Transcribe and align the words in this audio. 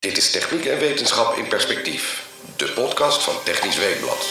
Dit 0.00 0.16
is 0.16 0.30
Techniek 0.30 0.64
en 0.64 0.78
Wetenschap 0.78 1.36
in 1.36 1.48
Perspectief, 1.48 2.28
de 2.56 2.72
podcast 2.74 3.22
van 3.22 3.34
Technisch 3.44 3.78
Weekblad. 3.78 4.26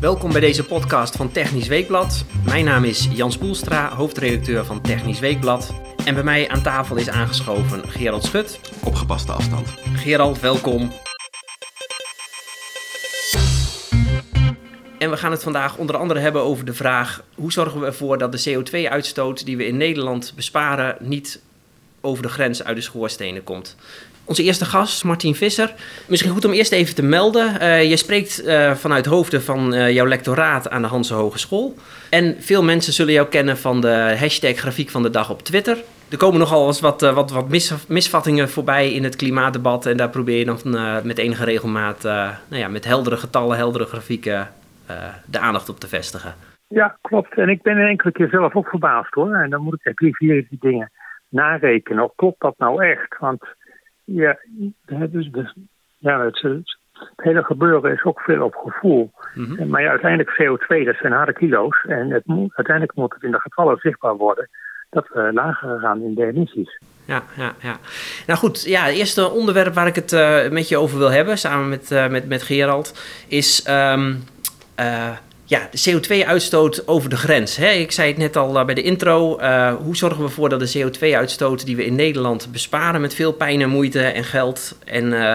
Welkom 0.00 0.32
bij 0.32 0.40
deze 0.40 0.64
podcast 0.64 1.16
van 1.16 1.32
Technisch 1.32 1.68
Weekblad. 1.68 2.24
Mijn 2.44 2.64
naam 2.64 2.84
is 2.84 3.08
Jan 3.10 3.32
Spoelstra, 3.32 3.94
hoofdredacteur 3.94 4.64
van 4.64 4.80
Technisch 4.80 5.20
Weekblad. 5.20 5.74
En 6.04 6.14
bij 6.14 6.24
mij 6.24 6.48
aan 6.48 6.62
tafel 6.62 6.96
is 6.96 7.08
aangeschoven 7.08 7.90
Gerald 7.90 8.24
Schut. 8.24 8.60
Op 8.84 8.94
gepaste 8.94 9.32
afstand. 9.32 9.68
Gerald, 9.94 10.40
welkom. 10.40 10.92
En 15.02 15.10
we 15.10 15.16
gaan 15.16 15.30
het 15.30 15.42
vandaag 15.42 15.76
onder 15.76 15.96
andere 15.96 16.20
hebben 16.20 16.42
over 16.42 16.64
de 16.64 16.74
vraag: 16.74 17.22
hoe 17.34 17.52
zorgen 17.52 17.80
we 17.80 17.86
ervoor 17.86 18.18
dat 18.18 18.32
de 18.32 18.50
CO2-uitstoot 18.50 19.44
die 19.44 19.56
we 19.56 19.66
in 19.66 19.76
Nederland 19.76 20.32
besparen 20.36 20.96
niet 21.00 21.40
over 22.00 22.22
de 22.22 22.28
grens 22.28 22.64
uit 22.64 22.76
de 22.76 22.82
schoorstenen 22.82 23.44
komt? 23.44 23.76
Onze 24.24 24.42
eerste 24.42 24.64
gast, 24.64 25.04
Martin 25.04 25.34
Visser. 25.34 25.74
Misschien 26.06 26.32
goed 26.32 26.44
om 26.44 26.52
eerst 26.52 26.72
even 26.72 26.94
te 26.94 27.02
melden. 27.02 27.56
Uh, 27.60 27.84
je 27.88 27.96
spreekt 27.96 28.44
uh, 28.44 28.74
vanuit 28.74 29.06
hoofden 29.06 29.42
van 29.42 29.74
uh, 29.74 29.90
jouw 29.92 30.06
lectoraat 30.06 30.70
aan 30.70 30.82
de 30.82 30.88
Hanse 30.88 31.14
Hogeschool. 31.14 31.74
En 32.10 32.36
veel 32.40 32.62
mensen 32.62 32.92
zullen 32.92 33.12
jou 33.12 33.28
kennen 33.28 33.58
van 33.58 33.80
de 33.80 34.16
hashtag 34.18 34.56
grafiek 34.56 34.90
van 34.90 35.02
de 35.02 35.10
dag 35.10 35.30
op 35.30 35.42
Twitter. 35.42 35.76
Er 36.08 36.16
komen 36.16 36.38
nogal 36.38 36.66
eens 36.66 36.80
wat, 36.80 37.00
wat, 37.00 37.30
wat 37.30 37.48
mis, 37.48 37.72
misvattingen 37.86 38.50
voorbij 38.50 38.92
in 38.92 39.04
het 39.04 39.16
klimaatdebat. 39.16 39.86
En 39.86 39.96
daar 39.96 40.10
probeer 40.10 40.38
je 40.38 40.44
dan 40.44 40.60
met 41.02 41.18
enige 41.18 41.44
regelmaat, 41.44 42.02
nou 42.02 42.34
ja, 42.48 42.68
met 42.68 42.84
heldere 42.84 43.16
getallen, 43.16 43.56
heldere 43.56 43.84
grafieken, 43.84 44.48
de 45.26 45.38
aandacht 45.38 45.68
op 45.68 45.76
te 45.78 45.88
vestigen. 45.88 46.34
Ja, 46.68 46.98
klopt. 47.00 47.34
En 47.34 47.48
ik 47.48 47.62
ben 47.62 47.76
een 47.76 47.88
enkele 47.88 48.12
keer 48.12 48.28
zelf 48.28 48.54
ook 48.54 48.68
verbaasd 48.68 49.14
hoor. 49.14 49.34
En 49.34 49.50
dan 49.50 49.62
moet 49.62 49.74
ik 49.74 49.84
echt 49.84 50.16
vier 50.16 50.46
die 50.48 50.58
dingen 50.60 50.90
narekenen. 51.28 52.04
Of 52.04 52.12
klopt 52.16 52.40
dat 52.40 52.54
nou 52.58 52.84
echt? 52.84 53.18
Want 53.18 53.44
ja, 54.04 54.38
dus, 54.86 55.28
dus, 55.30 55.54
ja 55.98 56.24
het, 56.24 56.40
het, 56.40 56.78
hele 57.16 57.44
gebeuren 57.44 57.92
is 57.92 58.04
ook 58.04 58.20
veel 58.20 58.44
op 58.44 58.54
gevoel. 58.54 59.10
Mm 59.34 59.44
-hmm. 59.44 59.68
Maar 59.68 59.82
ja, 59.82 59.90
uiteindelijk 59.90 60.30
CO2, 60.42 60.84
dat 60.84 60.96
zijn 61.00 61.12
harde 61.12 61.32
kilo's. 61.32 61.84
En 61.88 62.10
het 62.10 62.26
moet, 62.26 62.54
uiteindelijk 62.54 62.96
moet 62.96 63.14
het 63.14 63.22
in 63.22 63.30
de 63.30 63.40
getallen 63.40 63.76
zichtbaar 63.78 64.16
worden 64.16 64.48
dat 64.90 65.08
we 65.08 65.30
lager 65.32 65.80
gaan 65.80 66.02
in 66.02 66.14
de 66.14 66.26
emissies. 66.26 66.78
Ja, 67.04 67.22
ja, 67.36 67.52
ja. 67.60 67.76
Nou 68.26 68.38
goed, 68.38 68.64
ja, 68.64 68.84
het 68.84 68.94
eerste 68.94 69.30
onderwerp 69.30 69.74
waar 69.74 69.86
ik 69.86 69.94
het 69.94 70.12
uh, 70.12 70.48
met 70.50 70.68
je 70.68 70.76
over 70.76 70.98
wil 70.98 71.10
hebben, 71.10 71.38
samen 71.38 71.68
met, 71.68 71.90
uh, 71.90 72.08
met, 72.08 72.28
met 72.28 72.42
Gerald, 72.42 73.02
is 73.28 73.68
um, 73.68 74.22
uh, 74.80 75.10
ja, 75.52 75.68
de 75.70 75.90
CO2-uitstoot 75.90 76.88
over 76.88 77.10
de 77.10 77.16
grens. 77.16 77.56
Hè? 77.56 77.70
Ik 77.70 77.92
zei 77.92 78.08
het 78.08 78.16
net 78.16 78.36
al 78.36 78.58
uh, 78.58 78.64
bij 78.64 78.74
de 78.74 78.82
intro. 78.82 79.40
Uh, 79.40 79.74
hoe 79.74 79.96
zorgen 79.96 80.18
we 80.18 80.24
ervoor 80.24 80.48
dat 80.48 80.60
de 80.60 80.78
CO2-uitstoot 80.78 81.64
die 81.64 81.76
we 81.76 81.84
in 81.84 81.94
Nederland 81.94 82.52
besparen 82.52 83.00
met 83.00 83.14
veel 83.14 83.32
pijn 83.32 83.60
en 83.60 83.68
moeite 83.68 84.00
en 84.00 84.24
geld, 84.24 84.74
en 84.84 85.04
uh, 85.04 85.34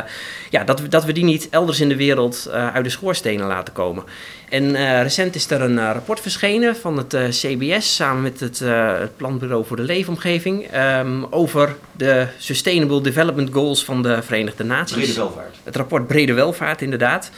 ja, 0.50 0.64
dat, 0.64 0.82
we, 0.82 0.88
dat 0.88 1.06
we 1.06 1.12
die 1.12 1.24
niet 1.24 1.48
elders 1.50 1.80
in 1.80 1.90
de 1.90 1.96
wereld 1.96 2.50
uit 2.52 2.84
de 2.84 2.90
schoorstenen 2.90 3.48
laten 3.48 3.74
komen? 3.74 4.04
En 4.50 5.02
recent 5.02 5.36
is 5.36 5.50
er 5.50 5.62
een 5.62 5.92
rapport 5.94 6.20
verschenen 6.20 6.76
van 6.76 6.98
het 6.98 7.16
CBS 7.30 7.96
samen 7.96 8.22
met 8.22 8.40
het, 8.40 8.60
het 9.00 9.18
Planbureau 9.18 9.66
voor 9.66 9.76
de 9.78 9.84
Leefomgeving 9.84 10.68
um, 10.76 11.26
over 11.30 11.76
de 11.92 12.28
Sustainable 12.38 13.02
Development 13.02 13.54
Goals 13.54 13.86
van 13.86 14.04
de 14.04 14.22
Verenigde 14.22 14.64
Naties. 14.64 14.96
Brede 14.96 15.14
welvaart. 15.14 15.56
Het 15.64 15.76
rapport 15.76 16.08
Brede 16.08 16.34
Welvaart, 16.34 16.82
inderdaad. 16.82 17.32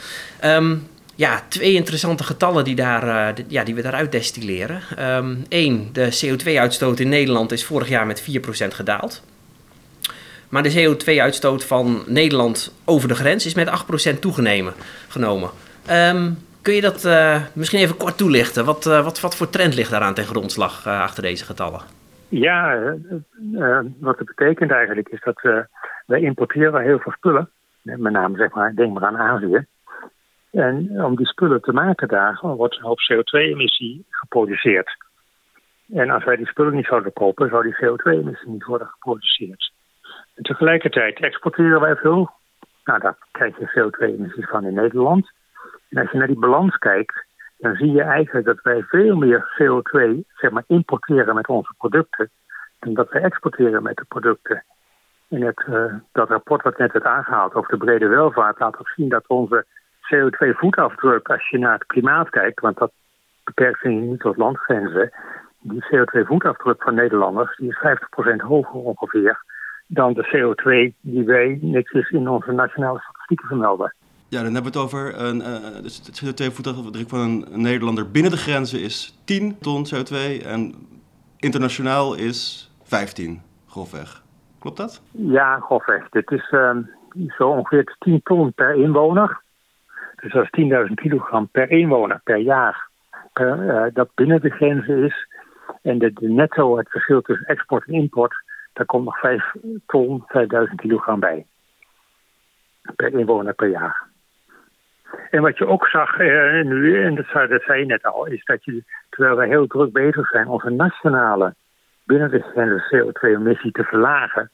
Um, 0.44 0.88
ja, 1.20 1.40
twee 1.48 1.72
interessante 1.72 2.24
getallen 2.24 2.64
die, 2.64 2.74
daar, 2.74 3.34
de, 3.34 3.44
ja, 3.48 3.64
die 3.64 3.74
we 3.74 3.82
daaruit 3.82 4.12
destilleren. 4.12 4.80
Eén, 5.48 5.72
um, 5.72 5.92
de 5.92 6.08
CO2-uitstoot 6.20 6.98
in 6.98 7.08
Nederland 7.08 7.52
is 7.52 7.64
vorig 7.64 7.88
jaar 7.88 8.06
met 8.06 8.22
4% 8.22 8.74
gedaald. 8.74 9.22
Maar 10.48 10.62
de 10.62 10.74
CO2-uitstoot 10.74 11.64
van 11.64 12.02
Nederland 12.06 12.80
over 12.84 13.08
de 13.08 13.14
grens 13.14 13.46
is 13.46 13.54
met 13.54 13.68
8% 14.14 14.18
toegenomen. 14.18 14.72
Genomen. 15.08 15.50
Um, 15.90 16.38
kun 16.62 16.74
je 16.74 16.80
dat 16.80 17.04
uh, 17.04 17.42
misschien 17.54 17.80
even 17.80 17.96
kort 17.96 18.18
toelichten? 18.18 18.64
Wat, 18.64 18.86
uh, 18.86 19.04
wat, 19.04 19.20
wat 19.20 19.36
voor 19.36 19.50
trend 19.50 19.74
ligt 19.74 19.90
daaraan 19.90 20.14
ten 20.14 20.24
grondslag 20.24 20.86
achter 20.86 21.22
deze 21.22 21.44
getallen? 21.44 21.80
Ja, 22.28 22.78
wat 24.00 24.18
het 24.18 24.34
betekent 24.34 24.70
eigenlijk 24.70 25.08
is 25.08 25.20
dat 25.24 25.40
wij 26.06 26.20
importeren 26.20 26.82
heel 26.82 26.98
veel 26.98 27.12
spullen. 27.12 27.50
Met 27.82 28.12
name, 28.12 28.36
zeg 28.36 28.54
maar, 28.54 28.74
denk 28.74 28.92
maar 28.92 29.04
aan 29.04 29.16
Azië. 29.16 29.66
En 30.50 31.04
om 31.04 31.16
die 31.16 31.26
spullen 31.26 31.60
te 31.60 31.72
maken 31.72 32.08
daar 32.08 32.38
wordt 32.42 32.76
een 32.76 32.82
hoop 32.82 32.98
CO2-emissie 33.12 34.04
geproduceerd. 34.10 34.96
En 35.92 36.10
als 36.10 36.24
wij 36.24 36.36
die 36.36 36.46
spullen 36.46 36.74
niet 36.74 36.86
zouden 36.86 37.12
kopen, 37.12 37.48
zou 37.48 37.62
die 37.62 37.76
CO2-emissie 37.84 38.48
niet 38.48 38.64
worden 38.64 38.86
geproduceerd. 38.86 39.72
En 40.34 40.42
tegelijkertijd 40.42 41.20
exporteren 41.20 41.80
wij 41.80 41.96
veel. 41.96 42.30
Nou, 42.84 43.00
daar 43.00 43.16
krijg 43.30 43.58
je 43.58 43.70
CO2-emissies 43.78 44.48
van 44.48 44.64
in 44.64 44.74
Nederland. 44.74 45.30
En 45.88 46.00
als 46.00 46.10
je 46.10 46.18
naar 46.18 46.26
die 46.26 46.38
balans 46.38 46.78
kijkt, 46.78 47.24
dan 47.58 47.74
zie 47.74 47.92
je 47.92 48.02
eigenlijk 48.02 48.46
dat 48.46 48.62
wij 48.62 48.82
veel 48.82 49.16
meer 49.16 49.56
CO2 49.62 50.20
zeg 50.34 50.50
maar, 50.50 50.64
importeren 50.66 51.34
met 51.34 51.48
onze 51.48 51.74
producten 51.78 52.30
dan 52.78 52.94
dat 52.94 53.10
wij 53.10 53.22
exporteren 53.22 53.82
met 53.82 53.96
de 53.96 54.04
producten. 54.08 54.64
En 55.28 55.42
het, 55.42 55.62
uh, 55.68 55.94
dat 56.12 56.28
rapport 56.28 56.62
wat 56.62 56.78
net 56.78 56.92
werd 56.92 57.04
aangehaald 57.04 57.54
over 57.54 57.70
de 57.70 57.84
brede 57.84 58.06
welvaart 58.06 58.58
laat 58.58 58.78
ook 58.78 58.88
zien 58.88 59.08
dat 59.08 59.24
onze 59.26 59.66
CO2-voetafdruk, 60.14 61.28
als 61.28 61.48
je 61.48 61.58
naar 61.58 61.72
het 61.72 61.86
klimaat 61.86 62.30
kijkt, 62.30 62.60
want 62.60 62.78
dat 62.78 62.92
beperkt 63.44 63.80
zich 63.80 63.90
niet 63.90 64.20
tot 64.20 64.36
landgrenzen, 64.36 65.12
die 65.60 65.84
CO2-voetafdruk 65.84 66.82
van 66.82 66.94
Nederlanders 66.94 67.56
die 67.56 67.68
is 67.68 67.78
50% 68.32 68.36
hoger 68.36 68.80
ongeveer 68.80 69.44
dan 69.86 70.12
de 70.12 70.26
CO2 70.26 70.94
die 71.00 71.24
wij 71.24 71.58
netjes 71.60 72.10
in 72.10 72.28
onze 72.28 72.52
nationale 72.52 72.98
statistieken 72.98 73.46
vermelden. 73.46 73.94
Ja, 74.28 74.42
dan 74.42 74.54
hebben 74.54 74.72
we 74.72 74.78
het 74.78 74.86
over 74.86 75.20
een, 75.20 75.36
uh, 75.36 75.82
dus 75.82 76.02
de 76.02 76.12
CO2-voetafdruk 76.12 77.08
van 77.08 77.20
een 77.20 77.60
Nederlander 77.60 78.10
binnen 78.10 78.30
de 78.30 78.36
grenzen 78.36 78.80
is 78.80 79.20
10 79.24 79.58
ton 79.58 79.86
CO2 79.86 80.44
en 80.46 80.74
internationaal 81.36 82.14
is 82.14 82.70
15, 82.82 83.42
grofweg. 83.68 84.22
Klopt 84.58 84.76
dat? 84.76 85.02
Ja, 85.10 85.58
grofweg. 85.58 86.08
Dit 86.08 86.30
is 86.30 86.50
uh, 86.50 86.76
zo 87.28 87.48
ongeveer 87.48 87.96
10 87.98 88.20
ton 88.22 88.52
per 88.52 88.74
inwoner. 88.74 89.40
Dus 90.20 90.32
dat 90.32 90.48
is 90.50 90.88
10.000 90.88 90.94
kilogram 90.94 91.48
per 91.48 91.70
inwoner 91.70 92.20
per 92.24 92.36
jaar. 92.36 92.88
Per, 93.32 93.64
uh, 93.64 93.84
dat 93.92 94.14
binnen 94.14 94.40
de 94.40 94.50
grenzen 94.50 95.04
is. 95.04 95.28
En 95.82 95.98
de, 95.98 96.12
de, 96.12 96.28
netto, 96.28 96.76
het 96.76 96.88
verschil 96.90 97.22
tussen 97.22 97.46
export 97.46 97.86
en 97.86 97.94
import, 97.94 98.34
daar 98.72 98.86
komt 98.86 99.04
nog 99.04 99.18
5 99.18 99.54
ton, 99.86 100.24
5000 100.26 100.80
kilogram 100.80 101.20
bij. 101.20 101.46
Per 102.96 103.12
inwoner 103.12 103.54
per 103.54 103.68
jaar. 103.68 104.08
En 105.30 105.42
wat 105.42 105.58
je 105.58 105.66
ook 105.66 105.88
zag 105.88 106.18
uh, 106.18 106.64
nu, 106.64 107.04
en 107.04 107.14
dat, 107.14 107.62
zei 107.62 107.78
je 107.78 107.86
net 107.86 108.04
al, 108.04 108.26
is 108.26 108.44
dat 108.44 108.64
je, 108.64 108.84
terwijl 109.10 109.36
wij 109.36 109.48
heel 109.48 109.66
druk 109.66 109.92
bezig 109.92 110.28
zijn 110.28 110.48
onze 110.48 110.70
nationale 110.70 111.54
binnen 112.04 112.30
de 112.30 112.40
grenzen 112.40 112.82
CO2-emissie 112.82 113.72
te 113.72 113.84
verlagen, 113.84 114.50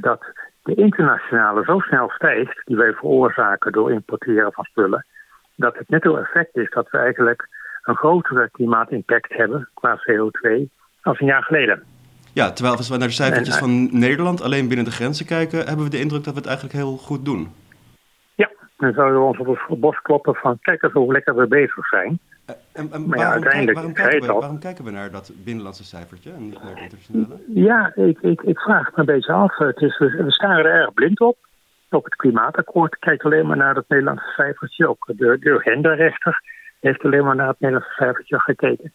dat 0.00 0.32
de 0.62 0.74
internationale 0.74 1.64
zo 1.64 1.78
snel 1.78 2.08
stijgt, 2.10 2.62
die 2.64 2.76
wij 2.76 2.92
veroorzaken 2.92 3.72
door 3.72 3.92
importeren 3.92 4.52
van 4.52 4.64
spullen, 4.64 5.06
dat 5.54 5.78
het 5.78 5.88
netto-effect 5.88 6.56
is 6.56 6.70
dat 6.70 6.90
we 6.90 6.98
eigenlijk 6.98 7.48
een 7.82 7.96
grotere 7.96 8.50
klimaatimpact 8.50 9.32
hebben 9.32 9.68
qua 9.74 9.98
CO2 9.98 10.50
als 11.02 11.20
een 11.20 11.26
jaar 11.26 11.42
geleden. 11.42 11.82
Ja, 12.32 12.50
terwijl 12.50 12.76
als 12.76 12.88
we 12.88 12.96
naar 12.96 13.08
de 13.08 13.14
cijfertjes 13.14 13.54
en, 13.54 13.60
van 13.60 13.98
Nederland 13.98 14.42
alleen 14.42 14.68
binnen 14.68 14.84
de 14.84 14.90
grenzen 14.90 15.26
kijken, 15.26 15.66
hebben 15.66 15.84
we 15.84 15.90
de 15.90 16.00
indruk 16.00 16.24
dat 16.24 16.32
we 16.32 16.38
het 16.38 16.48
eigenlijk 16.48 16.76
heel 16.76 16.96
goed 16.96 17.24
doen. 17.24 17.48
Dan 18.82 18.92
zouden 18.92 19.20
we 19.20 19.26
ons 19.26 19.38
op 19.38 19.68
het 19.68 19.80
bos 19.80 20.00
kloppen 20.02 20.34
van 20.34 20.58
kijk 20.60 20.82
eens 20.82 20.92
hoe 20.92 21.12
lekker 21.12 21.36
we 21.36 21.46
bezig 21.46 21.86
zijn. 21.86 22.18
En, 22.46 22.56
en 22.72 22.88
waarom, 22.90 23.14
ja, 23.14 23.30
uiteindelijk, 23.30 23.74
waarom, 23.74 23.92
kijken 23.92 24.20
we, 24.20 24.26
waarom, 24.26 24.58
kijken 24.58 24.84
we, 24.84 24.90
naar 24.90 25.10
dat 25.10 25.32
binnenlandse 25.44 25.84
cijfertje 25.84 26.30
en 26.30 26.42
niet 26.42 26.62
naar 26.62 26.70
het 26.70 26.80
internationale? 26.80 27.40
Ja, 27.46 27.92
ik, 27.94 28.18
ik, 28.20 28.42
ik 28.42 28.58
vraag 28.58 28.86
het 28.86 28.96
me 28.96 29.00
een 29.00 29.14
beetje 29.14 29.32
af. 29.32 29.56
Het 29.56 29.80
is, 29.80 29.98
we 29.98 30.24
staren 30.26 30.64
er 30.64 30.80
erg 30.80 30.94
blind 30.94 31.20
op. 31.20 31.36
Ook 31.90 32.04
het 32.04 32.16
klimaatakkoord 32.16 32.98
kijkt 32.98 33.24
alleen 33.24 33.46
maar 33.46 33.56
naar 33.56 33.74
het 33.74 33.88
Nederlandse 33.88 34.32
cijfertje. 34.36 34.88
Ook 34.88 35.04
de, 35.06 35.38
de 35.40 35.58
genderrechter 35.58 36.42
heeft 36.80 37.04
alleen 37.04 37.24
maar 37.24 37.36
naar 37.36 37.48
het 37.48 37.60
Nederlandse 37.60 37.94
cijfertje 37.94 38.38
gekeken. 38.38 38.92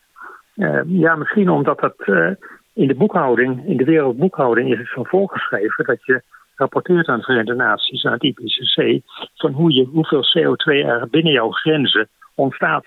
Uh, 0.56 0.80
ja, 0.86 1.16
misschien 1.16 1.50
omdat 1.50 1.80
dat 1.80 1.96
uh, 2.06 2.32
in 2.74 2.88
de 2.88 2.96
boekhouding, 2.96 3.68
in 3.68 3.78
de 3.78 3.84
wereldboekhouding 3.84 4.72
is 4.72 4.78
het 4.78 4.88
zo 4.88 5.04
voorgeschreven 5.04 5.86
dat 5.86 6.06
je 6.06 6.22
rapporteert 6.58 7.08
aan 7.08 7.18
de 7.18 7.24
Verenigde 7.24 7.56
Naties, 7.56 8.06
aan 8.06 8.14
het 8.14 8.24
IPCC, 8.24 9.02
van 9.36 9.52
hoe 9.52 9.74
je, 9.74 9.86
hoeveel 9.86 10.24
CO2 10.24 10.86
er 10.86 11.08
binnen 11.10 11.34
jouw 11.34 11.52
grenzen 11.52 12.08
ontstaat. 12.36 12.86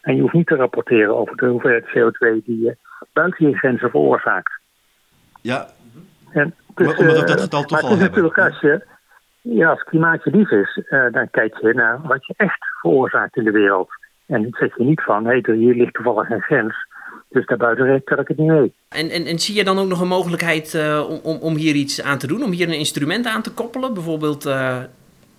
En 0.00 0.14
je 0.14 0.20
hoeft 0.20 0.34
niet 0.34 0.46
te 0.46 0.56
rapporteren 0.56 1.16
over 1.16 1.36
de 1.36 1.46
hoeveelheid 1.46 1.84
CO2 1.84 2.44
die 2.44 2.60
je 2.60 2.76
buiten 3.12 3.48
je 3.48 3.56
grenzen 3.56 3.90
veroorzaakt. 3.90 4.60
Ja, 5.40 5.66
en 6.32 6.54
dus, 6.74 6.86
maar 6.86 6.98
omdat 6.98 7.20
we 7.20 7.26
dat 7.26 7.40
getal 7.40 7.64
toch 7.64 7.82
al 7.82 7.88
hebben. 7.88 8.06
Natuurlijk 8.06 8.38
als 8.38 8.60
je, 8.60 8.84
ja, 9.40 9.70
als 9.70 9.82
klimaatje 9.82 10.30
lief 10.30 10.50
is, 10.50 10.80
uh, 10.90 11.12
dan 11.12 11.30
kijk 11.30 11.58
je 11.60 11.74
naar 11.74 12.00
wat 12.02 12.26
je 12.26 12.34
echt 12.36 12.66
veroorzaakt 12.80 13.36
in 13.36 13.44
de 13.44 13.50
wereld. 13.50 13.88
En 14.26 14.42
dan 14.42 14.52
zeg 14.52 14.76
je 14.76 14.84
niet 14.84 15.02
van, 15.02 15.24
hé, 15.26 15.38
hey, 15.42 15.54
hier 15.54 15.74
ligt 15.74 15.94
toevallig 15.94 16.30
een 16.30 16.40
grens. 16.40 16.74
Dus 17.32 17.46
daarbuiten 17.46 17.84
reken 17.84 18.16
dat 18.16 18.20
ik 18.20 18.28
het 18.28 18.36
niet 18.36 18.50
weet. 18.50 18.72
En, 18.88 19.10
en, 19.10 19.24
en 19.24 19.38
zie 19.38 19.54
je 19.54 19.64
dan 19.64 19.78
ook 19.78 19.88
nog 19.88 20.00
een 20.00 20.08
mogelijkheid 20.08 20.74
uh, 20.74 21.20
om, 21.22 21.36
om 21.36 21.56
hier 21.56 21.74
iets 21.74 22.02
aan 22.02 22.18
te 22.18 22.26
doen? 22.26 22.42
Om 22.42 22.50
hier 22.50 22.68
een 22.68 22.78
instrument 22.78 23.26
aan 23.26 23.42
te 23.42 23.54
koppelen? 23.54 23.94
Bijvoorbeeld 23.94 24.46
uh, 24.46 24.78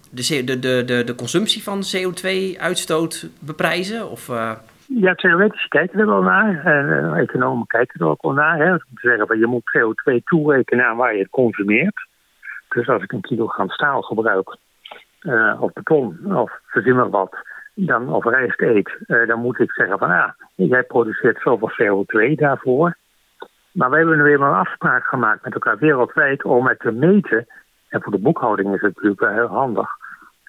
de, 0.09 0.43
de, 0.59 0.83
de, 0.85 1.03
de 1.03 1.15
consumptie 1.15 1.63
van 1.63 1.81
CO2-uitstoot 1.95 3.29
beprijzen? 3.39 4.09
Of, 4.09 4.29
uh... 4.29 4.51
Ja, 4.87 5.13
theoretisch 5.15 5.67
kijken 5.67 5.99
er 5.99 6.07
wel 6.07 6.21
naar. 6.21 6.65
En 6.65 7.13
economen 7.13 7.67
kijken 7.67 7.99
er 7.99 8.07
ook 8.07 8.21
wel 8.21 8.33
naar. 8.33 8.57
Hè. 8.57 8.71
Om 8.71 8.77
te 8.77 9.07
zeggen, 9.17 9.39
je 9.39 9.47
moet 9.47 9.77
CO2 9.77 10.23
toerekenen 10.23 10.85
aan 10.85 10.97
waar 10.97 11.13
je 11.13 11.21
het 11.21 11.29
consumeert. 11.29 12.07
Dus 12.69 12.87
als 12.87 13.03
ik 13.03 13.11
een 13.11 13.21
kilogram 13.21 13.69
staal 13.69 14.01
gebruik, 14.01 14.57
of 15.59 15.73
beton, 15.73 16.35
of 16.35 16.51
verzin 16.65 16.95
maar 16.95 17.09
wat 17.09 17.37
dan, 17.73 18.09
of 18.09 18.23
rijst 18.25 18.61
eet, 18.61 18.97
uh, 19.07 19.27
dan 19.27 19.39
moet 19.39 19.59
ik 19.59 19.71
zeggen 19.71 19.97
van 19.97 20.09
ah, 20.09 20.29
jij 20.55 20.83
produceert 20.83 21.41
zoveel 21.41 21.71
CO2 21.71 22.35
daarvoor. 22.35 22.95
Maar 23.71 23.89
we 23.89 23.97
hebben 23.97 24.17
nu 24.17 24.23
weer 24.23 24.41
een 24.41 24.53
afspraak 24.53 25.05
gemaakt 25.05 25.43
met 25.43 25.53
elkaar 25.53 25.77
wereldwijd 25.77 26.43
om 26.43 26.67
het 26.67 26.79
te 26.79 26.91
meten. 26.91 27.47
En 27.89 28.01
voor 28.01 28.11
de 28.11 28.19
boekhouding 28.19 28.67
is 28.75 28.81
het 28.81 28.93
natuurlijk 28.95 29.19
wel 29.21 29.33
heel 29.33 29.47
handig, 29.47 29.89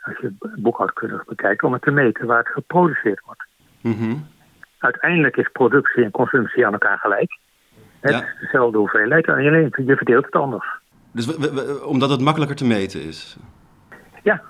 als 0.02 0.16
je 0.18 0.32
boekhoudkundig 0.56 1.24
bekijkt, 1.24 1.62
om 1.62 1.72
het 1.72 1.82
te 1.82 1.90
meten 1.90 2.26
waar 2.26 2.38
het 2.38 2.48
geproduceerd 2.48 3.20
wordt. 3.24 3.44
Mm 3.80 4.32
Uiteindelijk 4.78 5.36
is 5.36 5.48
productie 5.52 6.04
en 6.04 6.10
consumptie 6.10 6.66
aan 6.66 6.72
elkaar 6.72 6.98
gelijk. 6.98 7.38
Het 8.00 8.12
Ja. 8.12 8.18
is 8.22 8.34
dezelfde 8.40 8.78
hoeveelheid, 8.78 9.28
alleen 9.28 9.72
je 9.86 9.96
verdeelt 9.96 10.24
het 10.24 10.34
anders. 10.34 10.66
Dus 11.12 11.26
we- 11.26 11.38
we- 11.38 11.54
we- 11.54 11.84
omdat 11.86 12.10
het 12.10 12.20
makkelijker 12.20 12.56
te 12.56 12.66
meten 12.66 13.02
is. 13.02 13.36
Ja, 14.22 14.42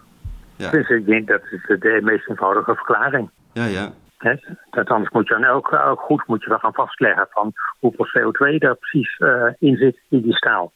Ja, 0.57 0.71
dus 0.71 0.89
ik 0.89 1.07
denk 1.07 1.29
dat 1.29 1.43
is 1.51 1.79
de 1.81 2.01
meest 2.03 2.29
eenvoudige 2.29 2.75
verklaring. 2.75 3.31
ja, 3.53 3.65
ja. 3.65 3.93
Hè? 4.19 4.35
Dat 4.71 4.89
anders 4.89 5.13
moet 5.13 5.29
je 5.29 5.35
aan 5.35 5.45
elk, 5.45 5.73
elk 5.73 6.01
goed 6.01 6.27
moet 6.27 6.43
je 6.43 6.49
wel 6.49 6.59
gaan 6.59 6.73
vastleggen 6.73 7.27
van 7.31 7.53
hoeveel 7.79 8.07
CO2 8.07 8.59
daar 8.59 8.75
precies 8.75 9.17
eh, 9.17 9.47
in 9.59 9.77
zit 9.77 10.01
in 10.09 10.23
die 10.23 10.37
staal. 10.37 10.73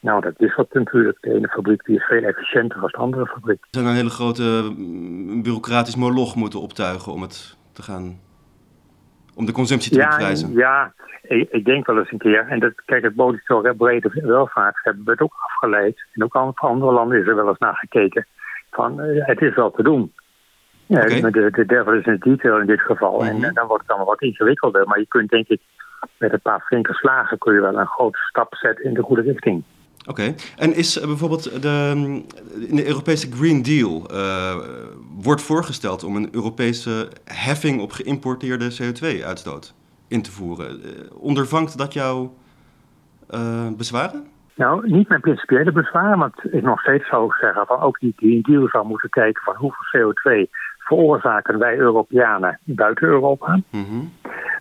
Nou, 0.00 0.20
dat 0.20 0.34
is 0.36 0.54
wat 0.54 0.72
natuurlijk. 0.72 1.18
De 1.20 1.34
ene 1.34 1.48
fabriek 1.48 1.84
die 1.84 1.96
is 1.96 2.04
veel 2.04 2.22
efficiënter 2.22 2.80
dan 2.80 2.88
de 2.88 2.96
andere 2.96 3.26
fabriek. 3.26 3.58
Ze 3.60 3.78
zou 3.78 3.86
een 3.86 3.94
hele 3.94 4.10
grote 4.10 4.72
mm, 4.76 5.42
bureaucratisch 5.42 5.96
moloch 5.96 6.36
moeten 6.36 6.60
optuigen 6.60 7.12
om 7.12 7.22
het 7.22 7.56
te 7.72 7.82
gaan. 7.82 8.20
om 9.34 9.46
de 9.46 9.52
consumptie 9.52 9.92
te 9.92 9.98
Ja, 9.98 10.48
ja 10.54 10.92
ik, 11.22 11.50
ik 11.50 11.64
denk 11.64 11.86
wel 11.86 11.98
eens 11.98 12.12
een 12.12 12.18
keer. 12.18 12.46
En 12.48 12.60
dat, 12.60 12.72
kijk, 12.84 13.02
het 13.02 13.16
monitoren 13.16 13.76
brede 13.76 14.10
welvaart 14.12 14.78
hebben 14.82 15.04
we 15.04 15.10
het 15.10 15.20
ook 15.20 15.34
afgeleid. 15.44 16.06
En 16.12 16.24
ook 16.24 16.34
andere 16.54 16.92
landen 16.92 17.20
is 17.20 17.26
er 17.26 17.36
wel 17.36 17.48
eens 17.48 17.58
naar 17.58 17.76
gekeken. 17.76 18.26
Van, 18.70 19.00
eh, 19.00 19.26
het 19.26 19.40
is 19.40 19.54
wel 19.54 19.70
te 19.70 19.82
doen. 19.82 20.12
Ja, 20.86 21.20
maar 21.20 21.32
de, 21.32 21.50
de 21.50 21.66
devil 21.66 21.92
is 21.92 22.06
in 22.06 22.18
the 22.18 22.28
detail 22.28 22.60
in 22.60 22.66
dit 22.66 22.80
geval. 22.80 23.20
Mhm. 23.20 23.26
En 23.26 23.44
eh, 23.44 23.54
dan 23.54 23.66
wordt 23.66 23.82
het 23.82 23.90
allemaal 23.90 24.14
wat 24.14 24.22
ingewikkelder. 24.22 24.86
Maar 24.86 24.98
je 24.98 25.06
kunt 25.08 25.30
denk 25.30 25.48
ik 25.48 25.60
met 26.18 26.32
een 26.32 26.40
paar 26.40 26.60
flinke 26.60 26.94
slagen 26.94 27.38
kun 27.38 27.54
je 27.54 27.60
wel 27.60 27.78
een 27.78 27.86
grote 27.86 28.18
stap 28.18 28.54
zetten 28.54 28.84
in 28.84 28.94
de 28.94 29.02
goede 29.02 29.22
richting. 29.22 29.62
Oké. 30.06 30.34
En 30.56 30.74
is 30.74 30.98
eh, 30.98 31.06
bijvoorbeeld 31.06 31.62
de, 31.62 31.92
mm, 31.96 32.26
in 32.68 32.76
de 32.76 32.86
Europese 32.86 33.32
Green 33.32 33.62
Deal 33.62 34.06
eh, 34.10 34.56
wordt 35.22 35.42
voorgesteld 35.42 36.04
om 36.04 36.16
een 36.16 36.28
Europese 36.32 37.08
heffing 37.24 37.80
op 37.80 37.92
geïmporteerde 37.92 38.70
CO2-uitstoot 38.72 39.74
in 40.08 40.22
te 40.22 40.30
voeren. 40.30 40.82
Eh, 40.82 40.90
ondervangt 41.12 41.78
dat 41.78 41.92
jouw 41.92 42.34
eh, 43.26 43.68
bezwaren? 43.76 44.26
Nou, 44.58 44.90
niet 44.90 45.08
mijn 45.08 45.20
principiële 45.20 45.72
bezwaar, 45.72 46.18
want 46.18 46.34
ik 46.52 46.62
nog 46.62 46.80
steeds 46.80 47.08
zou 47.08 47.32
zeggen 47.40 47.66
van 47.66 47.80
ook 47.80 47.98
die 47.98 48.12
Green 48.16 48.42
Deal 48.42 48.68
zou 48.68 48.86
moeten 48.86 49.10
kijken 49.10 49.42
van 49.42 49.54
hoeveel 49.56 50.12
CO2 50.12 50.50
veroorzaken 50.78 51.58
wij 51.58 51.76
Europeanen 51.76 52.58
buiten 52.64 53.08
Europa. 53.08 53.60
Mhm. 53.70 54.04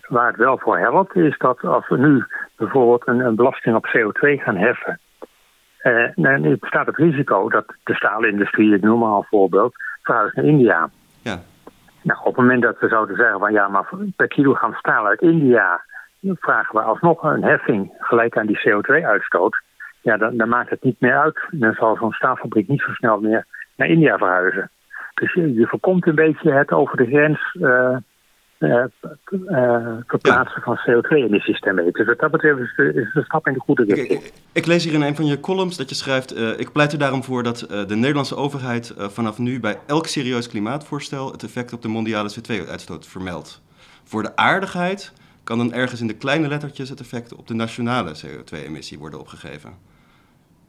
Waar 0.08 0.28
het 0.28 0.36
wel 0.36 0.58
voor 0.58 0.78
helpt, 0.78 1.16
is 1.16 1.38
dat 1.38 1.64
als 1.64 1.88
we 1.88 1.98
nu 1.98 2.24
bijvoorbeeld 2.56 3.08
een, 3.08 3.20
een 3.20 3.36
belasting 3.36 3.76
op 3.76 3.88
CO2 3.88 4.42
gaan 4.44 4.58
heffen, 4.58 5.00
eh, 5.78 6.10
dan 6.16 6.58
bestaat 6.60 6.86
het 6.86 6.98
risico 6.98 7.50
dat 7.50 7.66
de 7.84 7.96
staalindustrie, 7.96 8.76
ik 8.76 8.82
noem 8.82 9.00
maar 9.00 9.18
een 9.18 9.28
voorbeeld, 9.30 9.76
verhuist 10.02 10.36
naar 10.36 10.46
India. 10.46 10.90
Ja. 11.22 11.40
Nou, 12.02 12.20
op 12.20 12.26
het 12.26 12.36
moment 12.36 12.62
dat 12.62 12.80
we 12.80 12.88
zouden 12.88 13.16
zeggen 13.16 13.40
van 13.40 13.52
ja, 13.52 13.68
maar 13.68 13.90
per 14.16 14.28
kilogram 14.28 14.74
staal 14.74 15.06
uit 15.06 15.22
India 15.22 15.82
vragen 16.22 16.76
we 16.76 16.82
alsnog 16.82 17.24
een 17.24 17.44
heffing 17.44 17.94
gelijk 18.00 18.38
aan 18.38 18.46
die 18.46 18.70
CO2-uitstoot. 18.70 19.66
Ja, 20.02 20.18
dan, 20.18 20.38
dan 20.38 20.50
maakt 20.50 20.70
het 20.70 20.84
niet 20.84 21.00
meer 21.00 21.18
uit. 21.20 21.40
Dan 21.52 21.74
zal 21.74 21.96
zo'n 21.96 22.12
staalfabriek 22.12 22.68
niet 22.68 22.82
zo 22.82 22.92
snel 22.94 23.20
meer 23.20 23.46
naar 23.76 23.88
India 23.88 24.18
verhuizen. 24.18 24.70
Dus 25.14 25.34
je, 25.34 25.54
je 25.54 25.68
voorkomt 25.68 26.08
een 26.08 26.16
beetje 26.16 26.52
het 26.52 26.72
over 26.72 26.98
de 26.98 27.06
grens 27.06 27.58
eh, 27.62 27.98
eh, 28.58 29.98
verplaatsen 30.08 30.62
van 30.62 30.80
CO2-emissies 30.80 31.60
daarmee. 31.60 31.92
Dus 31.92 32.06
wat 32.06 32.20
dat 32.20 32.32
betreft 32.32 32.60
is, 32.60 32.74
het- 32.76 32.96
is 32.96 33.10
een 33.14 33.24
stap 33.24 33.48
in 33.48 33.54
de 33.54 33.60
goede 33.60 33.84
richting. 33.84 34.24
ik, 34.24 34.34
ik 34.54 34.66
lees 34.66 34.84
hier 34.84 34.94
in 34.94 35.02
een 35.02 35.16
van 35.16 35.26
je 35.26 35.40
columns 35.40 35.78
dat 35.78 35.90
je 35.90 35.96
schrijft... 35.96 36.38
ik 36.60 36.72
pleit 36.72 36.92
er 36.92 37.00
daarom 37.00 37.24
voor 37.24 37.44
dat 37.44 37.58
de 37.88 37.96
Nederlandse 37.96 38.36
overheid 38.36 38.94
vanaf 38.98 39.38
nu... 39.38 39.60
bij 39.60 39.78
elk 39.88 40.06
serieus 40.08 40.48
klimaatvoorstel 40.50 41.32
het 41.32 41.44
effect 41.44 41.74
op 41.74 41.82
de 41.82 41.88
mondiale 41.88 42.30
CO2-uitstoot 42.40 43.08
vermeldt. 43.08 43.62
Voor 44.04 44.24
de 44.24 44.36
aardigheid 44.36 45.14
kan 45.48 45.58
dan 45.58 45.74
ergens 45.74 46.02
in 46.02 46.08
de 46.08 46.18
kleine 46.18 46.48
lettertjes... 46.48 46.90
het 46.90 47.00
effect 47.00 47.36
op 47.36 47.48
de 47.48 47.54
nationale 47.54 48.12
CO2-emissie 48.22 49.00
worden 49.00 49.20
opgegeven. 49.20 49.72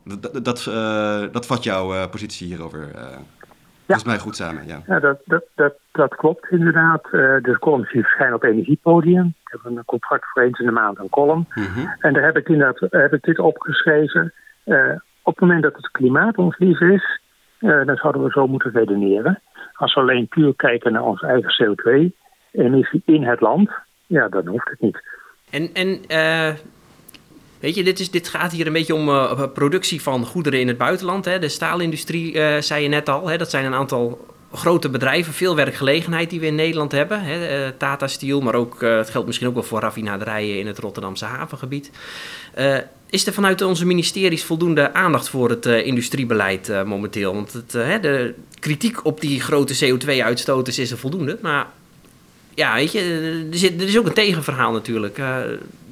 Dat, 0.04 0.22
dat, 0.22 0.44
dat, 0.44 0.66
eh, 0.66 1.22
dat 1.32 1.46
vat 1.46 1.64
jouw 1.64 1.94
eh, 1.94 2.10
positie 2.10 2.46
hierover 2.46 2.90
eh 2.94 3.18
volgens 3.86 4.08
mij 4.08 4.18
goed 4.18 4.36
samen, 4.36 4.66
ja. 4.66 4.82
Ja, 4.86 5.00
dat, 5.00 5.18
dat, 5.24 5.44
dat, 5.54 5.74
dat 5.92 6.14
klopt 6.14 6.50
inderdaad. 6.50 7.02
De 7.10 7.56
columns 7.60 7.92
die 7.92 8.02
verschijnen 8.02 8.34
op 8.34 8.42
Energiepodium. 8.42 9.26
Ik 9.26 9.48
heb 9.50 9.60
een 9.64 9.84
contract 9.84 10.26
voor 10.32 10.42
eens 10.42 10.58
in 10.58 10.66
de 10.66 10.72
maand 10.72 10.98
een 10.98 11.08
column. 11.08 11.46
Mhm. 11.54 11.86
En 12.00 12.12
daar 12.12 12.24
heb 12.24 12.36
ik, 12.36 12.48
inderdaad, 12.48 12.90
heb 12.90 13.12
ik 13.12 13.22
dit 13.22 13.38
opgeschreven. 13.38 14.32
Op 15.22 15.34
het 15.34 15.40
moment 15.40 15.62
dat 15.62 15.76
het 15.76 15.90
klimaat 15.90 16.36
ons 16.36 16.58
lief 16.58 16.80
is, 16.80 17.20
dan 17.58 17.96
zouden 17.96 18.22
we 18.22 18.30
zo 18.30 18.46
moeten 18.46 18.70
redeneren. 18.70 19.40
Als 19.72 19.94
we 19.94 20.00
alleen 20.00 20.28
puur 20.28 20.54
kijken 20.56 20.92
naar 20.92 21.04
onze 21.04 21.26
eigen 21.26 21.52
CO2-emissie 21.64 23.02
in 23.04 23.22
het 23.22 23.40
land, 23.40 23.70
ja, 24.08 24.28
dan 24.28 24.46
hoeft 24.46 24.68
het 24.70 24.80
niet. 24.80 25.02
En, 25.50 25.74
en 25.74 26.00
eh, 26.06 26.54
weet 27.60 27.74
je, 27.74 27.84
dit, 27.84 28.00
is, 28.00 28.10
dit 28.10 28.28
gaat 28.28 28.52
hier 28.52 28.66
een 28.66 28.72
beetje 28.72 28.94
om 28.94 29.08
eh, 29.08 29.42
productie 29.54 30.02
van 30.02 30.26
goederen 30.26 30.60
in 30.60 30.68
het 30.68 30.78
buitenland. 30.78 31.24
Hè. 31.24 31.38
De 31.38 31.48
staalindustrie, 31.48 32.40
eh, 32.40 32.60
zei 32.60 32.82
je 32.82 32.88
net 32.88 33.08
al, 33.08 33.28
hè, 33.28 33.38
dat 33.38 33.50
zijn 33.50 33.64
een 33.64 33.74
aantal 33.74 34.26
grote 34.52 34.88
bedrijven, 34.88 35.32
veel 35.32 35.56
werkgelegenheid 35.56 36.30
die 36.30 36.40
we 36.40 36.46
in 36.46 36.54
Nederland 36.54 36.92
hebben. 36.92 37.22
Hè. 37.22 37.46
Eh, 37.46 37.72
Tata 37.76 38.06
Steel, 38.06 38.40
maar 38.40 38.54
ook, 38.54 38.82
eh, 38.82 38.96
het 38.96 39.10
geldt 39.10 39.26
misschien 39.26 39.48
ook 39.48 39.54
wel 39.54 39.62
voor 39.62 39.80
raffinaderijen 39.80 40.58
in 40.58 40.66
het 40.66 40.78
Rotterdamse 40.78 41.24
havengebied. 41.24 41.90
Eh, 42.54 42.78
is 43.10 43.26
er 43.26 43.32
vanuit 43.32 43.62
onze 43.62 43.86
ministeries 43.86 44.44
voldoende 44.44 44.92
aandacht 44.92 45.28
voor 45.28 45.50
het 45.50 45.66
eh, 45.66 45.86
industriebeleid 45.86 46.68
eh, 46.68 46.82
momenteel? 46.82 47.34
Want 47.34 47.52
het, 47.52 47.74
eh, 47.74 48.00
de 48.00 48.34
kritiek 48.58 49.04
op 49.04 49.20
die 49.20 49.40
grote 49.40 49.74
CO2-uitstoters 49.86 50.78
is 50.78 50.90
er 50.90 50.98
voldoende, 50.98 51.38
maar 51.42 51.66
ja, 52.58 52.74
weet 52.74 52.92
je, 52.92 53.00
er, 53.50 53.58
zit, 53.58 53.80
er 53.80 53.86
is 53.86 53.98
ook 53.98 54.06
een 54.06 54.22
tegenverhaal 54.24 54.72
natuurlijk. 54.72 55.18
Eh, 55.18 55.36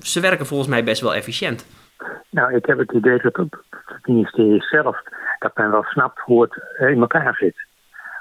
ze 0.00 0.20
werken 0.20 0.46
volgens 0.46 0.68
mij 0.68 0.84
best 0.84 1.00
wel 1.00 1.14
efficiënt. 1.14 1.66
Nou, 2.30 2.54
ik 2.54 2.66
heb 2.66 2.78
het 2.78 2.92
idee 2.92 3.18
dat 3.22 3.36
het 3.36 3.56
ministerie 4.04 4.62
zelf, 4.62 5.02
dat 5.38 5.56
men 5.56 5.70
wel 5.70 5.82
snapt 5.82 6.20
hoe 6.20 6.42
het 6.42 6.62
eh, 6.78 6.88
in 6.88 7.00
elkaar 7.00 7.34
zit. 7.34 7.56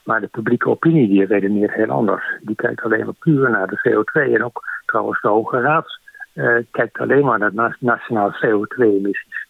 Maar 0.04 0.22
de 0.22 0.28
publieke 0.28 0.70
opinie 0.70 1.08
die 1.08 1.26
redeneert 1.26 1.74
heel 1.74 1.90
anders. 1.90 2.24
Die 2.42 2.56
kijkt 2.56 2.82
alleen 2.82 3.06
maar 3.06 3.20
puur 3.20 3.50
naar 3.50 3.68
de 3.68 3.80
CO2. 3.90 4.34
En 4.34 4.44
ook 4.44 4.64
trouwens 4.86 5.22
de 5.22 5.28
Hoge 5.28 5.62
Raad 5.62 6.00
eh, 6.34 6.56
kijkt 6.72 7.00
alleen 7.00 7.26
maar 7.26 7.40
naar 7.40 7.54
na- 7.54 7.76
nationale 7.80 8.36
CO2-emissies. 8.46 9.48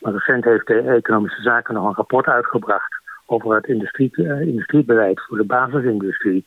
Maar 0.00 0.12
recent 0.12 0.44
heeft 0.44 0.66
de 0.66 0.80
Economische 0.80 1.42
Zaken 1.42 1.74
nog 1.74 1.88
een 1.88 1.94
rapport 1.94 2.26
uitgebracht 2.26 2.92
over 3.26 3.54
het 3.54 3.66
industrie, 3.66 4.10
eh, 4.14 4.40
industriebeleid 4.40 5.20
voor 5.26 5.36
de 5.36 5.44
basisindustrie. 5.44 6.46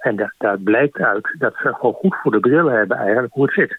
En 0.00 0.16
da- 0.16 0.34
daar 0.38 0.58
blijkt 0.58 0.98
uit 0.98 1.34
dat 1.38 1.54
ze 1.56 1.74
gewoon 1.74 1.94
goed 1.94 2.16
voor 2.22 2.32
de 2.32 2.40
bril 2.40 2.66
hebben 2.66 2.96
eigenlijk 2.96 3.32
hoe 3.32 3.44
het 3.44 3.54
zit. 3.54 3.78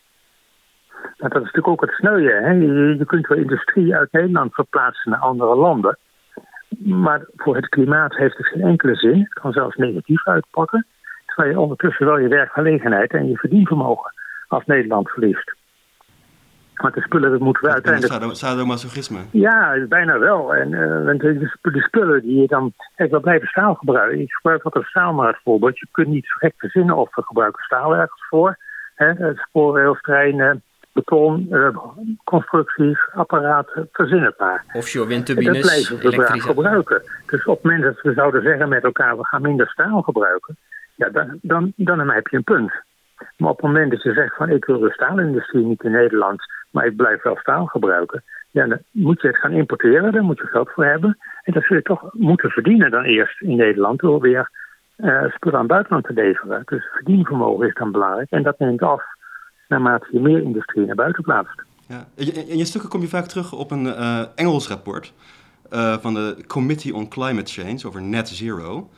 Nou, 1.01 1.34
dat 1.34 1.42
is 1.42 1.51
natuurlijk 1.51 1.68
ook 1.68 1.82
het 1.82 1.92
sneuien. 1.92 2.44
Hè? 2.44 2.51
Je, 2.51 2.96
je 2.98 3.06
kunt 3.06 3.28
wel 3.28 3.38
industrie 3.38 3.96
uit 3.96 4.12
Nederland 4.12 4.54
verplaatsen 4.54 5.12
naar 5.12 5.20
andere 5.20 5.56
landen. 5.56 5.98
Maar 6.80 7.25
voor 7.36 7.56
het 7.56 7.70
klimaat 7.70 8.16
heeft 8.16 8.38
het 8.38 8.48
geen 8.48 8.62
enkele 8.62 8.96
zin. 8.96 9.20
Het 9.20 9.34
kan 9.34 9.51
zelfs 9.51 9.75
negatief 9.75 10.28
uitpakken. 10.28 10.86
Terwijl 11.25 11.54
je 11.54 11.60
ondertussen 11.60 12.06
wel 12.06 12.18
je 12.18 12.28
werkgelegenheid 12.28 13.12
en 13.12 13.28
je 13.28 13.38
verdienvermogen 13.38 14.13
als 14.48 14.66
Nederland 14.66 15.10
verliest. 15.10 15.56
Want 16.75 16.94
de 16.94 17.01
spullen 17.01 17.32
dat 17.32 17.40
moeten 17.40 17.63
we 17.63 17.72
uiteindelijk 17.74 18.13
sado- 18.13 18.34
sadomasochisme. 18.34 19.20
ja, 19.32 19.86
bijna 19.90 20.20
wel. 20.20 20.56
En 20.56 20.74
eh, 20.74 21.06
want 21.06 21.20
de, 21.22 21.51
de 21.62 21.82
spullen 21.82 22.22
die 22.22 22.42
je 22.42 22.48
dan. 22.48 22.74
Kijk, 22.96 23.12
we 23.12 23.20
blijven 23.20 23.48
staal 23.48 23.74
gebruiken. 23.75 24.20
Ik 24.20 24.32
gebruik 24.32 24.63
altijd 24.63 24.86
staal 24.86 25.13
maar 25.13 25.28
als 25.28 25.42
voorbeeld. 25.44 25.80
Je 25.80 25.88
kunt 25.92 26.08
niet 26.08 26.25
zo 26.25 26.34
gek 26.38 26.54
verzinnen 26.58 26.96
of 26.96 27.16
we 27.16 27.24
gebruiken 27.24 27.63
staal 27.63 27.96
ergens 27.96 28.28
voor. 28.30 28.58
Hè, 28.96 29.10
eh, 29.10 29.38
spoorrails, 29.38 30.01
treinen, 30.01 30.63
beton, 30.92 31.48
eh, 31.51 31.78
constructies, 32.24 33.00
apparaten, 33.13 33.90
verzin 33.92 34.24
het 34.24 34.40
maar. 34.40 34.63
Offshore 34.74 35.13
En 35.13 35.18
dat 35.18 35.28
windturbines, 35.28 35.88
blijven 35.90 36.34
we 36.34 36.42
gebruiken. 36.42 37.01
Dus 37.25 37.46
op 37.46 37.56
het 37.56 37.63
moment 37.63 37.84
dat 37.84 38.01
we 38.01 38.13
zouden 38.13 38.42
zeggen 38.42 38.70
met 38.70 38.84
elkaar, 38.84 39.18
we 39.18 39.25
gaan 39.25 39.42
minder 39.42 39.68
staal 39.70 40.01
gebruiken. 40.01 40.58
ja, 40.96 41.10
dan, 41.10 41.40
dan, 41.42 41.74
dan 41.75 42.10
heb 42.10 42.28
je 42.28 42.38
een 42.38 42.44
punt. 42.44 42.72
Maar 43.38 43.50
op 43.50 43.58
het 43.58 43.66
moment 43.66 43.92
dat 43.92 44.04
je 44.04 44.13
zegt 44.13 44.36
van 44.36 44.50
ik 44.50 44.66
wil 44.66 44.80
de 44.80 44.92
staalindustrie 44.92 45.66
niet 45.66 45.84
in 45.84 45.92
Nederland, 45.92 46.44
maar 46.72 46.86
ik 46.86 46.96
blijf 46.96 47.24
wel 47.24 47.38
staal 47.38 47.66
gebruiken, 47.66 48.24
ja, 48.51 48.68
dan 48.68 48.80
moet 48.92 49.22
je 49.22 49.28
het 49.28 49.38
gaan 49.38 49.51
importeren, 49.51 50.12
daar 50.12 50.24
moet 50.24 50.38
je 50.38 50.46
geld 50.46 50.70
voor 50.70 50.86
hebben. 50.86 51.18
En 51.44 51.54
dat 51.54 51.63
zul 51.63 51.75
je 51.75 51.82
toch 51.82 52.10
moeten 52.12 52.50
verdienen 52.50 52.92
dan 52.92 53.04
eerst 53.04 53.42
in 53.42 53.56
Nederland 53.56 54.00
door 54.00 54.20
weer 54.20 54.50
uh, 54.98 55.24
spullen 55.28 55.58
aan 55.58 55.63
het 55.63 55.72
buitenland 55.72 56.06
te 56.06 56.13
leveren. 56.13 56.62
Dus 56.66 56.84
verdienvermogen 56.94 57.68
is 57.68 57.74
dan 57.74 57.92
belangrijk 57.92 58.30
en 58.30 58.44
dat 58.44 58.60
neemt 58.60 58.82
af 58.82 59.04
naarmate 59.68 60.08
je 60.12 60.20
meer 60.20 60.42
industrie 60.42 60.86
naar 60.86 60.96
buiten 60.96 61.24
plaatst. 61.24 61.63
Ja. 61.88 62.06
In 62.48 62.58
je 62.58 62.66
stukken 62.66 62.90
kom 62.90 63.01
je 63.01 63.08
vaak 63.08 63.25
terug 63.25 63.54
op 63.54 63.72
een 63.72 63.86
uh, 63.86 64.22
Engels 64.36 64.68
rapport 64.68 65.13
uh, 65.72 65.98
van 65.98 66.13
de 66.13 66.44
Committee 66.48 66.96
on 66.96 67.08
Climate 67.08 67.51
Change 67.51 67.88
over 67.88 68.01
net 68.01 68.30
zero. 68.30 68.90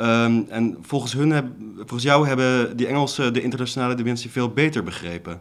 Um, 0.00 0.46
en 0.48 0.76
volgens, 0.80 1.12
hun 1.12 1.30
heb, 1.30 1.44
volgens 1.76 2.02
jou 2.02 2.26
hebben 2.26 2.76
die 2.76 2.86
Engelsen 2.86 3.32
de 3.32 3.42
internationale 3.42 3.94
dimensie 3.94 4.30
veel 4.30 4.48
beter 4.48 4.82
begrepen. 4.82 5.40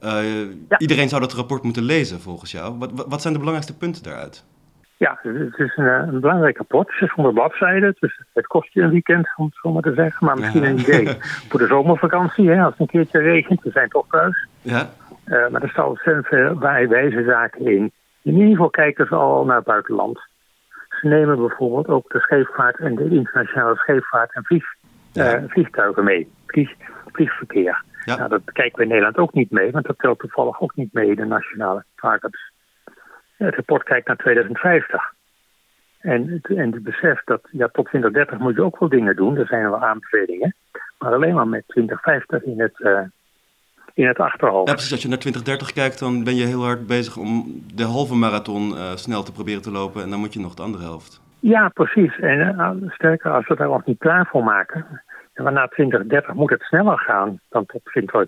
Ja. 0.00 0.78
Iedereen 0.78 1.08
zou 1.08 1.20
dat 1.20 1.32
rapport 1.32 1.62
moeten 1.62 1.82
lezen 1.82 2.20
volgens 2.20 2.52
jou. 2.52 2.78
Wat, 2.78 2.90
wat 3.08 3.22
zijn 3.22 3.32
de 3.32 3.38
belangrijkste 3.38 3.76
punten 3.76 4.02
daaruit? 4.02 4.44
Ja, 4.96 5.18
het 5.22 5.58
is 5.58 5.76
een, 5.76 5.86
een 5.86 6.20
belangrijk 6.20 6.56
rapport. 6.56 6.94
600 6.98 7.34
bladzijden. 7.34 7.96
Dus 8.00 8.20
het 8.32 8.46
kost 8.46 8.72
je 8.72 8.82
een 8.82 8.90
weekend, 8.90 9.28
om 9.36 9.44
het 9.44 9.58
zo 9.62 9.72
maar 9.72 9.82
te 9.82 9.94
zeggen. 9.94 10.26
Maar 10.26 10.38
misschien 10.38 10.64
een 10.68 10.78
idee 10.78 11.16
voor 11.48 11.60
de 11.60 11.66
zomervakantie. 11.66 12.50
Hè, 12.50 12.62
als 12.62 12.70
het 12.70 12.80
een 12.80 12.86
keertje 12.86 13.18
regent. 13.18 13.62
We 13.62 13.70
zijn 13.70 13.88
toch 13.88 14.06
thuis. 14.10 14.46
Ja. 14.62 14.88
Uh, 15.26 15.48
maar 15.48 15.62
er 15.62 15.68
staan 15.68 15.86
ontzettend 15.86 16.26
veel 16.26 16.58
wijze 16.58 17.24
zaken 17.26 17.66
in. 17.66 17.92
In 18.22 18.34
ieder 18.34 18.50
geval 18.50 18.70
kijken 18.70 19.06
ze 19.06 19.14
al 19.14 19.44
naar 19.44 19.56
het 19.56 19.64
buitenland. 19.64 20.20
Ze 20.88 21.06
nemen 21.06 21.36
bijvoorbeeld 21.36 21.88
ook 21.88 22.12
de 22.12 22.20
scheepvaart 22.20 22.78
en 22.78 22.94
de 22.94 23.08
internationale 23.08 23.76
scheepvaart 23.76 24.34
en 24.34 24.44
vlieg, 24.44 24.64
ja. 25.12 25.38
uh, 25.38 25.44
vliegtuigen 25.48 26.04
mee. 26.04 26.30
Vlieg, 26.46 26.70
vliegverkeer. 27.16 27.84
Ja. 28.04 28.16
Nou, 28.16 28.28
dat 28.28 28.40
kijken 28.52 28.76
we 28.76 28.82
in 28.82 28.88
Nederland 28.88 29.16
ook 29.16 29.32
niet 29.32 29.50
mee, 29.50 29.70
want 29.70 29.86
dat 29.86 29.98
telt 29.98 30.18
toevallig 30.18 30.60
ook 30.60 30.76
niet 30.76 30.92
mee, 30.92 31.16
de 31.16 31.24
nationale 31.24 31.84
targets. 31.96 32.52
Het 33.36 33.54
rapport 33.54 33.82
kijkt 33.82 34.06
naar 34.06 34.16
2050. 34.16 35.14
En 36.00 36.28
het, 36.28 36.56
en 36.56 36.72
het 36.72 36.82
besef 36.82 37.24
dat 37.24 37.40
ja, 37.50 37.68
tot 37.72 37.86
2030 37.86 38.38
moet 38.38 38.54
je 38.54 38.62
ook 38.62 38.78
wel 38.78 38.88
dingen 38.88 39.16
doen, 39.16 39.36
er 39.36 39.46
zijn 39.46 39.70
wel 39.70 39.84
aanbevelingen. 39.84 40.54
Maar 40.98 41.12
alleen 41.12 41.34
maar 41.34 41.48
met 41.48 41.62
2050 41.66 42.42
in 42.42 42.60
het, 42.60 42.78
uh, 42.78 43.00
in 43.94 44.06
het 44.06 44.18
achterhoofd. 44.18 44.68
Ja, 44.68 44.74
precies. 44.74 44.92
Als 44.92 45.02
je 45.02 45.08
naar 45.08 45.18
2030 45.18 45.72
kijkt, 45.72 45.98
dan 45.98 46.24
ben 46.24 46.34
je 46.34 46.46
heel 46.46 46.64
hard 46.64 46.86
bezig 46.86 47.16
om 47.16 47.62
de 47.74 47.84
halve 47.84 48.14
marathon 48.14 48.70
uh, 48.70 48.94
snel 48.94 49.22
te 49.22 49.32
proberen 49.32 49.62
te 49.62 49.70
lopen. 49.70 50.02
En 50.02 50.10
dan 50.10 50.18
moet 50.18 50.32
je 50.32 50.40
nog 50.40 50.54
de 50.54 50.62
andere 50.62 50.84
helft. 50.84 51.20
Ja, 51.40 51.68
precies. 51.68 52.18
En 52.18 52.38
uh, 52.38 52.90
sterker, 52.90 53.30
als 53.30 53.46
we 53.46 53.56
daar 53.56 53.68
nog 53.68 53.84
niet 53.84 53.98
klaar 53.98 54.26
voor 54.26 54.44
maken. 54.44 55.02
En 55.36 55.52
na 55.52 55.66
2030 55.66 56.34
moet 56.34 56.50
het 56.50 56.62
sneller 56.62 56.98
gaan 56.98 57.40
dan 57.48 57.66
tot, 57.66 57.80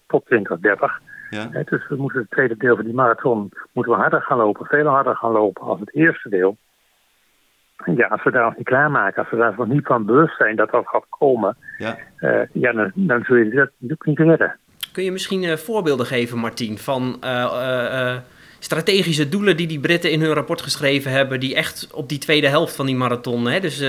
tot 0.06 0.26
2030. 0.26 1.00
Ja. 1.30 1.48
He, 1.50 1.62
dus 1.64 1.88
we 1.88 1.96
moeten 1.96 2.20
het 2.20 2.30
tweede 2.30 2.56
deel 2.56 2.76
van 2.76 2.84
die 2.84 2.94
marathon 2.94 3.52
moeten 3.72 3.92
we 3.92 3.98
harder 3.98 4.22
gaan 4.22 4.38
lopen, 4.38 4.66
veel 4.66 4.86
harder 4.86 5.16
gaan 5.16 5.32
lopen 5.32 5.62
als 5.62 5.80
het 5.80 5.94
eerste 5.94 6.28
deel. 6.28 6.56
En 7.84 7.96
ja, 7.96 8.06
als 8.06 8.22
we 8.22 8.30
daar 8.30 8.44
nog 8.44 8.56
niet 8.56 8.66
klaarmaken, 8.66 9.22
als 9.22 9.30
we 9.30 9.36
daar 9.36 9.54
nog 9.56 9.66
niet 9.66 9.86
van 9.86 10.04
bewust 10.04 10.36
zijn 10.36 10.56
dat 10.56 10.70
dat 10.70 10.88
gaat 10.88 11.06
komen, 11.08 11.56
ja. 11.78 11.98
Uh, 12.20 12.40
ja, 12.52 12.72
dan, 12.72 12.92
dan 12.94 13.24
zul 13.24 13.36
je 13.36 13.50
dat 13.50 13.70
natuurlijk 13.78 14.04
niet 14.04 14.18
redden. 14.18 14.56
Kun 14.92 15.04
je 15.04 15.12
misschien 15.12 15.42
uh, 15.42 15.52
voorbeelden 15.52 16.06
geven, 16.06 16.38
Martien, 16.38 16.78
van 16.78 17.16
uh, 17.24 18.16
strategische 18.58 19.28
doelen 19.28 19.56
die 19.56 19.66
die 19.66 19.80
Britten 19.80 20.10
in 20.10 20.20
hun 20.20 20.32
rapport 20.32 20.62
geschreven 20.62 21.10
hebben, 21.10 21.40
die 21.40 21.54
echt 21.54 21.94
op 21.94 22.08
die 22.08 22.18
tweede 22.18 22.48
helft 22.48 22.76
van 22.76 22.86
die 22.86 22.96
marathon, 22.96 23.46
hè, 23.46 23.60
dus 23.60 23.82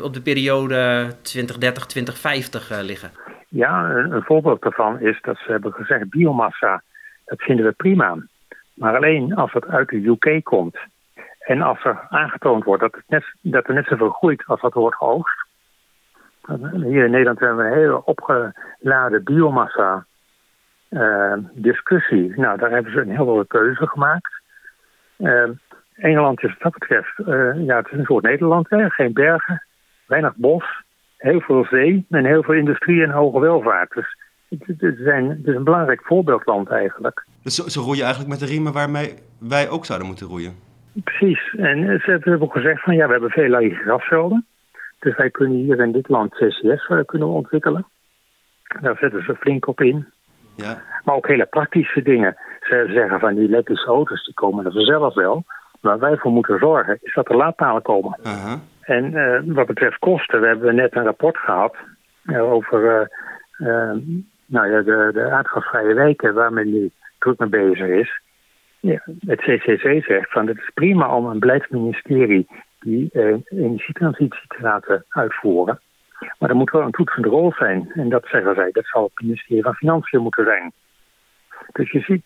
op 0.00 0.14
de 0.14 0.22
periode 0.22 1.10
2030-2050 1.12 2.80
liggen? 2.82 3.10
Ja, 3.48 3.90
een, 3.90 4.22
voorbeeld 4.22 4.62
daarvan 4.62 5.00
is 5.00 5.18
dat 5.20 5.36
ze 5.36 5.50
hebben 5.50 5.72
gezegd 5.72 6.10
biomassa, 6.10 6.82
dat 7.24 7.42
vinden 7.42 7.64
we 7.64 7.72
prima. 7.72 8.16
Maar 8.74 8.96
alleen 8.96 9.34
als 9.34 9.52
het 9.52 9.66
uit 9.66 9.88
de 9.88 10.06
UK 10.06 10.44
komt 10.44 10.78
en 11.38 11.62
als 11.62 11.84
er 11.84 12.06
aangetoond 12.08 12.64
wordt 12.64 12.82
dat, 12.82 12.94
het 12.94 13.04
net, 13.06 13.24
dat 13.40 13.68
er 13.68 13.74
net 13.74 13.86
zoveel 13.86 14.10
groeit 14.10 14.42
als 14.46 14.60
dat 14.60 14.72
wordt 14.72 14.96
geoogst. 14.96 15.44
Hier 16.72 17.04
in 17.04 17.10
Nederland 17.10 17.40
hebben 17.40 17.56
we 17.56 17.64
een 17.64 17.78
hele 17.78 18.04
opgeladen 18.04 19.24
biomassa 19.24 20.06
uh, 20.96 21.32
discussie. 21.52 22.32
Nou, 22.36 22.58
daar 22.58 22.70
hebben 22.70 22.92
ze 22.92 23.00
een 23.00 23.10
heel 23.10 23.44
keuze 23.48 23.86
gemaakt. 23.86 24.40
Uh, 25.18 25.48
Engeland 25.94 26.42
is 26.42 26.50
wat 26.50 26.62
dat 26.62 26.72
betreft, 26.72 27.18
uh, 27.18 27.66
ja, 27.66 27.76
het 27.76 27.86
is 27.86 27.98
een 27.98 28.04
soort 28.04 28.24
Nederland, 28.24 28.70
hè? 28.70 28.90
geen 28.90 29.12
bergen, 29.12 29.62
weinig 30.06 30.34
bos, 30.36 30.64
heel 31.16 31.40
veel 31.40 31.64
zee 31.64 32.06
en 32.10 32.24
heel 32.24 32.42
veel 32.42 32.54
industrie 32.54 33.02
en 33.02 33.10
hoge 33.10 33.40
welvaart. 33.40 33.94
Dus 33.94 34.16
het, 34.48 34.80
het, 34.80 34.96
zijn, 34.98 35.28
het 35.28 35.46
is 35.46 35.54
een 35.54 35.64
belangrijk 35.64 36.00
voorbeeldland 36.04 36.68
eigenlijk. 36.68 37.24
Dus 37.42 37.54
ze, 37.54 37.70
ze 37.70 37.80
roeien 37.80 38.04
eigenlijk 38.04 38.30
met 38.30 38.38
de 38.38 38.54
riemen 38.54 38.72
waarmee 38.72 39.14
wij 39.38 39.68
ook 39.68 39.84
zouden 39.84 40.08
moeten 40.08 40.26
roeien? 40.26 40.54
Precies. 41.04 41.54
En 41.56 42.00
ze 42.04 42.10
hebben 42.10 42.40
ook 42.40 42.52
gezegd 42.52 42.82
van 42.82 42.94
ja, 42.94 43.06
we 43.06 43.12
hebben 43.12 43.30
veel 43.30 43.48
lage 43.48 43.74
grasvelden. 43.74 44.46
Dus 44.98 45.16
wij 45.16 45.30
kunnen 45.30 45.56
hier 45.56 45.80
in 45.80 45.92
dit 45.92 46.08
land 46.08 46.34
CCS 46.34 46.90
kunnen 47.06 47.28
ontwikkelen. 47.28 47.86
Daar 48.80 48.96
zetten 48.96 49.22
ze 49.22 49.34
flink 49.34 49.66
op 49.66 49.80
in. 49.80 50.06
Ja. 50.56 50.82
Maar 51.04 51.14
ook 51.14 51.28
hele 51.28 51.46
praktische 51.46 52.02
dingen. 52.02 52.36
Ze 52.60 52.90
zeggen 52.92 53.20
van 53.20 53.34
die 53.34 53.48
elektrische 53.48 53.86
auto's 53.86 54.24
die 54.24 54.34
komen 54.34 54.64
er 54.64 54.72
vanzelf 54.72 55.14
wel. 55.14 55.44
Waar 55.80 55.98
wij 55.98 56.16
voor 56.16 56.32
moeten 56.32 56.58
zorgen 56.58 56.98
is 57.02 57.14
dat 57.14 57.28
er 57.28 57.36
laadpalen 57.36 57.82
komen. 57.82 58.18
Uh 58.22 58.44
-huh. 58.44 58.58
En 58.80 59.12
uh, 59.12 59.40
wat 59.44 59.66
betreft 59.66 59.98
kosten, 59.98 60.40
we 60.40 60.46
hebben 60.46 60.74
net 60.74 60.96
een 60.96 61.04
rapport 61.04 61.36
gehad 61.36 61.76
uh, 62.24 62.52
over 62.52 63.10
uh, 63.58 63.92
nou 64.46 64.70
ja, 64.70 64.82
de, 64.82 65.10
de 65.12 65.30
aardgasvrije 65.30 65.94
wijken 65.94 66.34
waar 66.34 66.52
men 66.52 66.70
nu 66.70 66.90
druk 67.18 67.38
mee 67.38 67.48
bezig 67.48 67.88
is. 67.88 68.20
Ja, 68.80 69.02
het 69.26 69.40
CCC 69.40 70.04
zegt 70.04 70.32
van 70.32 70.46
het 70.46 70.56
is 70.56 70.70
prima 70.74 71.16
om 71.16 71.26
een 71.26 71.38
beleidsministerie 71.38 72.46
die 72.80 73.10
energietransitie 73.48 74.46
te 74.48 74.58
laten 74.60 75.04
uitvoeren. 75.08 75.80
Maar 76.38 76.50
er 76.50 76.56
moet 76.56 76.70
wel 76.70 76.82
een 76.82 76.90
toetsende 76.90 77.28
rol 77.28 77.52
zijn. 77.52 77.90
En 77.94 78.08
dat 78.08 78.26
zeggen 78.26 78.54
zij, 78.54 78.70
dat 78.72 78.86
zal 78.86 79.02
het 79.02 79.26
ministerie 79.26 79.62
van 79.62 79.74
Financiën 79.74 80.22
moeten 80.22 80.44
zijn. 80.44 80.72
Dus 81.72 81.90
je 81.90 82.00
ziet, 82.00 82.22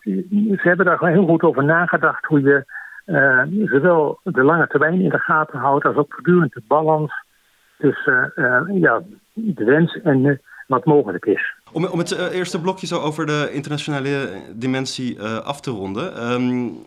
ze 0.61 0.67
hebben 0.67 0.85
daar 0.85 1.05
heel 1.05 1.25
goed 1.25 1.41
over 1.41 1.63
nagedacht 1.63 2.25
hoe 2.25 2.41
je 2.41 2.65
uh, 3.05 3.67
zowel 3.69 4.19
de 4.23 4.43
lange 4.43 4.67
termijn 4.67 5.01
in 5.01 5.09
de 5.09 5.19
gaten 5.19 5.59
houdt 5.59 5.85
als 5.85 5.95
ook 5.95 6.13
voortdurend 6.13 6.53
de 6.53 6.61
balans 6.67 7.13
tussen 7.77 8.31
uh, 8.35 8.61
ja, 8.81 9.01
de 9.33 9.63
wens 9.63 10.01
en 10.01 10.41
wat 10.67 10.85
mogelijk 10.85 11.25
is. 11.25 11.55
Om, 11.71 11.85
om 11.85 11.99
het 11.99 12.31
eerste 12.31 12.61
blokje 12.61 12.87
zo 12.87 12.99
over 12.99 13.25
de 13.25 13.49
internationale 13.53 14.41
dimensie 14.55 15.21
af 15.21 15.61
te 15.61 15.71
ronden. 15.71 16.31
Um, 16.31 16.85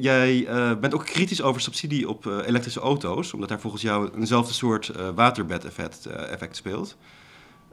jij 0.00 0.46
bent 0.80 0.94
ook 0.94 1.04
kritisch 1.04 1.42
over 1.42 1.60
subsidie 1.60 2.08
op 2.08 2.24
elektrische 2.26 2.80
auto's, 2.80 3.34
omdat 3.34 3.48
daar 3.48 3.60
volgens 3.60 3.82
jou 3.82 4.10
eenzelfde 4.16 4.52
soort 4.52 5.14
waterbed-effect 5.14 6.06
effect 6.06 6.56
speelt. 6.56 6.98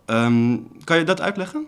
Um, 0.07 0.67
kan 0.83 0.97
je 0.97 1.03
dat 1.03 1.21
uitleggen? 1.21 1.65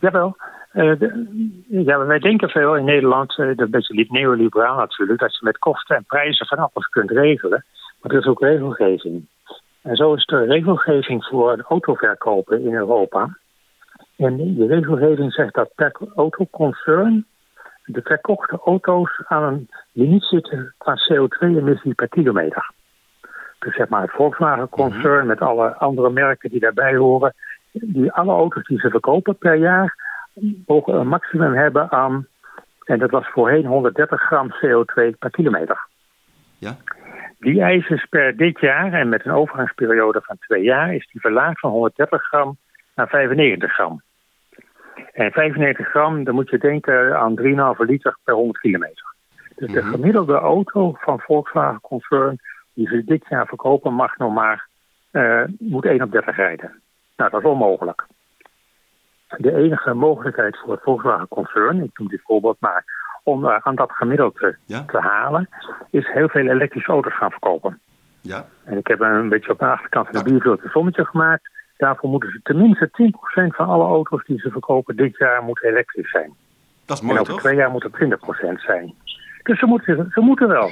Jawel. 0.00 0.36
Uh, 0.74 0.98
de, 0.98 1.26
ja, 1.68 2.06
wij 2.06 2.18
denken 2.18 2.48
veel 2.48 2.76
in 2.76 2.84
Nederland, 2.84 3.38
uh, 3.38 3.56
dat 3.56 3.74
is 3.74 3.88
een 3.88 4.06
neoliberaal 4.08 4.76
natuurlijk, 4.76 5.20
dat 5.20 5.36
je 5.36 5.44
met 5.44 5.58
kosten 5.58 5.96
en 5.96 6.04
prijzen 6.04 6.46
van 6.46 6.58
alles 6.58 6.88
kunt 6.88 7.10
regelen. 7.10 7.64
Maar 8.00 8.12
er 8.12 8.18
is 8.18 8.26
ook 8.26 8.40
regelgeving. 8.40 9.26
En 9.82 9.96
zo 9.96 10.14
is 10.14 10.26
de 10.26 10.44
regelgeving 10.44 11.24
voor 11.24 11.64
autoverkopen 11.68 12.60
in 12.60 12.74
Europa. 12.74 13.38
En 14.16 14.36
die 14.36 14.66
regelgeving 14.66 15.32
zegt 15.32 15.54
dat 15.54 15.74
per 15.74 15.96
autoconcern 16.14 17.26
de 17.84 18.00
verkochte 18.02 18.58
auto's 18.64 19.22
aan 19.26 19.42
een 19.42 19.68
limiet 19.92 20.24
zitten 20.24 20.74
qua 20.78 20.94
CO2-emissie 20.96 21.94
per 21.94 22.08
kilometer. 22.08 22.70
Dus 23.58 23.74
zeg 23.74 23.88
maar 23.88 24.02
het 24.02 24.10
Volkswagen-concern 24.10 25.12
mm-hmm. 25.12 25.26
met 25.26 25.40
alle 25.40 25.74
andere 25.74 26.10
merken 26.10 26.50
die 26.50 26.60
daarbij 26.60 26.96
horen. 26.96 27.34
Die 27.72 28.12
alle 28.12 28.32
auto's 28.32 28.66
die 28.66 28.78
ze 28.78 28.90
verkopen 28.90 29.38
per 29.38 29.54
jaar 29.54 29.94
mogen 30.66 30.94
een 30.94 31.08
maximum 31.08 31.52
hebben 31.52 31.90
aan, 31.90 32.26
en 32.84 32.98
dat 32.98 33.10
was 33.10 33.28
voorheen 33.28 33.66
130 33.66 34.20
gram 34.20 34.50
CO2 34.52 35.18
per 35.18 35.30
kilometer. 35.30 35.86
Ja. 36.58 36.76
Die 37.38 37.62
eis 37.62 37.88
is 37.88 38.06
per 38.10 38.36
dit 38.36 38.60
jaar, 38.60 38.92
en 38.92 39.08
met 39.08 39.24
een 39.24 39.32
overgangsperiode 39.32 40.20
van 40.22 40.36
twee 40.38 40.62
jaar, 40.62 40.94
is 40.94 41.08
die 41.12 41.20
verlaagd 41.20 41.60
van 41.60 41.70
130 41.70 42.22
gram 42.22 42.56
naar 42.94 43.08
95 43.08 43.72
gram. 43.72 44.02
En 45.12 45.32
95 45.32 45.88
gram, 45.88 46.24
dan 46.24 46.34
moet 46.34 46.50
je 46.50 46.58
denken 46.58 47.18
aan 47.18 47.74
3,5 47.76 47.86
liter 47.86 48.16
per 48.24 48.34
100 48.34 48.58
kilometer. 48.58 49.14
Dus 49.56 49.72
de 49.72 49.82
gemiddelde 49.82 50.34
auto 50.34 50.96
van 50.98 51.20
Volkswagen 51.20 51.80
Concern, 51.80 52.38
die 52.74 52.88
ze 52.88 53.04
dit 53.04 53.24
jaar 53.28 53.46
verkopen, 53.46 53.92
mag 53.92 54.16
nog 54.16 54.34
maar, 54.34 54.68
uh, 55.12 55.42
moet 55.58 55.84
1 55.84 56.02
op 56.02 56.10
30 56.10 56.36
rijden. 56.36 56.82
Nou, 57.16 57.30
dat 57.30 57.40
is 57.40 57.46
onmogelijk 57.46 58.06
de 59.38 59.54
enige 59.54 59.94
mogelijkheid 59.94 60.58
voor 60.58 60.72
het 60.72 60.82
Volkswagen-concern, 60.82 61.82
ik 61.82 61.98
noem 61.98 62.08
dit 62.08 62.20
voorbeeld 62.24 62.56
maar, 62.60 62.84
om 63.22 63.44
uh, 63.44 63.56
aan 63.62 63.74
dat 63.74 63.92
gemiddelde 63.92 64.56
ja. 64.64 64.84
te 64.84 64.98
halen, 64.98 65.48
is 65.90 66.12
heel 66.12 66.28
veel 66.28 66.46
elektrische 66.46 66.92
auto's 66.92 67.16
gaan 67.16 67.30
verkopen. 67.30 67.80
Ja. 68.20 68.44
En 68.64 68.78
ik 68.78 68.86
heb 68.86 69.00
een 69.00 69.28
beetje 69.28 69.52
op 69.52 69.58
de 69.58 69.66
achterkant 69.66 70.08
van 70.08 70.24
de 70.24 70.30
bierveld 70.30 70.64
een 70.64 70.70
sommetje 70.70 71.04
gemaakt. 71.04 71.50
Daarvoor 71.76 72.10
moeten 72.10 72.30
ze 72.30 72.40
tenminste 72.42 72.90
10% 72.90 73.46
van 73.46 73.66
alle 73.66 73.84
auto's 73.84 74.24
die 74.24 74.38
ze 74.38 74.50
verkopen 74.50 74.96
dit 74.96 75.16
jaar 75.16 75.42
moeten 75.42 75.68
elektrisch 75.68 76.10
zijn. 76.10 76.34
Dat 76.86 76.96
is 76.96 77.02
en 77.02 77.06
mooi, 77.06 77.20
over 77.20 77.32
toch? 77.32 77.42
twee 77.42 77.56
jaar 77.56 77.70
moet 77.70 77.82
het 77.82 77.92
20% 77.94 78.60
zijn. 78.60 78.94
Dus 79.42 79.58
ze 79.58 79.66
moeten, 79.66 80.10
ze 80.12 80.20
moeten 80.20 80.48
wel. 80.48 80.70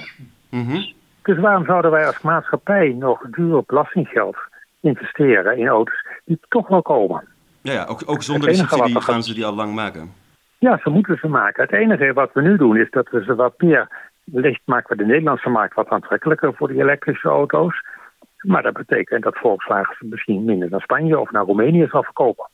Mhm. 0.50 0.80
Dus 1.22 1.38
waarom 1.38 1.64
zouden 1.64 1.90
wij 1.90 2.06
als 2.06 2.20
maatschappij 2.20 2.88
nog 2.98 3.20
duur 3.30 3.62
belastinggeld 3.66 4.36
investeren 4.80 5.58
in 5.58 5.68
auto's 5.68 6.06
die 6.24 6.38
toch 6.48 6.68
wel 6.68 6.82
komen? 6.82 7.24
Ja, 7.60 7.72
ja 7.72 7.84
ook, 7.84 8.02
ook 8.06 8.22
zonder 8.22 8.48
enige 8.48 8.68
subsidie 8.68 9.00
gaan 9.00 9.22
ze 9.22 9.34
die 9.34 9.44
al 9.44 9.54
lang 9.54 9.74
maken. 9.74 10.12
Ja, 10.58 10.80
ze 10.82 10.90
moeten 10.90 11.18
ze 11.18 11.28
maken. 11.28 11.62
Het 11.62 11.72
enige 11.72 12.12
wat 12.12 12.30
we 12.32 12.42
nu 12.42 12.56
doen 12.56 12.76
is 12.76 12.90
dat 12.90 13.10
we 13.10 13.22
ze 13.24 13.34
wat 13.34 13.54
meer... 13.58 14.10
Wellicht 14.24 14.60
maken 14.64 14.96
we 14.96 15.02
de 15.02 15.08
Nederlandse 15.08 15.48
markt 15.48 15.74
wat 15.74 15.88
aantrekkelijker 15.88 16.54
voor 16.54 16.68
die 16.68 16.80
elektrische 16.80 17.28
auto's. 17.28 17.82
Maar 18.42 18.62
dat 18.62 18.72
betekent 18.72 19.22
dat 19.22 19.38
Volkswagen 19.38 19.96
ze 19.98 20.06
misschien 20.06 20.44
minder 20.44 20.70
naar 20.70 20.80
Spanje 20.80 21.18
of 21.20 21.30
naar 21.30 21.44
Roemenië 21.44 21.86
zal 21.90 22.02
verkopen. 22.02 22.48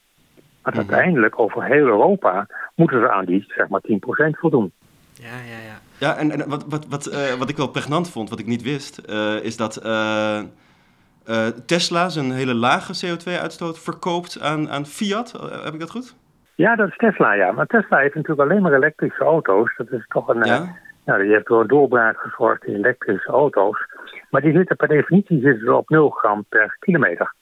Maar 0.63 0.73
Mhm. 0.73 0.79
uiteindelijk 0.91 1.39
over 1.39 1.65
heel 1.65 1.87
Europa 1.87 2.47
moeten 2.75 3.01
ze 3.01 3.11
aan 3.11 3.25
die 3.25 3.45
zeg 3.49 3.69
maar 3.69 3.81
10% 3.81 4.39
voldoen. 4.39 4.73
Ja, 5.13 5.27
ja, 5.27 5.59
ja. 5.67 5.79
Ja, 5.99 6.17
en, 6.17 6.31
en 6.31 6.49
wat, 6.49 6.65
wat, 6.69 6.87
wat, 6.89 7.07
eh, 7.07 7.33
wat 7.35 7.49
ik 7.49 7.57
wel 7.57 7.69
pregnant 7.69 8.11
vond, 8.11 8.31
wat 8.31 8.39
ik 8.39 8.47
niet 8.47 8.63
wist, 8.63 8.99
eh, 8.99 9.43
is 9.43 9.57
dat 9.57 9.77
eh, 9.77 10.39
eh, 10.39 11.47
Tesla 11.67 12.09
zijn 12.09 12.33
hele 12.33 12.55
lage 12.55 12.93
CO2-uitstoot 13.07 13.79
verkoopt 13.79 14.41
aan, 14.41 14.69
aan 14.71 14.87
Fiat. 14.87 15.33
Heb 15.65 15.75
ik 15.75 15.81
dat 15.81 15.91
goed? 15.91 16.15
Ja, 16.55 16.77
dat 16.77 16.89
is 16.89 16.97
Tesla, 16.97 17.33
ja. 17.33 17.53
Maar 17.53 17.67
Tesla 17.67 17.99
heeft 17.99 18.15
natuurlijk 18.15 18.51
alleen 18.51 18.63
maar 18.63 18.73
elektrische 18.73 19.25
auto's. 19.25 19.77
Dat 19.77 19.91
is 19.91 20.05
toch 20.09 20.29
een... 20.29 20.45
Ja. 20.45 20.77
Nou, 21.05 21.23
die 21.23 21.33
heeft 21.33 21.47
door 21.47 21.61
een 21.61 21.67
doorbraak 21.67 22.19
gezorgd 22.21 22.65
in 22.65 22.75
elektrische 22.75 23.31
auto's. 23.31 23.87
Maar 24.31 24.41
die 24.41 24.53
zitten 24.53 24.77
per 24.77 24.89
definitie 24.89 25.41
zitten 25.41 25.65
ze 25.65 25.75
op 25.75 25.89
0 25.89 26.11
gram 26.11 26.45
per 26.49 26.77
kilometer. 26.81 27.33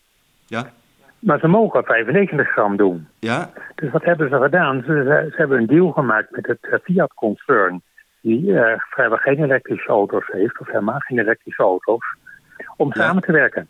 Ja. 0.47 0.71
Maar 1.19 1.39
ze 1.39 1.49
mogen 1.49 1.85
95 1.85 2.49
gram 2.49 2.77
doen. 2.77 3.09
Ja. 3.19 3.51
Dus 3.75 3.91
wat 3.91 4.05
hebben 4.05 4.29
ze 4.29 4.37
gedaan? 4.37 4.83
Ze, 4.87 4.93
ze- 4.93 5.27
ze 5.31 5.37
hebben 5.37 5.59
een 5.59 5.67
deal 5.67 5.91
gemaakt 5.93 6.31
met 6.31 6.47
het 6.47 6.59
eh, 6.61 6.79
Fiat-concern... 6.83 7.83
die 8.21 8.59
eh, 8.61 8.79
vrijwel 8.91 9.19
geen 9.19 9.43
elektrische 9.45 9.89
auto's 9.89 10.27
heeft, 10.27 10.61
of 10.61 10.67
helemaal 10.67 10.99
geen 10.99 11.19
elektrische 11.19 11.63
auto's... 11.63 12.05
om 12.77 12.91
Ja. 12.95 13.03
samen 13.03 13.23
te 13.23 13.33
werken. 13.33 13.69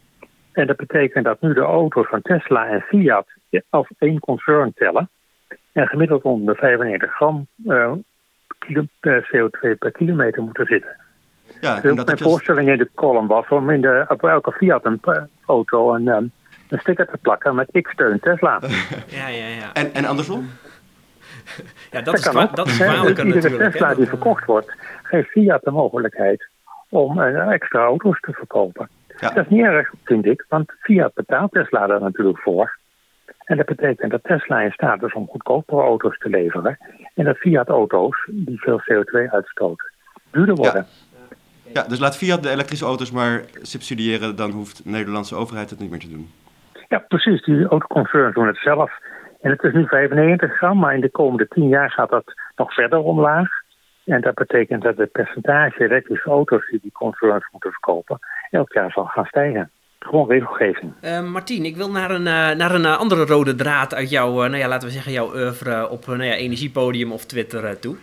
En 0.52 0.66
dat 0.66 0.76
betekent 0.76 1.24
dat 1.24 1.40
nu 1.40 1.52
de 1.54 1.60
auto's 1.60 2.06
van 2.08 2.22
Tesla 2.22 2.66
en 2.68 2.80
Fiat 2.80 3.26
als 3.70 3.88
één 3.98 4.18
concern 4.20 4.72
tellen... 4.74 5.08
en 5.72 5.86
gemiddeld 5.86 6.22
onder 6.22 6.54
de 6.54 6.60
95 6.60 7.12
gram 7.14 7.46
eh, 7.66 7.92
kilo, 8.58 8.84
eh, 9.00 9.16
CO2 9.16 9.78
per 9.78 9.90
kilometer 9.92 10.42
moeten 10.42 10.66
zitten. 10.66 10.96
Ja, 11.60 11.74
Dus 11.74 11.90
en 11.90 11.96
dat 11.96 12.06
mijn 12.06 12.18
voorstelling 12.18 12.68
in 12.68 12.78
de 12.78 12.90
column 12.94 13.26
was 13.26 13.48
om 13.48 13.70
in 13.70 13.80
de, 13.80 14.04
op 14.08 14.24
elke 14.24 14.52
Fiat 14.52 14.84
een 14.84 14.98
eh, 15.02 15.22
auto 15.46 15.94
een, 15.94 16.08
eh, 16.08 16.16
een 16.68 16.78
sticker 16.78 17.06
te 17.06 17.16
plakken 17.16 17.54
met 17.54 17.68
ik 17.70 17.86
steun 17.86 18.20
Tesla. 18.20 18.60
Ja, 19.06 19.28
ja, 19.28 19.46
ja. 19.46 19.72
en, 19.72 19.94
en 19.94 20.04
andersom? 20.04 20.48
Ja, 21.90 22.00
dat 22.00 22.14
is, 22.14 22.28
kan 22.28 22.42
ook. 22.42 22.56
dat 22.56 22.66
is 22.66 22.78
Hè, 22.78 22.84
dus 22.84 22.94
kwalijker 22.94 23.26
iedere 23.26 23.42
natuurlijk. 23.42 23.72
Tesla 23.72 23.94
die 23.94 24.06
verkocht 24.06 24.44
wordt, 24.44 24.72
geeft 25.02 25.28
Fiat 25.28 25.62
de 25.62 25.70
mogelijkheid 25.70 26.48
om 26.88 27.20
eh, 27.20 27.52
extra 27.52 27.80
auto's 27.84 28.20
te 28.20 28.32
verkopen. 28.32 28.88
Ja. 29.20 29.30
Dat 29.30 29.44
is 29.44 29.50
niet 29.50 29.64
erg, 29.64 29.92
vind 30.04 30.26
ik, 30.26 30.44
want 30.48 30.72
Fiat 30.80 31.14
betaalt 31.14 31.52
Tesla 31.52 31.86
daar 31.86 32.00
natuurlijk 32.00 32.38
voor. 32.38 32.76
En 33.44 33.56
dat 33.56 33.66
betekent 33.66 34.10
dat 34.10 34.24
Tesla 34.24 34.60
in 34.60 34.72
staat 34.72 35.02
is 35.02 35.12
om 35.12 35.26
goedkopere 35.28 35.80
auto's 35.80 36.18
te 36.18 36.28
leveren. 36.28 36.78
En 37.14 37.24
dat 37.24 37.36
Fiat-auto's, 37.36 38.28
die 38.30 38.60
veel 38.60 38.80
CO2 38.80 39.30
uitstoten, 39.30 39.92
duurder 40.30 40.54
worden. 40.54 40.86
Ja, 40.88 41.05
dus 41.88 41.98
laat 41.98 42.16
Fiat 42.16 42.42
de 42.42 42.50
elektrische 42.50 42.84
auto's 42.84 43.10
maar 43.10 43.44
subsidiëren, 43.62 44.36
dan 44.36 44.50
hoeft 44.50 44.84
de 44.84 44.90
Nederlandse 44.90 45.34
overheid 45.34 45.70
het 45.70 45.78
niet 45.78 45.90
meer 45.90 46.00
te 46.00 46.08
doen. 46.08 46.30
Ja, 46.88 46.98
precies. 46.98 47.44
Die 47.44 47.66
autoconcerns 47.66 48.34
doen 48.34 48.46
het 48.46 48.58
zelf. 48.58 48.92
En 49.40 49.50
het 49.50 49.62
is 49.62 49.72
nu 49.72 49.86
95 49.86 50.56
gram, 50.56 50.78
maar 50.78 50.94
in 50.94 51.00
de 51.00 51.10
komende 51.10 51.48
10 51.48 51.68
jaar 51.68 51.90
gaat 51.90 52.10
dat 52.10 52.34
nog 52.56 52.74
verder 52.74 52.98
omlaag. 52.98 53.48
En 54.04 54.20
dat 54.20 54.34
betekent 54.34 54.82
dat 54.82 54.96
het 54.96 55.12
percentage 55.12 55.84
elektrische 55.84 56.30
auto's 56.30 56.68
die 56.70 56.80
die 56.82 56.92
concerns 56.92 57.48
moeten 57.52 57.70
verkopen, 57.70 58.18
elk 58.50 58.72
jaar 58.72 58.90
zal 58.90 59.04
gaan 59.04 59.24
stijgen. 59.24 59.70
Gewoon 59.98 60.28
regelgeving. 60.28 60.92
Eh, 61.00 61.22
Martien, 61.22 61.64
ik 61.64 61.76
wil 61.76 61.90
naar 61.90 62.10
een, 62.10 62.26
eh, 62.26 62.56
naar 62.56 62.74
een 62.74 62.84
eh, 62.84 62.98
andere 62.98 63.24
rode 63.24 63.54
draad 63.54 63.94
uit 63.94 64.10
jouw, 64.10 64.30
eh, 64.30 64.36
nou 64.36 64.56
ja, 64.56 64.68
laten 64.68 64.88
we 64.88 64.94
zeggen, 64.94 65.12
jouw 65.12 65.34
oeuvre 65.34 65.88
op 65.88 66.06
nou 66.06 66.24
ja, 66.24 66.34
Energiepodium 66.34 67.12
of 67.12 67.24
Twitter 67.24 67.78
toe. 67.78 67.96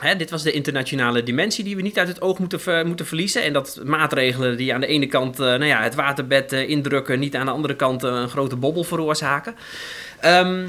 Hè, 0.00 0.16
dit 0.16 0.30
was 0.30 0.42
de 0.42 0.52
internationale 0.52 1.22
dimensie 1.22 1.64
die 1.64 1.76
we 1.76 1.82
niet 1.82 1.98
uit 1.98 2.08
het 2.08 2.20
oog 2.20 2.38
moeten, 2.38 2.86
moeten 2.86 3.06
verliezen. 3.06 3.42
En 3.42 3.52
dat 3.52 3.80
maatregelen 3.84 4.56
die 4.56 4.74
aan 4.74 4.80
de 4.80 4.86
ene 4.86 5.06
kant 5.06 5.40
eh, 5.40 5.46
nou 5.46 5.64
ja, 5.64 5.82
het 5.82 5.94
waterbed 5.94 6.52
eh, 6.52 6.68
indrukken, 6.68 7.18
niet 7.18 7.36
aan 7.36 7.46
de 7.46 7.52
andere 7.52 7.76
kant 7.76 8.04
eh, 8.04 8.10
een 8.10 8.28
grote 8.28 8.56
bobbel 8.56 8.84
veroorzaken. 8.84 9.54
Ehm 10.20 10.64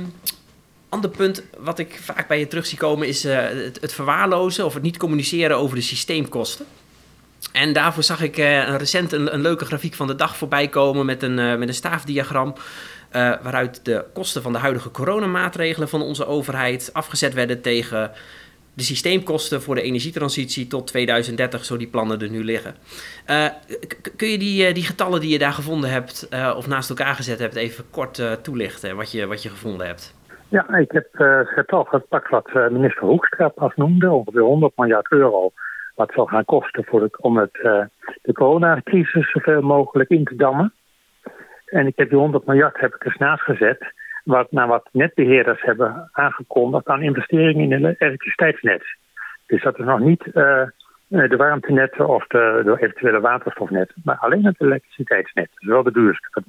ander 0.89 1.09
punt 1.09 1.43
wat 1.57 1.79
ik 1.79 1.99
vaak 2.03 2.27
bij 2.27 2.39
je 2.39 2.47
terug 2.47 2.65
zie 2.65 2.77
komen 2.77 3.07
is 3.07 3.23
het, 3.23 3.93
verwaarlozen 3.93 4.65
of 4.65 4.73
het 4.73 4.83
niet 4.83 4.97
communiceren 4.97 5.57
over 5.57 5.75
de 5.75 5.81
systeemkosten. 5.81 6.65
En 7.51 7.73
daarvoor 7.73 8.03
zag 8.03 8.21
ik 8.21 8.35
recent 8.77 9.11
een, 9.11 9.41
leuke 9.41 9.65
grafiek 9.65 9.93
van 9.93 10.07
de 10.07 10.15
dag 10.15 10.37
voorbij 10.37 10.67
komen 10.67 11.05
met 11.05 11.23
een, 11.23 11.35
met 11.59 11.67
een 11.67 11.73
staafdiagram. 11.73 12.55
waaruit 13.11 13.79
de 13.83 14.05
kosten 14.13 14.41
van 14.41 14.53
de 14.53 14.59
huidige 14.59 14.91
coronamaatregelen 14.91 15.89
van 15.89 16.01
onze 16.01 16.27
overheid 16.27 16.89
afgezet 16.93 17.33
werden 17.33 17.61
tegen 17.61 18.11
de 18.77 18.83
systeemkosten 18.83 19.61
voor 19.61 19.75
de 19.75 19.81
energietransitie 19.81 20.67
tot 20.67 20.87
2030, 20.87 21.65
zo 21.65 21.77
die 21.77 21.87
plannen 21.87 22.19
er 22.19 22.29
nu 22.29 22.43
liggen. 22.43 22.75
Eh, 23.25 23.45
kun 24.15 24.27
je 24.27 24.37
die, 24.37 24.65
eh, 24.65 24.73
die 24.73 24.83
getallen 24.83 25.21
die 25.21 25.31
je 25.31 25.37
daar 25.39 25.51
gevonden 25.51 25.89
hebt 25.89 26.27
eh, 26.29 26.53
of 26.57 26.67
naast 26.67 26.89
elkaar 26.89 27.15
gezet 27.15 27.39
hebt 27.39 27.55
even 27.55 27.83
kort 27.91 28.43
toelichten 28.43 28.95
wat 28.95 29.11
je, 29.11 29.25
wat 29.25 29.43
je 29.43 29.49
gevonden 29.49 29.87
hebt? 29.87 30.15
Ja, 30.49 30.77
ik 30.77 30.91
heb 30.91 31.07
het 31.11 31.87
gepakt 31.87 32.29
wat 32.29 32.49
minister 32.53 33.03
Hoekstra 33.03 33.47
pas 33.47 33.75
noemde, 33.75 34.11
ongeveer 34.11 34.41
100 34.41 34.73
miljard 34.77 35.11
euro. 35.11 35.51
Wat 35.95 36.11
zal 36.13 36.25
gaan 36.25 36.45
kosten 36.45 36.85
voor 36.85 36.99
de, 36.99 37.09
om 37.17 37.37
het, 37.37 37.53
de 38.21 38.33
coronacrisis 38.33 39.31
zoveel 39.31 39.61
mogelijk 39.61 40.09
in 40.09 40.23
te 40.23 40.35
dammen. 40.35 40.73
En 41.65 41.87
ik 41.87 41.93
heb 41.95 42.09
die 42.09 42.17
100 42.17 42.45
miljard 42.45 42.79
heb 42.79 42.95
ik 42.95 43.05
eens 43.05 43.17
naast 43.17 43.43
gezet. 43.43 43.93
Wat, 44.27 44.51
naar 44.51 44.67
wat 44.67 44.89
netbeheerders 44.91 45.61
hebben 45.61 46.09
aangekondigd 46.11 46.87
aan 46.87 47.01
investeringen 47.01 47.71
in 47.71 47.85
het 47.85 48.01
elektriciteitsnet. 48.01 48.83
Dus 49.45 49.63
dat 49.63 49.79
is 49.79 49.85
nog 49.85 49.99
niet 49.99 50.25
eh, 50.33 50.61
eh, 50.61 50.69
de 51.07 51.35
warmtenetten 51.35 52.07
of 52.07 52.27
de, 52.27 52.61
de 52.63 52.77
eventuele 52.79 53.19
waterstofnet, 53.19 53.93
maar 54.03 54.17
alleen 54.17 54.45
het 54.45 54.61
elektriciteitsnet. 54.61 55.49
Dat 55.53 55.69
wel 55.69 55.83
de 55.83 55.91
duurste. 55.91 56.43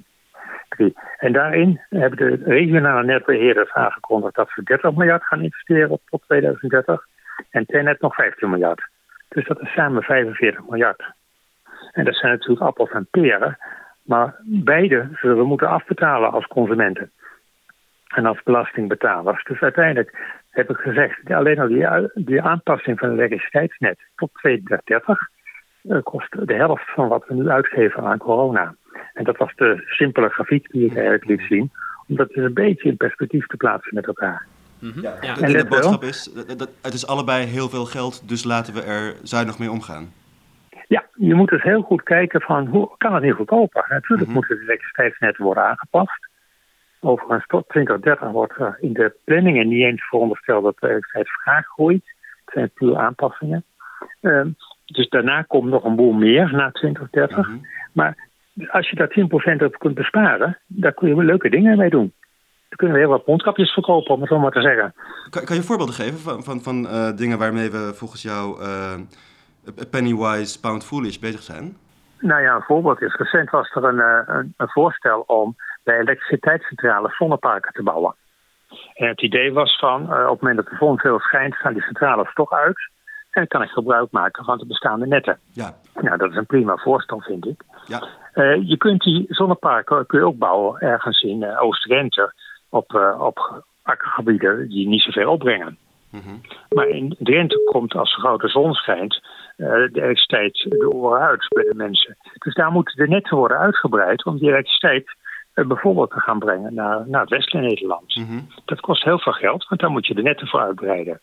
En 1.17 1.31
daarin 1.31 1.81
hebben 1.89 2.17
de 2.17 2.43
regionale 2.43 3.03
netbeheerders 3.03 3.71
aangekondigd 3.73 4.35
dat 4.35 4.49
ze 4.49 4.63
30 4.63 4.91
miljard 4.91 5.23
gaan 5.23 5.41
investeren 5.41 5.99
tot 6.09 6.21
2030. 6.25 7.05
En 7.49 7.65
Tenet 7.65 8.01
nog 8.01 8.15
15 8.15 8.49
miljard. 8.49 8.87
Dus 9.29 9.47
dat 9.47 9.61
is 9.61 9.73
samen 9.73 10.03
45 10.03 10.69
miljard. 10.69 11.03
En 11.91 12.05
dat 12.05 12.15
zijn 12.15 12.31
natuurlijk 12.31 12.61
appels 12.61 12.91
en 12.91 13.07
peren. 13.11 13.57
Maar 14.01 14.35
beide 14.43 15.07
zullen 15.13 15.37
we 15.37 15.43
moeten 15.43 15.69
afbetalen 15.69 16.31
als 16.31 16.47
consumenten. 16.47 17.11
En 18.09 18.25
als 18.25 18.43
belastingbetalers. 18.43 19.43
Dus 19.43 19.59
uiteindelijk 19.61 20.17
heb 20.49 20.69
ik 20.69 20.77
gezegd, 20.77 21.31
alleen 21.31 21.59
al 21.59 21.67
die, 21.67 21.87
die 22.25 22.41
aanpassing 22.41 22.99
van 22.99 23.09
het 23.09 23.17
elektriciteitsnet 23.17 23.99
tot 24.15 24.29
2030 24.33 25.19
eh, 25.89 25.97
kost 26.03 26.47
de 26.47 26.53
helft 26.53 26.93
van 26.93 27.07
wat 27.07 27.23
we 27.27 27.33
nu 27.33 27.49
uitgeven 27.49 28.03
aan 28.03 28.17
corona. 28.17 28.75
En 29.13 29.23
dat 29.23 29.37
was 29.37 29.55
de 29.55 29.83
simpele 29.85 30.29
grafiek 30.29 30.71
die 30.71 30.85
ik 30.85 30.93
eigenlijk 30.93 31.25
liet 31.25 31.41
zien. 31.49 31.71
Om 32.07 32.15
dat 32.15 32.27
dus 32.29 32.43
een 32.45 32.53
beetje 32.53 32.89
in 32.89 32.97
perspectief 32.97 33.45
te 33.47 33.57
plaatsen 33.57 33.93
met 33.95 34.07
elkaar. 34.07 34.45
Mhm. 34.79 35.01
Ja, 35.01 35.13
Ja. 35.21 35.35
en 35.37 35.43
En 35.43 35.51
de 35.51 35.57
wel. 35.57 35.67
boodschap 35.67 36.03
is, 36.03 36.23
dat, 36.47 36.59
dat- 36.59 36.71
het 36.81 36.93
is 36.93 37.07
allebei 37.07 37.45
heel 37.45 37.69
veel 37.69 37.85
geld, 37.85 38.29
dus 38.29 38.43
laten 38.43 38.73
we 38.73 38.81
er 38.81 39.13
zuinig 39.23 39.59
mee 39.59 39.71
omgaan. 39.71 40.13
Ja, 40.87 41.05
je 41.15 41.33
moet 41.35 41.49
dus 41.49 41.63
heel 41.63 41.81
goed 41.81 42.03
kijken 42.03 42.41
van 42.41 42.67
hoe 42.67 42.89
kan 42.97 43.13
het 43.13 43.23
niet 43.23 43.33
goedkoper. 43.33 43.85
Natuurlijk 43.89 44.27
Mhm. 44.29 44.31
moeten 44.33 44.55
de 44.55 44.61
elektriciteitsnetten 44.63 45.43
worden 45.43 45.63
aangepast. 45.63 46.28
Overigens 47.01 47.45
tot 47.47 47.69
2030 47.69 48.29
wordt 48.29 48.59
er 48.59 48.77
in 48.79 48.93
de 48.93 49.15
planningen 49.23 49.67
niet 49.67 49.83
eens 49.83 50.07
verondersteld 50.07 50.63
dat 50.63 50.75
de 50.79 50.87
elektriciteitsvraag 50.87 51.65
groeit. 51.65 52.03
Het 52.45 52.53
zijn 52.53 52.71
puur 52.73 52.97
aanpassingen. 52.97 53.63
Ehm, 54.21 54.49
dus 54.85 55.09
daarna 55.09 55.41
komt 55.41 55.69
nog 55.69 55.83
een 55.83 55.95
boel 55.95 56.11
meer 56.11 56.51
na 56.51 56.71
2030. 56.71 57.47
Mhm. 57.47 57.57
Maar 57.93 58.27
als 58.67 58.89
je 58.89 58.95
daar 58.95 59.07
10% 59.07 59.63
op 59.63 59.79
kunt 59.79 59.95
besparen, 59.95 60.57
daar 60.67 60.93
kun 60.93 61.07
je 61.07 61.15
wel 61.15 61.25
leuke 61.25 61.49
dingen 61.49 61.77
mee 61.77 61.89
doen. 61.89 62.13
Dan 62.69 62.77
kunnen 62.77 62.95
we 62.95 63.01
heel 63.01 63.11
wat 63.11 63.27
mondkapjes 63.27 63.73
verkopen, 63.73 64.13
om 64.13 64.19
het 64.19 64.29
zo 64.29 64.39
maar 64.39 64.51
te 64.51 64.61
zeggen. 64.61 64.93
Kan, 65.29 65.43
kan 65.43 65.55
je 65.55 65.63
voorbeelden 65.63 65.95
geven 65.95 66.19
van, 66.19 66.43
van, 66.43 66.61
van 66.61 66.87
eh, 66.87 67.15
dingen 67.15 67.37
waarmee 67.37 67.71
we 67.71 67.91
volgens 67.95 68.21
jou 68.21 68.61
eh, 68.61 68.93
pennywise, 69.89 70.59
pound 70.59 70.85
foolish 70.85 71.17
bezig 71.17 71.41
zijn? 71.41 71.77
Nou 72.19 72.41
ja, 72.41 72.55
een 72.55 72.61
voorbeeld 72.61 73.01
is, 73.01 73.15
recent 73.15 73.49
was 73.49 73.71
er 73.75 73.83
een, 73.83 73.99
eh, 73.99 74.35
een, 74.35 74.53
een 74.57 74.69
voorstel 74.69 75.23
om 75.27 75.55
bij 75.83 75.99
elektriciteitscentrales 75.99 77.15
zonneparken 77.15 77.73
te 77.73 77.83
bouwen. 77.83 78.15
En 78.93 79.07
het 79.07 79.21
idee 79.21 79.53
was 79.53 79.77
van, 79.77 80.13
eh, 80.13 80.23
op 80.23 80.31
het 80.31 80.41
moment 80.41 80.57
dat 80.57 80.69
de 80.69 80.75
zon 80.75 80.99
veel 80.99 81.19
schijnt, 81.19 81.55
gaan 81.55 81.73
die 81.73 81.81
centrales 81.81 82.33
toch 82.33 82.51
uit. 82.51 82.91
En 83.29 83.41
dan 83.41 83.47
kan 83.47 83.61
ik 83.61 83.69
gebruik 83.69 84.11
maken 84.11 84.43
van 84.45 84.57
de 84.57 84.65
bestaande 84.65 85.07
netten. 85.07 85.39
Ja, 85.53 85.75
Nou, 85.93 86.17
dat 86.17 86.29
is 86.29 86.35
een 86.35 86.45
prima 86.45 86.75
voorstel, 86.75 87.19
vind 87.19 87.45
ik. 87.45 87.63
ja. 87.87 88.07
Uh, 88.33 88.67
je 88.67 88.77
kunt 88.77 89.03
die 89.03 89.25
zonneparken 89.29 90.05
kun 90.05 90.19
je 90.19 90.25
ook 90.25 90.37
bouwen 90.37 90.79
ergens 90.79 91.21
in 91.21 91.41
uh, 91.41 91.61
Oost-Drenthe 91.61 92.33
op, 92.69 93.15
op 93.19 93.63
akkergebieden 93.81 94.69
die 94.69 94.87
niet 94.87 95.01
zoveel 95.01 95.31
opbrengen. 95.31 95.77
Mm 96.09 96.21
-hmm. 96.21 96.41
Maar 96.69 96.87
in 96.87 97.15
Drenthe 97.19 97.61
komt 97.71 97.95
als 97.95 98.15
de 98.15 98.21
grote 98.21 98.47
zon 98.47 98.73
schijnt 98.73 99.21
de 99.55 99.89
elektriciteit 99.93 100.65
de 100.69 100.91
oren 100.91 101.21
uit 101.21 101.47
bij 101.49 101.63
de 101.63 101.75
mensen. 101.75 102.17
Dus 102.37 102.53
daar 102.53 102.71
moeten 102.71 102.95
de 102.95 103.07
netten 103.07 103.37
worden 103.37 103.57
uitgebreid 103.57 104.25
om 104.25 104.37
die 104.37 104.49
elektriciteit 104.49 105.15
bijvoorbeeld 105.67 106.11
te 106.11 106.19
gaan 106.19 106.39
brengen 106.39 106.73
naar, 106.73 107.03
naar 107.07 107.21
het 107.21 107.29
westelijke 107.29 107.67
Nederland. 107.67 108.15
Mm 108.15 108.25
-hmm. 108.25 108.47
Dat 108.65 108.79
kost 108.79 109.03
heel 109.03 109.19
veel 109.19 109.33
geld, 109.33 109.67
want 109.67 109.81
daar 109.81 109.89
moet 109.89 110.07
je 110.07 110.13
de 110.13 110.21
netten 110.21 110.47
voor 110.47 110.61
uitbreiden. 110.61 111.19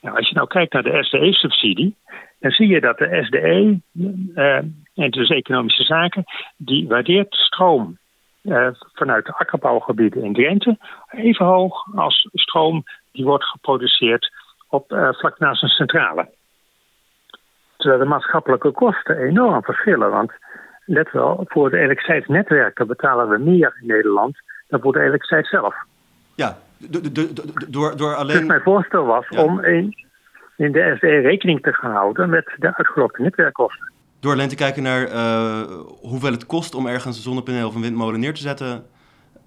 Nou, 0.00 0.16
als 0.16 0.28
je 0.28 0.34
nou 0.34 0.46
kijkt 0.46 0.72
naar 0.72 0.82
de 0.82 1.04
SDE-subsidie, 1.04 1.96
dan 2.40 2.50
zie 2.50 2.68
je 2.68 2.80
dat 2.80 2.98
de 2.98 3.24
SDE, 3.24 3.80
uh, 4.34 4.56
en 4.94 5.10
dus 5.10 5.28
economische 5.28 5.82
zaken, 5.82 6.24
die 6.56 6.88
waardeert 6.88 7.34
stroom 7.34 7.98
uh, 8.42 8.68
vanuit 8.92 9.26
de 9.26 9.34
akkerbouwgebieden 9.34 10.24
in 10.24 10.32
Drenthe 10.32 10.78
even 11.10 11.46
hoog 11.46 11.94
als 11.94 12.28
stroom 12.32 12.82
die 13.12 13.24
wordt 13.24 13.44
geproduceerd 13.44 14.32
op, 14.68 14.84
vlak 15.10 15.38
naast 15.38 15.62
een 15.62 15.68
centrale. 15.68 16.28
Terwijl 17.76 18.00
de 18.00 18.08
maatschappelijke 18.08 18.70
kosten 18.70 19.18
enorm 19.18 19.62
verschillen, 19.62 20.10
want 20.10 20.32
let 20.88 21.10
wel, 21.12 21.44
voor 21.48 21.70
de 21.70 21.78
elektriciteitsnetwerken 21.78 22.86
betalen 22.86 23.28
we 23.28 23.38
meer 23.38 23.76
in 23.80 23.86
Nederland 23.86 24.36
dan 24.68 24.80
voor 24.80 24.92
de 24.92 25.00
elektriciteit 25.00 25.46
zelf. 25.46 25.74
Ja, 26.34 26.58
door, 27.68 27.96
door 27.96 28.14
alleen... 28.14 28.36
Dus 28.36 28.46
mijn 28.46 28.62
voorstel 28.62 29.04
was 29.04 29.26
ja. 29.28 29.42
om 29.42 29.64
in, 29.64 29.94
in 30.56 30.72
de 30.72 30.94
SDE 30.96 31.20
rekening 31.20 31.62
te 31.62 31.72
gaan 31.72 31.92
houden 31.92 32.30
met 32.30 32.54
de 32.56 32.76
uitgelokte 32.76 33.22
netwerkkosten. 33.22 33.92
Door 34.20 34.32
alleen 34.32 34.48
te 34.48 34.54
kijken 34.54 34.82
naar 34.82 35.08
uh, 35.08 35.60
hoeveel 36.00 36.32
het 36.32 36.46
kost 36.46 36.74
om 36.74 36.86
ergens 36.86 37.16
een 37.16 37.22
zonnepaneel 37.22 37.68
of 37.68 37.74
een 37.74 37.82
windmolen 37.82 38.20
neer 38.20 38.34
te 38.34 38.40
zetten... 38.40 38.84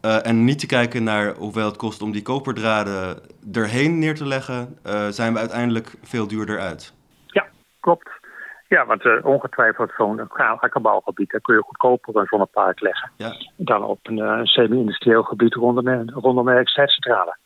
Uh, 0.06 0.25
en 0.27 0.43
niet 0.43 0.60
te 0.60 0.65
kijken 0.65 1.04
naar 1.04 1.34
hoeveel 1.34 1.65
het 1.65 1.77
kost 1.77 2.01
om 2.01 2.12
die 2.12 2.21
koperdraden 2.21 3.19
erheen 3.51 3.99
neer 3.99 4.15
te 4.15 4.27
leggen... 4.27 4.77
Uh, 4.86 5.08
zijn 5.08 5.34
we 5.34 5.39
uiteindelijk 5.39 5.93
veel 6.04 6.27
duurder 6.27 6.60
uit. 6.60 6.93
Ja, 7.25 7.45
klopt. 7.80 8.10
Ja, 8.71 8.86
want 8.86 9.05
uh, 9.05 9.25
ongetwijfeld 9.25 9.91
zo'n 9.97 10.29
akkerbouwgebied, 10.29 11.31
daar 11.31 11.41
kun 11.41 11.55
je 11.55 11.62
goedkoper 11.62 12.15
een 12.15 12.25
zonnepark 12.25 12.79
leggen. 12.79 13.12
Ja. 13.17 13.36
Dan 13.55 13.84
op 13.84 13.99
een 14.03 14.17
uh, 14.17 14.39
semi-industrieel 14.43 15.23
gebied 15.23 15.53
rondom, 15.53 16.10
rondom 16.10 16.47
een 16.47 16.53
elektriciteitscentrale. 16.53 17.38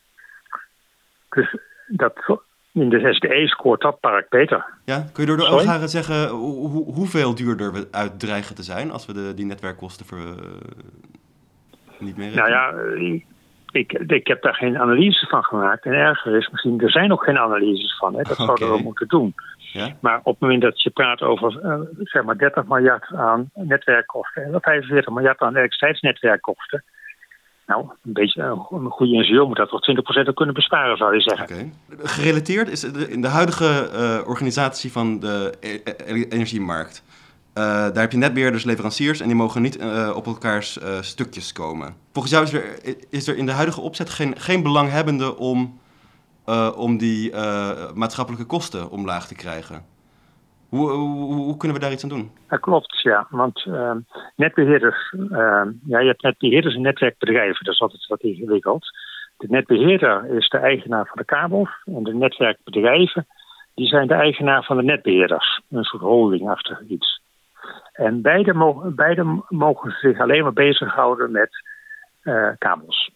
Dus 1.30 1.56
dat, 1.88 2.40
in 2.72 2.90
de 2.90 3.14
SDE 3.14 3.48
scoort 3.48 3.82
dat 3.82 4.00
park 4.00 4.30
beter. 4.30 4.66
Ja, 4.84 5.06
kun 5.14 5.26
je 5.26 5.36
door 5.36 5.38
de 5.38 5.88
zeggen 5.88 6.30
hoe, 6.30 6.94
hoeveel 6.94 7.36
duurder 7.36 7.74
we 7.74 7.88
uit 7.92 8.20
dreigen 8.20 8.56
te 8.56 8.64
zijn 8.64 8.92
als 8.92 9.06
we 9.06 9.14
de, 9.14 9.34
die 9.36 9.46
netwerkkosten 9.46 10.06
voor, 10.06 10.18
uh, 10.18 10.32
niet 12.00 12.18
meer 12.18 12.36
Nou 12.36 12.50
ja, 12.50 12.74
ik, 13.72 13.94
ik 13.94 14.28
heb 14.28 14.42
daar 14.42 14.56
geen 14.56 14.78
analyse 14.78 15.28
van 15.28 15.44
gemaakt. 15.44 15.86
En 15.86 15.94
erger 15.94 16.36
is 16.36 16.50
misschien, 16.50 16.82
er 16.82 16.92
zijn 16.92 17.10
nog 17.10 17.24
geen 17.24 17.38
analyses 17.38 17.98
van. 17.98 18.16
Hè. 18.16 18.22
Dat 18.22 18.40
okay. 18.40 18.46
zouden 18.46 18.72
we 18.78 18.84
moeten 18.84 19.08
doen. 19.08 19.34
Ja? 19.76 19.96
Maar 20.00 20.20
op 20.24 20.34
het 20.34 20.40
moment 20.40 20.62
dat 20.62 20.82
je 20.82 20.90
praat 20.90 21.22
over 21.22 21.60
uh, 21.64 21.80
zeg 22.04 22.24
maar 22.24 22.38
30 22.38 22.66
miljard 22.66 23.14
aan 23.14 23.50
netwerkkosten 23.54 24.44
en 24.44 24.62
45 24.62 25.14
miljard 25.14 25.40
aan 25.40 25.56
elektriciteitsnetwerkkosten. 25.56 26.84
Nou, 27.68 27.86
een 28.04 28.14
beetje 28.14 28.42
een 28.42 28.90
goede 28.90 29.14
ingenieur 29.14 29.48
moet 29.48 29.58
dat 29.58 29.70
toch 29.70 29.82
20% 30.24 30.28
ook 30.30 30.36
kunnen 30.36 30.56
besparen, 30.56 30.98
zou 30.98 31.14
je 31.14 31.22
zeggen. 31.22 31.44
Okay. 31.44 31.72
Gerelateerd 32.04 32.70
is 32.70 32.84
in 32.84 33.22
de 33.22 33.28
huidige 33.28 33.90
uh, 33.94 34.28
organisatie 34.28 34.92
van 34.92 35.20
de 35.20 35.54
e 35.60 35.80
e 36.06 36.26
energiemarkt. 36.30 37.04
Uh, 37.58 37.64
daar 37.64 37.98
heb 37.98 38.12
je 38.12 38.18
netbeheerders, 38.18 38.64
leveranciers 38.64 39.20
en 39.20 39.28
die 39.28 39.36
mogen 39.36 39.62
niet 39.62 39.80
uh, 39.80 40.12
op 40.16 40.26
elkaars 40.26 40.78
uh, 40.78 41.02
stukjes 41.02 41.54
komen. 41.54 41.96
Volgens 42.14 42.34
jou 42.34 42.46
is 42.46 42.54
er, 42.54 42.96
is 43.10 43.28
er 43.28 43.38
in 43.38 43.46
de 43.46 43.52
huidige 43.52 43.82
opzet 43.82 44.10
geen, 44.10 44.34
geen 44.38 44.64
belanghebbende 44.64 45.38
om, 45.38 45.80
om 46.76 46.98
die 46.98 47.32
maatschappelijke 47.94 48.46
kosten 48.46 48.90
omlaag 48.90 49.28
te 49.28 49.36
krijgen. 49.36 49.86
Hoe, 50.70 50.92
hoe, 50.92 51.34
hoe, 51.34 51.58
kunnen 51.58 51.78
we 51.78 51.84
daar 51.84 51.94
iets 51.94 52.04
aan 52.04 52.10
doen? 52.10 52.32
Dat 52.48 52.60
klopt, 52.60 53.02
ja. 53.02 53.28
Want 53.30 53.66
netbeheerders, 54.36 55.16
ja, 55.86 56.00
je 56.00 56.08
hebt 56.08 56.22
netbeheerders 56.22 56.76
en 56.76 56.82
netwerkbedrijven, 56.82 57.66
dat 57.66 57.74
is 57.74 57.80
altijd 57.80 58.08
wat 58.08 58.22
ingewikkeld. 58.22 58.86
De 59.38 59.48
netbeheerder 59.50 60.26
is 60.26 60.50
de 60.50 60.58
eigenaar 60.58 61.06
van 61.06 61.18
de 61.18 61.26
kabels 61.26 61.70
en 61.86 62.04
de 62.04 62.14
netwerkbedrijven 62.14 63.28
die 63.76 63.88
zijn 63.88 64.08
de 64.08 64.14
eigenaar 64.14 64.64
van 64.64 64.78
de 64.78 64.84
netbeheerders. 64.84 65.62
Een 65.70 65.84
soort 65.84 66.02
holdingachtig 66.02 66.82
iets. 66.88 67.22
En 67.94 68.22
beide 68.22 68.54
mogen, 68.54 68.96
beide 68.96 69.44
mogen 69.50 69.92
zich 69.92 70.20
alleen 70.20 70.44
maar 70.44 70.54
bezighouden 70.54 71.32
met 71.32 71.50
uh, 72.24 72.50
kabels. 72.58 73.12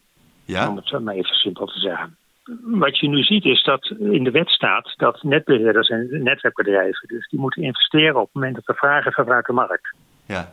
Ja? 0.45 0.69
Om 0.69 0.75
het 0.75 0.99
maar 0.99 1.13
even 1.13 1.35
simpel 1.35 1.65
te 1.65 1.79
zeggen. 1.79 2.17
Wat 2.61 2.99
je 2.99 3.07
nu 3.07 3.23
ziet 3.23 3.45
is 3.45 3.63
dat 3.63 3.93
in 3.99 4.23
de 4.23 4.31
wet 4.31 4.49
staat 4.49 4.93
dat 4.97 5.23
netbeheerders 5.23 5.89
en 5.89 6.07
netwerkbedrijven, 6.23 7.07
dus 7.07 7.27
die 7.27 7.39
moeten 7.39 7.63
investeren 7.63 8.15
op 8.15 8.25
het 8.25 8.33
moment 8.33 8.55
dat 8.55 8.65
de 8.65 8.73
vraag 8.73 9.05
is 9.05 9.13
vanuit 9.13 9.45
de 9.45 9.53
markt. 9.53 9.95
Ja. 10.25 10.49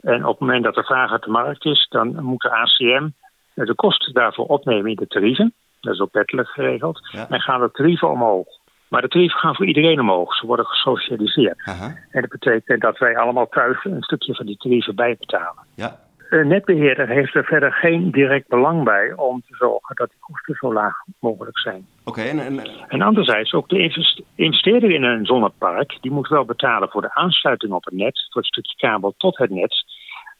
En 0.00 0.24
op 0.24 0.30
het 0.30 0.40
moment 0.40 0.64
dat 0.64 0.74
de 0.74 0.84
vraag 0.84 1.12
uit 1.12 1.22
de 1.22 1.30
markt 1.30 1.64
is, 1.64 1.86
dan 1.88 2.22
moet 2.22 2.42
de 2.42 2.50
ACM 2.50 3.08
de 3.54 3.74
kosten 3.74 4.12
daarvoor 4.12 4.46
opnemen 4.46 4.90
in 4.90 4.96
de 4.96 5.06
tarieven. 5.06 5.52
Dat 5.80 5.94
is 5.94 6.00
ook 6.00 6.12
wettelijk 6.12 6.48
geregeld. 6.48 7.08
Ja. 7.12 7.28
En 7.28 7.40
gaan 7.40 7.60
de 7.60 7.70
tarieven 7.72 8.10
omhoog. 8.10 8.46
Maar 8.88 9.02
de 9.02 9.08
tarieven 9.08 9.38
gaan 9.38 9.54
voor 9.54 9.66
iedereen 9.66 10.00
omhoog. 10.00 10.34
Ze 10.34 10.46
worden 10.46 10.66
gesocialiseerd. 10.66 11.62
En 12.10 12.20
dat 12.20 12.30
betekent 12.30 12.80
dat 12.80 12.98
wij 12.98 13.16
allemaal 13.16 13.48
thuis 13.48 13.84
een 13.84 14.02
stukje 14.02 14.34
van 14.34 14.46
die 14.46 14.56
tarieven 14.56 14.94
bijbetalen. 14.94 15.64
Ja. 15.74 15.98
Een 16.30 16.48
netbeheerder 16.48 17.08
heeft 17.08 17.34
er 17.34 17.44
verder 17.44 17.72
geen 17.72 18.10
direct 18.10 18.48
belang 18.48 18.84
bij 18.84 19.12
om 19.16 19.42
te 19.48 19.56
zorgen 19.56 19.96
dat 19.96 20.08
die 20.08 20.18
kosten 20.20 20.54
zo 20.54 20.72
laag 20.72 20.96
mogelijk 21.20 21.58
zijn. 21.58 21.86
Oké, 22.04 22.20
en, 22.20 22.38
en, 22.38 22.60
En 22.88 23.02
anderzijds, 23.02 23.52
ook 23.52 23.68
de 23.68 24.12
investeerder 24.34 24.90
in 24.90 25.02
een 25.02 25.26
zonnepark, 25.26 25.98
die 26.00 26.10
moet 26.10 26.28
wel 26.28 26.44
betalen 26.44 26.88
voor 26.88 27.02
de 27.02 27.14
aansluiting 27.14 27.72
op 27.72 27.84
het 27.84 27.94
net, 27.94 28.26
voor 28.30 28.42
het 28.42 28.50
stukje 28.50 28.76
kabel 28.76 29.14
tot 29.16 29.38
het 29.38 29.50
net. 29.50 29.84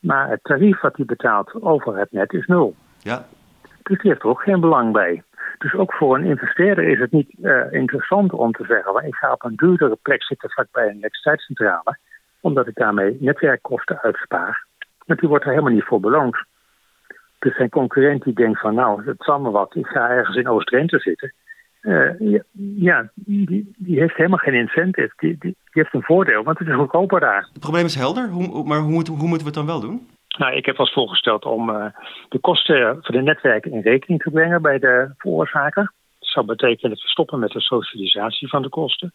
Maar 0.01 0.29
het 0.29 0.41
tarief 0.43 0.81
wat 0.81 0.97
hij 0.97 1.05
betaalt 1.05 1.63
over 1.63 1.99
het 1.99 2.13
net 2.13 2.33
is 2.33 2.47
nul. 2.47 2.75
ja. 2.99 3.27
Dus 3.83 3.99
die 3.99 4.11
heeft 4.11 4.23
er 4.23 4.29
ook 4.29 4.43
geen 4.43 4.61
belang 4.61 4.93
bij. 4.93 5.23
Dus 5.59 5.75
ook 5.75 5.95
voor 5.95 6.17
een 6.17 6.25
investeerder 6.25 6.85
is 6.85 6.99
het 6.99 7.13
niet 7.13 7.35
uh, 7.43 7.73
interessant 7.73 8.33
om 8.33 8.53
te 8.53 8.65
zeggen: 8.65 8.95
well, 8.95 9.07
ik 9.07 9.15
ga 9.15 9.33
op 9.33 9.45
een 9.45 9.57
duurdere 9.57 9.99
plek 10.03 10.23
zitten 10.23 10.51
vlakbij 10.51 10.85
een 10.85 10.97
elektriciteitscentrale, 10.97 11.99
omdat 12.41 12.67
ik 12.67 12.75
daarmee 12.75 13.17
netwerkkosten 13.21 14.01
uitspaar. 14.01 14.69
Want 15.11 15.23
die 15.23 15.31
wordt 15.31 15.45
er 15.45 15.51
helemaal 15.51 15.73
niet 15.73 15.85
voor 15.85 16.01
beloond. 16.01 16.45
Dus 17.39 17.57
zijn 17.57 17.69
concurrent 17.69 18.23
die 18.23 18.35
denkt 18.35 18.61
van 18.61 18.75
nou, 18.75 19.05
het 19.05 19.23
zal 19.23 19.41
me 19.41 19.51
wat, 19.51 19.75
ik 19.75 19.87
ga 19.87 20.09
ergens 20.09 20.37
in 20.37 20.49
Oost-Drenthe 20.49 20.99
zitten. 20.99 21.33
Uh, 21.83 22.41
ja, 22.77 23.11
die, 23.15 23.73
die, 23.77 23.99
heeft 23.99 24.17
helemaal 24.17 24.39
geen 24.39 24.55
incentive. 24.55 25.13
Die, 25.17 25.37
die, 25.39 25.41
die, 25.41 25.57
heeft 25.83 25.95
een 25.95 26.03
voordeel, 26.03 26.43
want 26.43 26.59
het 26.59 26.69
is 26.69 26.75
goedkoper 26.75 27.21
daar. 27.21 27.49
Het 27.53 27.61
probleem 27.61 27.85
is 27.85 27.95
helder, 27.95 28.29
hoe, 28.29 28.65
maar 28.65 28.79
hoe, 28.79 28.93
moet, 28.93 29.09
hoe 29.09 29.29
moeten 29.29 29.39
we 29.39 29.45
het 29.45 29.55
dan 29.55 29.67
wel 29.67 29.81
doen? 29.81 30.09
Nou, 30.39 30.55
ik 30.55 30.67
heb 30.67 30.77
als 30.77 30.93
voorgesteld 30.93 31.45
om 31.45 31.71
uh, 31.71 31.87
de 32.29 32.39
kosten 32.39 32.99
voor 33.01 33.15
de 33.15 33.23
netwerken 33.23 33.73
in 33.73 33.81
rekening 33.81 34.23
te 34.23 34.31
brengen 34.31 34.63
bij 34.63 34.79
de 34.79 35.15
veroorzaker. 35.19 35.93
Dat 36.19 36.29
zou 36.29 36.47
betekenen 36.47 36.97
te 36.97 37.09
stoppen 37.09 37.39
met 37.39 37.51
de 37.51 37.61
socialisatie 37.61 38.49
van 38.49 38.63
de 38.63 38.69
kosten. 38.69 39.13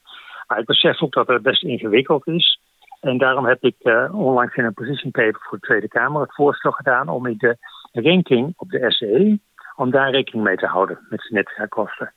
Maar 0.47 0.59
ik 0.59 0.65
besef 0.65 1.01
ook 1.01 1.13
dat 1.13 1.27
het 1.27 1.41
best 1.41 1.63
ingewikkeld 1.63 2.27
is. 2.27 2.59
En 3.05 3.17
daarom 3.17 3.45
heb 3.45 3.63
ik 3.63 3.75
uh, 3.81 4.15
onlangs 4.15 4.55
in 4.55 4.65
een 4.65 4.73
position 4.73 5.11
paper 5.11 5.41
voor 5.41 5.57
de 5.57 5.65
Tweede 5.65 5.87
Kamer 5.87 6.21
het 6.21 6.33
voorstel 6.35 6.71
gedaan 6.71 7.09
om 7.09 7.25
in 7.25 7.37
de 7.37 7.57
ranking 7.91 8.53
op 8.57 8.69
de 8.69 8.91
SE, 8.91 9.39
om 9.75 9.91
daar 9.91 10.11
rekening 10.11 10.43
mee 10.45 10.55
te 10.55 10.65
houden 10.65 10.99
met 11.09 11.19
de 11.19 11.33
netwerkkosten. 11.33 12.13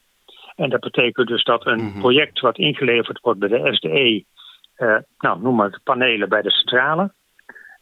En 0.56 0.70
dat 0.70 0.80
betekent 0.80 1.28
dus 1.28 1.44
dat 1.44 1.66
een 1.66 1.84
Mhm. 1.84 1.98
project 1.98 2.40
wat 2.40 2.58
ingeleverd 2.58 3.20
wordt 3.20 3.38
bij 3.38 3.48
de 3.48 3.74
SDE, 3.74 4.24
uh, 4.78 4.96
nou 5.18 5.40
noem 5.40 5.54
maar 5.54 5.70
de 5.70 5.80
panelen 5.84 6.28
bij 6.28 6.42
de 6.42 6.50
centrale, 6.50 7.12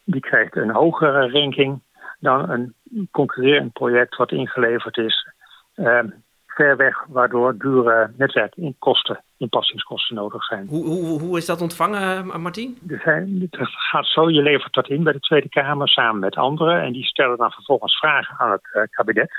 die 0.04 0.20
krijgt 0.20 0.56
een 0.56 0.70
hogere 0.70 1.30
ranking 1.30 1.82
dan 2.20 2.50
een 2.50 2.74
concurrerend 3.10 3.72
project 3.72 4.16
wat 4.16 4.32
ingeleverd 4.32 4.96
is 4.96 5.28
uh, 5.76 6.00
ver 6.46 6.76
weg, 6.76 7.04
waardoor 7.08 7.58
dure 7.58 8.10
netwerkinkosten, 8.16 9.24
inpassingskosten 9.38 10.16
nodig 10.16 10.44
zijn. 10.44 10.66
Hoe, 10.66 10.84
hoe, 10.84 11.20
hoe 11.20 11.36
is 11.36 11.46
dat 11.46 11.60
ontvangen, 11.60 12.26
uh, 12.26 12.36
Martien? 12.36 12.78
Het 12.86 13.68
gaat 13.68 14.06
zo, 14.06 14.30
je 14.30 14.42
levert 14.42 14.74
dat 14.74 14.88
in 14.88 15.02
bij 15.02 15.12
de 15.12 15.20
Tweede 15.20 15.48
Kamer 15.48 15.88
samen 15.88 16.20
met 16.20 16.36
anderen 16.36 16.82
en 16.82 16.92
die 16.92 17.04
stellen 17.04 17.36
dan 17.36 17.50
vervolgens 17.50 17.98
vragen 17.98 18.38
aan 18.38 18.50
het 18.50 18.68
uh, 18.72 18.82
kabinet 18.90 19.30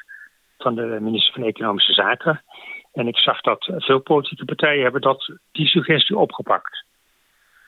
van 0.57 0.75
de 0.75 0.97
minister 1.01 1.33
van 1.33 1.43
Economische 1.43 1.93
Zaken. 1.93 2.43
En 2.93 3.07
ik 3.07 3.17
zag 3.17 3.41
dat 3.41 3.71
veel 3.77 3.99
politieke 3.99 4.45
partijen 4.45 4.83
hebben 4.83 5.01
dat, 5.01 5.31
die 5.51 5.67
suggestie 5.67 6.17
opgepakt. 6.17 6.85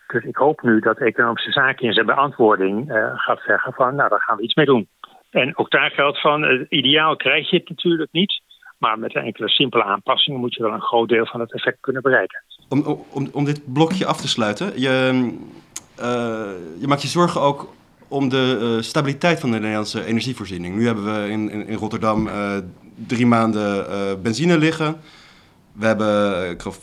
Dus 0.08 0.24
ik 0.24 0.36
hoop 0.36 0.62
nu 0.62 0.80
dat 0.80 0.98
Economische 0.98 1.52
Zaken 1.52 1.88
in 1.88 1.94
zijn 1.94 2.06
beantwoording 2.06 2.92
uh, 2.92 3.12
gaat 3.16 3.42
zeggen 3.46 3.74
van, 3.74 3.96
nou, 3.96 4.10
daar 4.10 4.22
gaan 4.22 4.38
we 4.38 4.44
iets 4.44 4.54
mee 4.54 4.66
doen. 4.66 4.88
En 5.30 5.58
ook 5.58 5.72
daar 5.72 5.92
geldt 5.92 6.22
van, 6.22 6.44
uh, 6.44 6.66
ideaal 6.70 7.16
krijg 7.16 7.50
je 7.50 7.58
het 7.58 7.70
natuurlijk 7.70 8.12
niet. 8.12 8.42
Maar 8.80 9.00
met 9.00 9.16
enkele 9.16 9.50
simpele 9.50 9.84
aanpassingen 9.84 10.40
moet 10.40 10.54
je 10.54 10.64
wel 10.64 10.74
een 10.74 10.82
groot 10.82 11.10
deel 11.10 11.26
van 11.26 11.40
het 11.40 11.54
effect 11.54 11.78
kunnen 11.80 12.02
bereiken. 12.02 12.44
Om, 12.70 13.06
om, 13.10 13.30
om 13.32 13.46
dit 13.46 13.74
blokje 13.74 14.06
af 14.06 14.22
te 14.22 14.28
sluiten, 14.28 14.80
je, 14.80 15.12
uh, 16.00 16.06
je 16.80 16.88
maakt 16.88 17.02
je 17.02 17.08
zorgen 17.08 17.42
ook 17.42 17.74
om 18.08 18.30
de 18.30 18.74
uh, 18.76 18.82
stabiliteit 18.82 19.40
van 19.40 19.52
de 19.52 19.60
Nederlandse 19.60 20.06
energievoorziening. 20.06 20.76
Nu 20.76 20.86
hebben 20.86 21.22
we 21.22 21.30
in, 21.30 21.52
in, 21.52 21.76
Rotterdam 21.76 22.28
uh, 22.28 22.58
drie 23.08 23.26
maanden 23.26 24.22
benzine 24.22 24.58
liggen. 24.58 25.02
We 25.72 25.86
hebben, 25.86 26.50
ik 26.50 26.62
geloof, 26.62 26.78
15% 26.78 26.80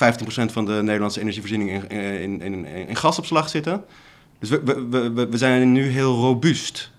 van 0.52 0.64
de 0.64 0.72
Nederlandse 0.82 1.20
energievoorziening 1.20 1.90
in, 1.90 1.90
in, 2.20 2.40
in, 2.40 2.64
in 2.64 2.96
gasopslag 2.96 3.48
zitten. 3.48 3.84
Dus 4.38 4.50
we, 4.50 4.62
we, 4.64 5.12
we, 5.12 5.28
we 5.28 5.36
zijn 5.36 5.72
nu 5.72 5.86
heel 5.88 6.14
robuust. 6.14 6.92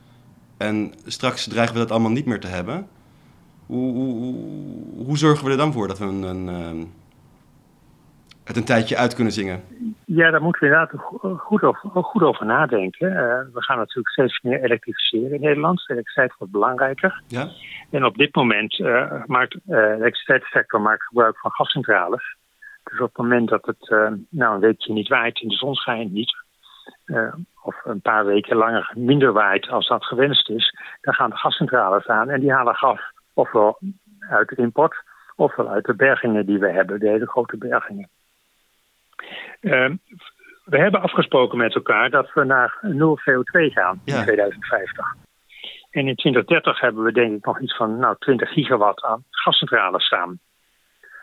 En 0.58 0.94
straks 1.06 1.48
dreigen 1.48 1.74
we 1.74 1.80
dat 1.80 1.92
allemaal 1.92 2.12
niet 2.12 2.26
meer 2.26 2.40
te 2.40 2.48
hebben. 2.48 2.88
Hoe, 3.68 3.94
hoe, 3.94 4.36
hoe 5.06 5.18
zorgen 5.18 5.46
we 5.46 5.52
er 5.52 5.58
dan 5.58 5.74
voor 5.74 5.88
dat 5.88 6.00
we 6.00 6.06
een, 6.06 6.24
een, 6.24 6.94
het 8.44 8.58
een 8.58 8.66
tijdje 8.66 8.98
uit 8.98 9.16
kunnen 9.16 9.34
zingen? 9.34 9.64
Ja, 10.06 10.32
daar 10.32 10.42
moeten 10.42 10.62
we 10.62 10.74
inderdaad 10.74 11.40
goed 11.40 11.64
over, 11.64 11.90
goed 11.90 12.22
over 12.22 12.46
nadenken. 12.46 13.12
Uh, 13.12 13.16
we 13.54 13.64
gaan 13.64 13.78
natuurlijk 13.78 14.10
steeds 14.10 14.42
meer 14.42 14.64
elektrificeren 14.64 15.34
in 15.34 15.42
Nederland. 15.42 15.78
De 15.78 15.94
elektriciteit 15.94 16.38
wordt 16.38 16.54
belangrijker. 16.54 17.22
Ja. 17.28 17.48
En 17.92 18.06
op 18.06 18.16
dit 18.16 18.36
moment 18.36 18.80
uh, 18.80 19.24
maakt 19.26 19.54
uh, 19.54 19.62
de 19.64 19.94
elektriciteitssector 19.96 20.82
maakt 20.82 21.04
gebruik 21.04 21.40
van 21.40 21.52
gascentrales. 21.52 22.36
Dus 22.84 23.00
op 23.00 23.08
het 23.08 23.18
moment 23.18 23.50
dat 23.50 23.66
het 23.66 23.90
nou 24.30 24.54
een 24.54 24.60
weekje 24.60 24.94
niet 24.94 25.08
waait 25.08 25.42
en 25.42 25.48
de 25.48 25.56
zon 25.56 25.76
schijnt 25.76 26.12
niet, 26.12 26.36
of 27.64 27.86
een 27.86 28.02
paar 28.02 28.26
weken 28.26 28.56
langer 28.56 28.92
minder 28.96 29.34
waait 29.34 29.70
als 29.70 29.88
dat 29.88 30.06
gewenst 30.06 30.50
is, 30.50 30.76
dan 31.02 31.14
gaan 31.14 31.30
de 31.30 31.36
gascentrales 31.36 32.08
aan 32.08 32.30
en 32.30 32.40
die 32.40 32.52
halen 32.52 32.76
gas 32.76 33.00
ofwel 33.38 33.80
uit 34.30 34.50
de 34.50 34.56
import 34.56 35.04
ofwel 35.38 35.70
uit 35.70 35.86
de 35.86 35.96
bergingen 35.96 36.46
die 36.46 36.60
we 36.60 36.72
hebben, 36.72 37.00
de 37.00 37.10
hele 37.10 37.28
grote 37.28 37.58
bergingen. 37.58 38.10
Uh, 39.62 39.90
we 40.64 40.78
hebben 40.78 41.02
afgesproken 41.02 41.58
met 41.58 41.76
elkaar 41.76 42.10
dat 42.10 42.34
we 42.34 42.44
naar 42.44 42.78
nul 42.82 43.20
CO2 43.20 43.74
gaan 43.74 44.02
in 44.04 44.14
2050. 44.14 45.06
En 45.90 46.08
in 46.08 46.16
2030 46.16 46.80
hebben 46.80 47.04
we 47.04 47.12
denk 47.12 47.38
ik 47.38 47.46
nog 47.46 47.60
iets 47.60 47.76
van 47.76 48.00
nou, 48.00 48.16
20 48.20 48.50
gigawatt 48.50 49.04
aan 49.04 49.24
gascentrales 49.30 50.06
staan. 50.06 50.40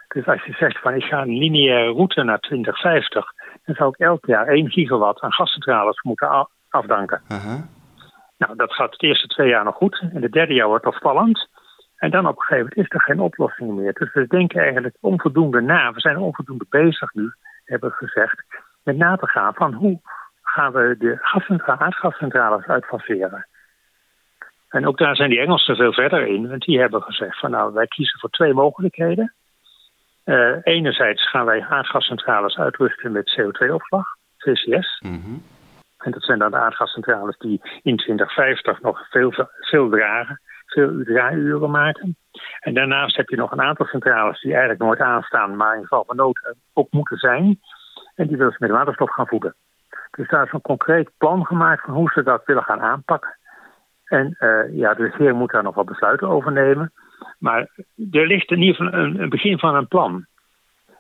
Dus 0.09 0.27
als 0.27 0.45
je 0.45 0.53
zegt 0.53 0.81
van 0.81 0.95
ik 0.95 1.05
ga 1.05 1.23
een 1.23 1.39
lineaire 1.39 1.93
route 1.93 2.23
naar 2.23 2.41
2050, 2.41 3.33
dan 3.65 3.75
zou 3.75 3.91
ik 3.91 3.99
elk 3.99 4.27
jaar 4.27 4.47
1 4.47 4.71
gigawatt 4.71 5.21
aan 5.21 5.33
gascentrales 5.33 6.03
moeten 6.03 6.49
afdanken. 6.69 7.23
Uh 7.29 7.45
-huh. 7.45 7.61
Nou, 8.39 8.57
dat 8.57 8.73
gaat 8.73 8.93
het 8.93 9.03
eerste 9.03 9.27
twee 9.27 9.49
jaar 9.49 9.65
nog 9.65 9.77
goed. 9.77 10.05
En 10.13 10.23
het 10.23 10.33
derde 10.33 10.55
jaar 10.55 10.67
wordt 10.67 10.87
opvallend. 10.87 11.49
En 12.05 12.11
dan 12.11 12.27
op 12.27 12.37
een 12.37 12.43
gegeven 12.43 12.69
moment 12.69 12.77
is 12.77 12.99
er 12.99 13.03
geen 13.03 13.21
oplossing 13.21 13.75
meer. 13.75 13.93
Dus 13.93 14.13
we 14.13 14.27
denken 14.27 14.63
eigenlijk 14.63 14.97
onvoldoende 15.01 15.61
na. 15.61 15.93
We 15.93 16.01
zijn 16.01 16.17
onvoldoende 16.17 16.67
bezig 16.69 17.15
nu 17.15 17.33
hebben 17.65 17.93
gezegd, 17.93 18.45
met 18.83 18.97
na 18.97 19.17
te 19.17 19.29
gaan 19.29 19.55
van 19.55 19.73
hoe 19.73 20.01
gaan 20.43 20.73
we 20.73 20.95
de 20.99 21.19
aardgascentrales 21.79 22.67
uitfaseren. 22.67 23.47
En 24.69 24.87
ook 24.87 24.99
daar 24.99 25.17
zijn 25.17 25.31
die 25.31 25.41
Engelsen 25.41 25.77
veel 25.77 25.93
verder 25.93 26.27
in, 26.27 26.49
want 26.49 26.65
die 26.65 26.81
hebben 26.81 27.03
gezegd 27.03 27.39
van 27.39 27.51
nou, 27.51 27.73
wij 27.73 27.87
kiezen 27.87 28.19
voor 28.19 28.31
twee 28.31 28.55
mogelijkheden. 28.55 29.33
Uh, 30.25 30.57
enerzijds 30.63 31.31
gaan 31.31 31.45
wij 31.45 31.67
aardgascentrales 31.69 32.59
uitrusten 32.59 33.13
met 33.13 33.39
CO2-opslag, 33.39 34.07
CCS. 34.39 35.01
Mm 35.01 35.23
-hmm. 35.23 35.43
En 35.99 36.11
dat 36.11 36.23
zijn 36.23 36.39
dan 36.39 36.51
de 36.51 36.57
aardgascentrales 36.57 37.39
die 37.39 37.61
in 37.83 37.97
2050 37.97 38.81
nog 38.81 39.09
veel, 39.11 39.33
veel 39.61 39.89
dragen, 39.89 40.41
veel 40.75 41.05
draaiguren 41.05 41.71
maken. 41.71 42.17
En 42.61 42.75
daarnaast 42.75 43.17
heb 43.17 43.29
je 43.29 43.37
nog 43.37 43.53
een 43.53 43.63
aantal 43.63 43.87
centrales 43.87 44.41
die 44.41 44.51
eigenlijk 44.51 44.83
nooit 44.83 45.01
aanstaan, 45.01 45.57
maar 45.57 45.77
in 45.77 45.83
geval 45.83 46.05
van 46.05 46.17
nood 46.17 46.55
ook 46.73 46.93
moeten 46.93 47.17
zijn. 47.17 47.61
En 48.15 48.27
die 48.27 48.37
willen 48.37 48.53
ze 48.53 48.59
met 48.61 48.71
waterstof 48.71 49.11
gaan 49.11 49.27
voeden. 49.27 49.55
Dus 50.11 50.29
daar 50.29 50.45
is 50.45 50.53
een 50.53 50.61
concreet 50.61 51.11
plan 51.19 51.47
gemaakt 51.47 51.85
van 51.85 51.95
hoe 51.95 52.11
ze 52.15 52.23
dat 52.23 52.45
willen 52.45 52.63
gaan 52.63 52.81
aanpakken. 52.81 53.37
En 54.05 54.37
uh, 54.41 54.77
ja, 54.77 54.95
de 54.95 55.03
regering 55.03 55.39
moet 55.39 55.51
daar 55.51 55.63
nog 55.63 55.75
wel 55.75 55.85
besluiten 55.85 56.29
over 56.29 56.53
nemen. 56.53 56.93
Maar 57.39 57.69
er 58.11 58.27
ligt 58.27 58.51
in 58.51 58.63
ieder 58.63 58.75
geval 58.75 59.01
een, 59.01 59.29
begin 59.29 59.59
van 59.59 59.75
een 59.75 59.89
plan. 59.89 60.27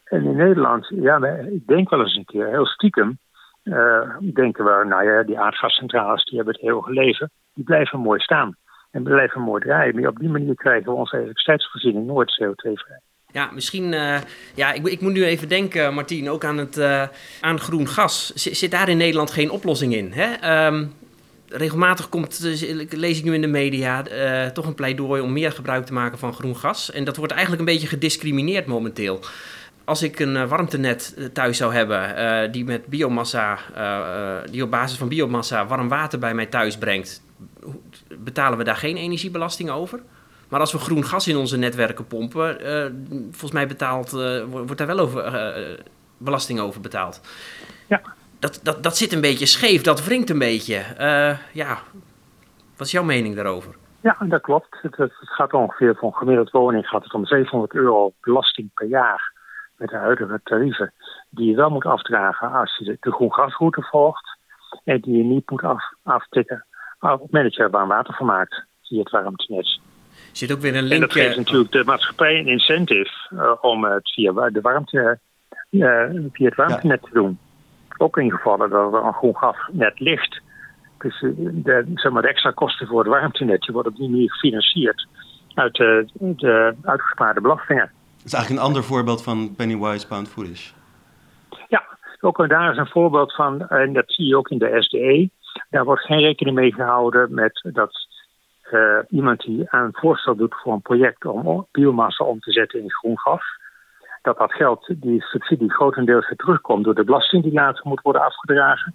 En 0.04 0.24
in 0.24 0.36
Nederland, 0.36 0.88
ja, 0.88 1.24
ik 1.26 1.66
denk 1.66 1.90
wel 1.90 2.00
eens 2.00 2.16
een 2.16 2.24
keer, 2.24 2.46
heel 2.46 2.66
stiekem, 2.66 3.18
uh, 3.64 4.16
denken 4.34 4.64
we, 4.64 4.84
nou 4.84 5.04
ja, 5.04 5.22
die 5.22 5.38
aardgascentrales 5.38 6.24
die 6.24 6.36
hebben 6.36 6.54
het 6.54 6.62
heel 6.62 6.84
leven, 6.86 7.30
die 7.54 7.64
blijven 7.64 8.00
mooi 8.00 8.20
staan 8.20 8.56
en 8.94 9.02
blijven 9.02 9.40
mooi 9.40 9.62
draaien. 9.62 9.94
Maar 9.94 10.10
op 10.10 10.18
die 10.18 10.28
manier 10.28 10.54
krijgen 10.54 10.84
we 10.84 10.98
onze 10.98 11.16
elektriciteitsvoorziening 11.16 12.06
nooit 12.06 12.40
CO2-vrij. 12.42 13.00
Ja, 13.32 13.50
misschien. 13.54 13.92
Uh, 13.92 14.16
ja, 14.54 14.72
ik, 14.72 14.86
ik, 14.86 15.00
moet 15.00 15.12
nu 15.12 15.24
even 15.24 15.48
denken, 15.48 15.94
Martien, 15.94 16.30
ook 16.30 16.44
aan, 16.44 16.58
het, 16.58 16.78
uh, 16.78 17.02
aan 17.40 17.58
groen 17.58 17.88
gas. 17.88 18.32
Zit 18.34 18.70
daar 18.70 18.88
in 18.88 18.96
Nederland 18.96 19.30
geen 19.30 19.50
oplossing 19.50 19.94
in? 19.94 20.12
Hè? 20.12 20.66
Um, 20.66 20.92
regelmatig 21.48 22.08
komt, 22.08 22.40
lees 22.90 23.18
ik 23.18 23.24
nu 23.24 23.34
in 23.34 23.40
de 23.40 23.46
media, 23.46 24.04
uh, 24.08 24.46
toch 24.46 24.66
een 24.66 24.74
pleidooi 24.74 25.22
om 25.22 25.32
meer 25.32 25.52
gebruik 25.52 25.86
te 25.86 25.92
maken 25.92 26.18
van 26.18 26.32
groen 26.32 26.56
gas. 26.56 26.92
En 26.92 27.04
dat 27.04 27.16
wordt 27.16 27.32
eigenlijk 27.32 27.62
een 27.62 27.72
beetje 27.74 27.88
gediscrimineerd 27.88 28.66
momenteel. 28.66 29.20
Als 29.84 30.02
ik 30.02 30.18
een 30.18 30.48
warmtenet 30.48 31.30
thuis 31.32 31.56
zou 31.56 31.74
hebben 31.74 32.52
die 32.52 32.64
met 32.64 32.86
biomassa, 32.86 33.58
die 34.50 34.62
op 34.62 34.70
basis 34.70 34.98
van 34.98 35.08
biomassa 35.08 35.66
warm 35.66 35.88
water 35.88 36.18
bij 36.18 36.34
mij 36.34 36.46
thuis 36.46 36.78
brengt, 36.78 37.22
betalen 38.18 38.58
we 38.58 38.64
daar 38.64 38.76
geen 38.76 38.96
energiebelasting 38.96 39.70
over. 39.70 40.00
Maar 40.48 40.60
als 40.60 40.72
we 40.72 40.78
groen 40.78 41.04
gas 41.04 41.28
in 41.28 41.36
onze 41.36 41.56
netwerken 41.56 42.06
pompen, 42.06 42.66
uh, 42.66 42.84
volgens 43.30 43.52
mij 43.52 43.66
betaalt, 43.66 44.12
uh, 44.12 44.44
wordt 44.44 44.78
daar 44.78 44.86
wel 44.86 44.98
over, 44.98 45.34
uh, 45.34 45.78
belasting 46.16 46.60
over 46.60 46.80
betaald. 46.80 47.20
Ja. 47.88 48.00
Dat, 48.38 48.60
dat, 48.62 48.82
dat 48.82 48.96
zit 48.96 49.12
een 49.12 49.20
beetje 49.20 49.46
scheef, 49.46 49.82
dat 49.82 50.04
wringt 50.04 50.30
een 50.30 50.38
beetje. 50.38 50.82
ja, 51.52 51.78
wat 52.76 52.86
is 52.86 52.92
jouw 52.92 53.02
mening 53.02 53.34
daarover? 53.34 53.74
Ja, 54.00 54.16
dat 54.20 54.40
klopt. 54.40 54.78
Het, 54.82 54.96
het, 54.96 55.12
gaat 55.12 55.52
ongeveer 55.52 55.96
voor 55.96 56.08
een 56.08 56.18
gemiddeld 56.18 56.50
woning 56.50 56.86
gaat 56.86 57.04
het 57.04 57.14
om 57.14 57.26
700 57.26 57.74
euro 57.74 58.12
belasting 58.20 58.70
per 58.74 58.86
jaar 58.86 59.32
met 59.76 59.88
de 59.88 59.96
huidige 59.96 60.40
tarieven. 60.44 60.92
Die 61.30 61.50
je 61.50 61.56
wel 61.56 61.70
moet 61.70 61.86
afdragen 61.86 62.52
als 62.52 62.76
je 62.76 62.84
de, 62.84 62.96
de 63.00 63.12
groen 63.12 63.32
gasroute 63.32 63.82
volgt. 63.82 64.38
En 64.84 65.00
die 65.00 65.16
je 65.16 65.24
niet 65.24 65.50
moet 65.50 65.62
af, 65.62 65.84
aftikken 66.02 66.66
op 67.12 67.20
het 67.20 67.32
moment 67.32 67.54
dat 67.54 67.54
je 67.54 67.70
warm 67.70 67.88
water 67.88 68.14
van 68.14 68.26
maakt 68.26 68.64
via 68.82 68.98
het 68.98 69.10
warmtenet. 69.10 69.80
Zit 70.32 70.52
ook 70.52 70.60
weer 70.60 70.76
een 70.76 70.82
link. 70.82 70.92
En 70.92 71.00
dat 71.00 71.12
geeft 71.12 71.36
natuurlijk 71.36 71.72
de 71.72 71.84
maatschappij 71.84 72.38
een 72.38 72.48
incentive 72.48 73.10
uh, 73.30 73.50
om 73.60 73.84
het 73.84 74.12
via 74.12 74.50
de 74.50 74.60
warmte, 74.60 75.18
uh, 75.70 76.02
via 76.32 76.48
het 76.48 76.54
warmtenet 76.54 77.00
ja. 77.02 77.08
te 77.08 77.14
doen. 77.14 77.38
Ook 77.96 78.18
in 78.18 78.30
gevallen 78.30 78.70
dat 78.70 78.94
er 78.94 79.04
een 79.04 79.12
groen 79.12 79.36
gasnet 79.36 80.00
ligt. 80.00 80.40
Dus 80.98 81.20
de, 81.38 81.92
zeg 81.94 82.12
maar, 82.12 82.22
de 82.22 82.28
extra 82.28 82.50
kosten 82.50 82.86
voor 82.86 82.98
het 82.98 83.08
warmtenet 83.08 83.66
worden 83.66 83.92
op 83.92 83.98
die 83.98 84.10
manier 84.10 84.32
gefinancierd 84.32 85.06
uit 85.54 85.74
de, 85.74 86.06
de 86.14 86.74
uitgespaarde 86.82 87.40
belastingen. 87.40 87.90
Dat 88.16 88.24
is 88.24 88.32
eigenlijk 88.32 88.62
een 88.62 88.68
ander 88.68 88.84
voorbeeld 88.84 89.22
van 89.22 89.54
Pennywise 89.56 90.06
Pound 90.06 90.28
Foolish. 90.28 90.70
Ja, 91.68 91.84
ook 92.20 92.48
daar 92.48 92.72
is 92.72 92.78
een 92.78 92.86
voorbeeld 92.86 93.34
van, 93.34 93.68
en 93.68 93.92
dat 93.92 94.04
zie 94.06 94.26
je 94.26 94.36
ook 94.36 94.48
in 94.48 94.58
de 94.58 94.76
SDE. 94.82 95.30
Daar 95.70 95.84
wordt 95.84 96.04
geen 96.04 96.20
rekening 96.20 96.56
mee 96.56 96.72
gehouden 96.72 97.34
met 97.34 97.64
dat 97.72 98.06
uh, 98.72 98.98
iemand 99.08 99.40
die 99.40 99.70
aan 99.70 99.84
een 99.84 99.96
voorstel 99.96 100.36
doet 100.36 100.54
voor 100.62 100.72
een 100.72 100.82
project 100.82 101.24
om 101.24 101.66
biomassa 101.72 102.24
om 102.24 102.40
te 102.40 102.52
zetten 102.52 102.80
in 102.80 102.92
groen 102.92 103.18
gas, 103.18 103.42
dat 104.22 104.38
dat 104.38 104.52
geld, 104.52 104.94
die 104.96 105.22
subsidie 105.22 105.72
grotendeels 105.72 106.28
weer 106.28 106.36
terugkomt 106.36 106.84
door 106.84 106.94
de 106.94 107.04
belasting 107.04 107.42
die 107.42 107.52
later 107.52 107.88
moet 107.88 108.00
worden 108.02 108.22
afgedragen. 108.22 108.94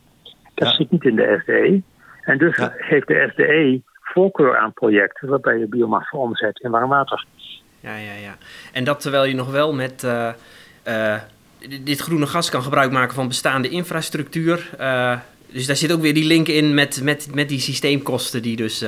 Dat 0.56 0.67
ja. 0.67 0.76
zit 0.76 0.91
niet 0.91 1.04
in 1.04 1.15
de 1.15 1.39
SDE. 1.41 1.82
En 2.24 2.38
dus 2.38 2.56
ja. 2.56 2.74
geeft 2.78 3.08
de 3.08 3.30
SDE 3.34 3.82
voorkeur 4.02 4.58
aan 4.58 4.74
projecten 4.74 5.30
waarbij 5.30 5.58
je 5.58 5.67
biomassa 5.67 6.17
omzet 6.17 6.60
in 6.60 6.72
warm 6.72 6.89
water. 6.89 7.26
Ja, 7.80 7.95
ja, 7.95 8.13
ja. 8.13 8.36
En 8.74 8.84
dat 8.84 9.02
terwijl 9.02 9.26
je 9.26 9.36
nog 9.36 9.52
wel 9.52 9.74
met 9.74 10.04
uh, 10.04 10.30
uh, 10.88 11.15
dit 11.84 12.00
groene 12.00 12.28
gas 12.28 12.50
kan 12.50 12.62
gebruik 12.62 12.91
maken 12.91 13.13
van 13.13 13.28
bestaande 13.28 13.69
infrastructuur. 13.69 14.69
Dus 15.51 15.67
daar 15.67 15.75
zit 15.75 15.91
ook 15.91 16.01
weer 16.01 16.13
die 16.13 16.27
link 16.27 16.47
in 16.47 16.73
met, 16.73 17.03
met, 17.03 17.35
met 17.35 17.49
die 17.49 17.59
systeemkosten 17.59 18.41
die 18.41 18.55
dus 18.55 18.85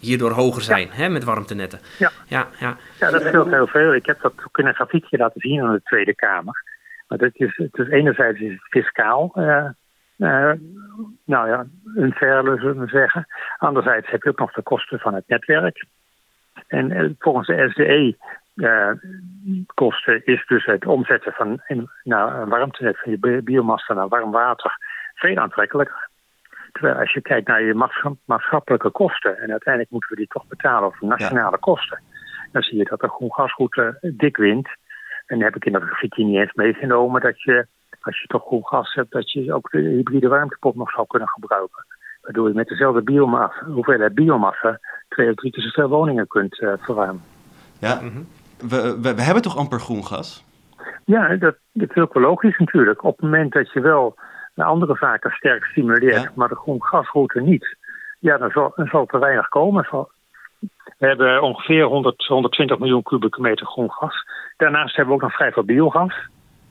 hierdoor 0.00 0.30
hoger 0.30 0.62
zijn 0.62 0.86
ja. 0.86 0.94
hè, 0.94 1.08
met 1.08 1.24
warmtenetten. 1.24 1.80
Ja. 1.98 2.10
Ja, 2.26 2.48
ja. 2.58 2.76
ja, 3.00 3.10
dat 3.10 3.22
scheelt 3.22 3.50
heel 3.50 3.66
veel. 3.66 3.94
Ik 3.94 4.06
heb 4.06 4.20
dat 4.20 4.32
ook 4.46 4.58
in 4.58 4.66
een 4.66 4.74
grafiekje 4.74 5.16
laten 5.16 5.40
zien 5.40 5.62
aan 5.62 5.72
de 5.72 5.82
Tweede 5.82 6.14
Kamer. 6.14 6.64
Maar 7.08 7.18
dat 7.18 7.30
is, 7.32 7.56
het 7.56 7.78
is 7.78 7.88
enerzijds 7.88 8.40
is 8.40 8.50
het 8.50 8.68
fiscaal, 8.68 9.32
uh, 9.34 9.68
uh, 10.16 10.52
nou 11.24 11.48
ja, 11.48 11.66
een 11.94 12.12
verle 12.12 12.58
zullen 12.58 12.80
we 12.80 12.88
zeggen. 12.88 13.26
Anderzijds 13.58 14.10
heb 14.10 14.22
je 14.22 14.28
ook 14.28 14.38
nog 14.38 14.52
de 14.52 14.62
kosten 14.62 14.98
van 14.98 15.14
het 15.14 15.24
netwerk. 15.26 15.84
En 16.66 17.16
volgens 17.18 17.46
de 17.46 17.68
SDE 17.70 18.16
kosten 19.74 20.24
is 20.24 20.46
dus 20.46 20.64
het 20.64 20.86
omzetten 20.86 21.32
van 21.32 21.62
een, 21.66 21.90
nou, 22.02 22.48
warmtenet 22.48 22.98
van 22.98 23.12
je 23.12 23.42
biomassa 23.42 23.94
naar 23.94 24.08
warm 24.08 24.30
water 24.30 24.76
veel 25.16 25.36
aantrekkelijker. 25.36 26.08
Terwijl 26.72 26.98
als 26.98 27.12
je 27.12 27.20
kijkt 27.20 27.48
naar 27.48 27.62
je 27.62 27.88
maatschappelijke 28.24 28.90
kosten, 28.90 29.38
en 29.38 29.50
uiteindelijk 29.50 29.92
moeten 29.92 30.10
we 30.10 30.16
die 30.16 30.26
toch 30.26 30.46
betalen 30.46 30.88
over 30.88 31.06
nationale 31.06 31.50
ja. 31.50 31.56
kosten, 31.60 32.00
dan 32.52 32.62
zie 32.62 32.78
je 32.78 32.84
dat 32.84 33.00
de 33.00 33.08
groen 33.08 33.32
gasroute 33.32 33.98
dik 34.00 34.36
wint. 34.36 34.68
En 35.26 35.38
dan 35.38 35.42
heb 35.42 35.56
ik 35.56 35.64
in 35.64 35.72
dat 35.72 35.82
grafiekje 35.82 36.24
niet 36.24 36.38
eens 36.38 36.52
meegenomen 36.52 37.20
dat 37.20 37.42
je, 37.42 37.66
als 38.00 38.20
je 38.20 38.26
toch 38.26 38.46
groen 38.46 38.66
gas 38.66 38.94
hebt, 38.94 39.12
dat 39.12 39.32
je 39.32 39.54
ook 39.54 39.70
de 39.70 39.78
hybride 39.78 40.28
warmtepomp 40.28 40.74
nog 40.76 40.90
zou 40.90 41.06
kunnen 41.06 41.28
gebruiken. 41.28 41.86
Waardoor 42.20 42.48
je 42.48 42.54
met 42.54 42.68
dezelfde 42.68 43.02
biomassa, 43.02 43.66
hoeveelheid 43.66 44.14
biomassa 44.14 44.80
twee 45.08 45.28
of 45.28 45.34
drie 45.34 45.52
keer 45.52 45.62
zoveel 45.62 45.88
woningen 45.88 46.26
kunt 46.26 46.60
uh, 46.60 46.72
verwarmen. 46.78 47.22
Ja, 47.80 48.00
we, 48.58 48.98
we, 49.02 49.14
we, 49.14 49.22
hebben 49.22 49.42
toch 49.42 49.56
amper 49.56 49.80
groen 49.80 50.04
gas? 50.04 50.44
Ja, 51.04 51.36
dat, 51.36 51.56
dat 51.72 51.90
is 51.90 52.02
ook 52.02 52.14
wel 52.14 52.22
logisch 52.22 52.58
natuurlijk. 52.58 53.04
Op 53.04 53.16
het 53.16 53.24
moment 53.24 53.52
dat 53.52 53.72
je 53.72 53.80
wel 53.80 54.16
de 54.56 54.64
andere 54.64 54.96
vaker 54.96 55.32
sterk 55.32 55.64
stimuleert, 55.64 56.34
maar 56.34 56.48
de 56.48 56.56
groen 56.56 56.84
gasroute 56.84 57.40
niet, 57.40 57.76
ja, 58.18 58.38
dan 58.38 58.50
zal, 58.50 58.72
dan 58.76 58.86
zal 58.86 59.08
er 59.10 59.20
weinig 59.20 59.48
komen. 59.48 59.86
We 60.98 61.06
hebben 61.06 61.42
ongeveer 61.42 61.84
100, 61.84 62.26
120 62.26 62.78
miljoen 62.78 63.02
kubieke 63.02 63.40
meter 63.40 63.66
groen 63.66 63.90
gas. 63.90 64.24
Daarnaast 64.56 64.96
hebben 64.96 65.14
we 65.14 65.20
ook 65.20 65.28
nog 65.28 65.36
vrij 65.36 65.52
veel 65.52 65.64
biogas. 65.64 66.14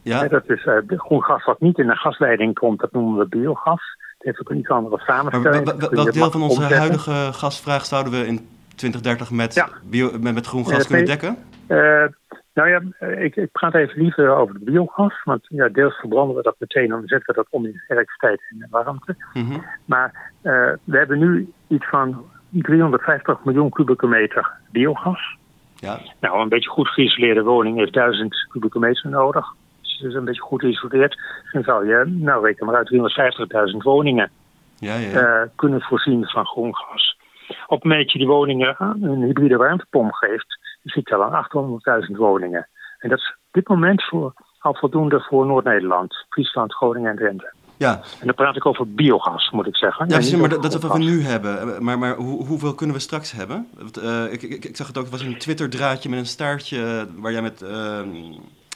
Ja. 0.02 0.28
Dat 0.28 0.50
is 0.50 0.66
uh, 0.66 0.78
groen 0.88 1.24
gas 1.24 1.46
wat 1.46 1.60
niet 1.60 1.78
in 1.78 1.88
de 1.88 1.96
gasleiding 1.96 2.54
komt, 2.54 2.80
dat 2.80 2.92
noemen 2.92 3.18
we 3.18 3.28
biogas. 3.28 3.82
Het 4.18 4.28
heeft 4.28 4.40
ook 4.40 4.50
een 4.50 4.58
iets 4.58 4.70
andere 4.70 5.00
samenstelling. 5.00 5.66
Maar, 5.66 5.90
welk 5.90 6.14
deel 6.14 6.32
van 6.32 6.42
onze 6.42 6.76
huidige 6.76 7.34
gasvraag 7.34 7.86
zouden 7.86 8.12
we 8.12 8.28
in 8.28 8.48
2030 8.76 9.32
met, 9.32 9.54
ja. 9.54 9.70
bio, 9.84 10.12
met, 10.20 10.34
met, 10.34 10.48
groen 10.48 10.66
gas 10.66 10.88
kunnen 10.88 11.06
dekken? 11.06 11.38
Uh, 11.68 12.06
nou 12.56 12.70
ja, 12.70 13.08
ik, 13.08 13.36
ik, 13.36 13.52
praat 13.52 13.76
even 13.76 14.02
liever 14.02 14.36
over 14.36 14.54
de 14.54 14.66
biogas. 14.66 15.24
Want 15.24 15.46
ja, 15.50 15.70
deels 15.70 15.96
verbranden 15.96 16.36
we 16.36 16.42
dat 16.42 16.56
meteen 16.60 16.92
en 16.92 17.02
zetten 17.06 17.28
we 17.28 17.34
dat 17.34 17.48
om 17.50 17.66
in 17.66 17.82
elektriciteit 17.88 18.42
en 18.50 18.68
warmte. 18.70 19.16
Mm 19.34 19.50
-hmm. 19.50 19.66
Maar 19.86 20.32
uh, 20.44 20.72
we 20.84 20.98
hebben 20.98 21.20
nu 21.20 21.52
iets 21.68 21.90
van 21.90 22.26
350 22.50 23.44
miljoen 23.44 23.70
kubieke 23.70 24.08
meter 24.08 24.52
biogas. 24.72 25.38
Ja. 25.76 26.00
Nou, 26.20 26.42
een 26.42 26.50
beetje 26.50 26.70
goed 26.70 26.88
geïsoleerde 26.88 27.44
woning 27.44 27.78
heeft 27.78 27.94
1000 27.94 28.48
kubieke 28.50 28.80
meter 28.80 29.10
nodig. 29.10 29.46
Dus 29.82 29.98
het 29.98 30.10
is 30.10 30.14
een 30.16 30.26
beetje 30.26 30.42
goed 30.42 30.62
geïsoleerd. 30.62 31.20
Dan 31.52 31.64
zou 31.64 31.88
je, 31.88 32.04
nou 32.06 32.46
reken 32.46 32.66
maar 32.66 32.76
uit, 32.76 33.72
350.000 33.72 33.78
woningen 33.78 34.32
ja, 34.80 34.96
ja, 34.96 35.10
ja. 35.10 35.42
Uh, 35.42 35.50
kunnen 35.56 35.82
voorzien 35.82 36.26
van 36.26 36.46
groen 36.46 36.76
gas. 36.76 37.18
Op 37.48 37.82
het 37.82 37.84
moment 37.84 38.02
dat 38.02 38.12
je 38.12 38.18
die 38.18 38.28
woningen 38.28 38.76
een 38.80 39.22
hybride 39.22 39.58
warmtepomp 39.58 40.14
geeft, 40.14 40.60
je 40.94 41.24
aan 41.24 42.04
800.000 42.10 42.16
woningen. 42.16 42.68
En 43.00 43.10
dat 43.10 43.20
is 43.20 43.30
op 43.30 43.54
dit 43.54 43.68
moment 43.68 44.04
voor, 44.04 44.34
al 44.60 44.76
voldoende 44.76 45.22
voor 45.22 45.46
Noord-Nederland, 45.46 46.26
Friesland, 46.30 46.74
Groningen 46.74 47.10
en 47.10 47.18
Drenthe. 47.18 47.54
Ja. 47.78 48.02
En 48.20 48.26
dan 48.26 48.36
praat 48.36 48.56
ik 48.56 48.66
over 48.66 48.94
biogas, 48.94 49.50
moet 49.52 49.68
ik 49.68 49.78
zeggen. 49.78 50.08
Ja, 50.08 50.16
precies, 50.16 50.36
maar 50.36 50.50
dat, 50.50 50.74
is 50.74 50.82
wat 50.82 50.92
we 50.92 51.04
nu 51.04 51.24
hebben. 51.24 51.84
Maar, 51.84 52.00
maar 52.00 52.16
hoe, 52.16 52.46
hoeveel 52.46 52.76
kunnen 52.76 52.96
we 52.96 53.02
straks 53.02 53.32
hebben? 53.32 53.68
Uh, 54.04 54.32
ik, 54.32 54.42
ik, 54.42 54.66
ik, 54.66 54.76
zag 54.76 54.88
het 54.88 54.98
ook, 54.98 55.04
het 55.04 55.12
was 55.12 55.22
een 55.22 55.38
Twitter-draadje 55.38 56.10
met 56.10 56.20
een 56.20 56.26
staartje... 56.26 57.08
waar 57.16 57.32
jij 57.32 57.42
met 57.42 57.62
uh, 57.62 58.00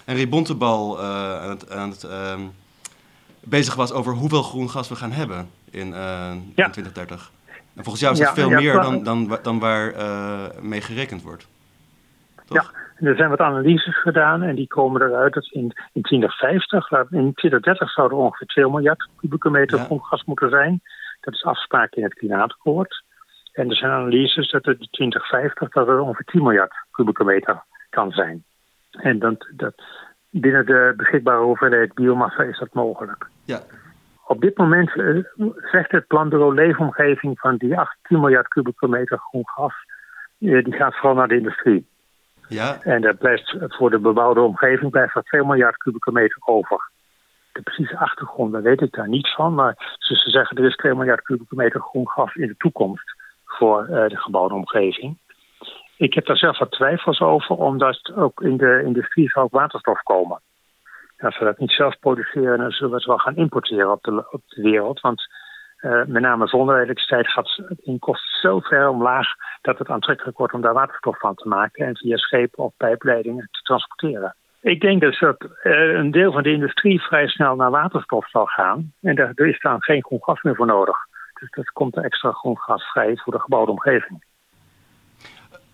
Henry 0.06 0.30
Bontebal 0.30 1.00
uh, 1.00 1.42
aan 1.42 1.50
het, 1.50 1.72
aan 1.72 1.90
het 1.90 2.04
ehm, 2.04 2.42
bezig 3.40 3.76
was... 3.76 3.92
over 3.92 4.14
hoeveel 4.14 4.44
groen 4.44 4.70
gas 4.70 4.90
we 4.90 4.96
gaan 4.96 5.12
hebben 5.12 5.50
in, 5.70 5.88
ja. 5.88 6.32
in 6.66 6.72
2030. 6.72 7.32
En 7.76 7.84
volgens 7.84 8.00
jou 8.00 8.14
is 8.14 8.20
dat 8.20 8.34
veel 8.34 8.50
meer 8.50 8.74
dan, 8.74 9.04
dan, 9.04 9.38
dan 9.42 9.60
waar 9.60 9.94
mee 10.62 10.82
gerekend 10.82 11.22
wordt. 11.22 11.48
Toch? 12.50 12.72
Ja, 13.00 13.08
er 13.08 13.16
zijn 13.16 13.30
wat 13.30 13.40
analyses 13.40 14.02
gedaan 14.02 14.42
en 14.42 14.56
die 14.56 14.68
komen 14.68 15.02
eruit 15.02 15.34
dat 15.34 15.46
in, 15.52 15.74
in 15.94 16.02
2050, 16.02 16.90
in 16.92 17.34
2030 17.34 17.92
zou 17.92 18.10
er 18.10 18.16
ongeveer 18.16 18.48
2 18.48 18.70
miljard 18.70 19.10
kubieke 19.16 19.50
meter 19.50 19.78
ja. 19.78 19.98
gas 20.02 20.24
moeten 20.24 20.50
zijn. 20.50 20.82
Dat 21.22 21.34
is 21.34 21.44
afspraak 21.44 21.94
in 21.94 22.04
het 22.04 22.14
klimaatakkoord. 22.14 23.04
En 23.54 23.70
er 23.70 23.76
zijn 23.76 23.92
analyses 23.92 24.52
dat 24.52 24.68
in 24.68 24.88
2050 24.92 25.70
dat 25.70 25.88
er 25.88 26.00
ongeveer 26.00 26.26
10 26.26 26.44
miljard 26.44 26.74
kubieke 26.92 27.24
meter 27.24 27.64
kan 27.90 28.12
zijn. 28.12 28.44
En 28.92 29.20
dat, 29.20 29.48
dat, 29.56 29.84
binnen 30.30 30.66
de 30.66 30.94
beschikbare 30.98 31.44
hoeveelheid 31.44 31.94
biomassa 31.94 32.44
is 32.44 32.60
dat 32.60 32.74
mogelijk. 32.74 33.28
Ja. 33.46 33.60
Op 34.28 34.42
dit 34.42 34.58
moment 34.58 34.96
uh, 34.96 35.24
zegt 35.72 35.92
het 35.92 36.08
planbureau 36.08 36.56
Leefomgeving 36.56 37.40
van 37.40 37.56
die 37.58 37.78
18 37.78 38.20
miljard 38.20 38.48
kubieke 38.48 38.88
meter 38.88 39.18
groen 39.18 39.48
gas, 39.48 39.74
uh, 40.40 40.64
die 40.64 40.74
gaat 40.74 40.96
vooral 40.96 41.16
naar 41.16 41.28
de 41.28 41.38
industrie. 41.38 41.88
Ja. 42.50 42.82
En 42.82 43.02
dat 43.02 43.18
blijft 43.18 43.56
voor 43.60 43.90
de 43.90 44.00
bebouwde 44.00 44.42
omgeving 44.42 44.92
blijft 44.92 45.16
er 45.16 45.24
2 45.24 45.46
miljard 45.46 45.78
kubieke 45.78 46.12
meter 46.12 46.38
over. 46.46 46.90
De 47.52 47.62
precieze 47.62 47.98
achtergrond, 47.98 48.52
daar 48.52 48.62
weet 48.62 48.82
ik 48.82 48.92
daar 48.92 49.10
niets 49.10 49.36
van. 49.36 49.54
Maar 49.54 49.96
ze 49.98 50.16
zeggen 50.16 50.58
er 50.58 50.66
is 50.66 50.76
2 50.76 50.94
miljard 50.94 51.22
kubieke 51.22 51.56
meter 51.56 51.82
groen 51.82 52.10
gas 52.10 52.36
in 52.36 52.48
de 52.48 52.56
toekomst 52.58 53.16
voor 53.46 53.88
uh, 53.90 54.08
de 54.08 54.18
gebouwde 54.18 54.56
omgeving. 54.56 55.18
Ik 55.98 56.14
heb 56.14 56.26
daar 56.26 56.38
zelf 56.38 56.58
wat 56.58 56.72
twijfels 56.72 57.20
over, 57.20 57.56
omdat 57.56 58.12
ook 58.16 58.42
in 58.42 58.58
de 58.58 58.82
industrie 58.86 59.30
zou 59.30 59.46
ook 59.46 59.52
waterstof 59.52 60.04
komen. 60.04 60.42
Als 61.20 61.40
we 61.40 61.46
dat 61.46 61.58
niet 61.58 61.72
zelf 61.72 62.00
produceren, 62.00 62.58
dan 62.58 62.72
zullen 62.72 62.90
we 62.90 62.98
het 62.98 63.06
wel 63.06 63.18
gaan 63.18 63.36
importeren 63.36 63.92
op 63.92 64.04
de, 64.04 64.28
op 64.32 64.42
de 64.48 64.62
wereld. 64.62 65.00
Want 65.00 65.28
uh, 65.82 66.06
met 66.06 66.22
name 66.22 66.48
zonder 66.48 66.76
elektriciteit 66.76 67.28
gaat 67.28 67.62
in 67.82 68.00
kosten 68.00 68.40
zo 68.42 68.60
ver 68.60 68.90
omlaag 68.90 69.28
dat 69.62 69.78
het 69.78 69.90
aantrekkelijk 69.90 70.38
wordt 70.38 70.54
om 70.54 70.62
daar 70.62 70.74
waterstof 70.74 71.20
van 71.20 71.36
te 71.36 71.48
maken 71.48 71.86
en 71.86 71.96
via 71.98 72.18
schepen 72.18 72.64
of 72.64 72.74
pijpleidingen 72.78 73.48
te 73.52 73.62
transporteren. 73.62 74.36
Ik 74.62 74.82
denk 74.82 75.02
dus 75.02 75.20
dat 75.20 75.44
uh, 75.64 75.94
een 75.94 76.12
deel 76.12 76.32
van 76.32 76.44
de 76.44 76.52
industrie 76.52 77.02
vrij 77.02 77.28
snel 77.28 77.56
naar 77.56 77.72
waterstof 77.72 78.30
zal 78.30 78.46
gaan 78.46 78.94
en 79.02 79.16
daar 79.16 79.34
is 79.36 79.60
dan 79.60 79.82
geen 79.82 80.04
groen 80.04 80.24
gas 80.24 80.42
meer 80.42 80.56
voor 80.56 80.66
nodig. 80.66 80.98
Dus 81.40 81.50
dat 81.52 81.70
komt 81.70 81.96
er 81.96 82.04
extra 82.04 82.32
groen 82.32 82.58
gas 82.58 82.84
vrij 82.84 83.18
voor 83.18 83.34
de 83.34 83.40
gebouwde 83.40 83.72
omgeving. 83.72 84.24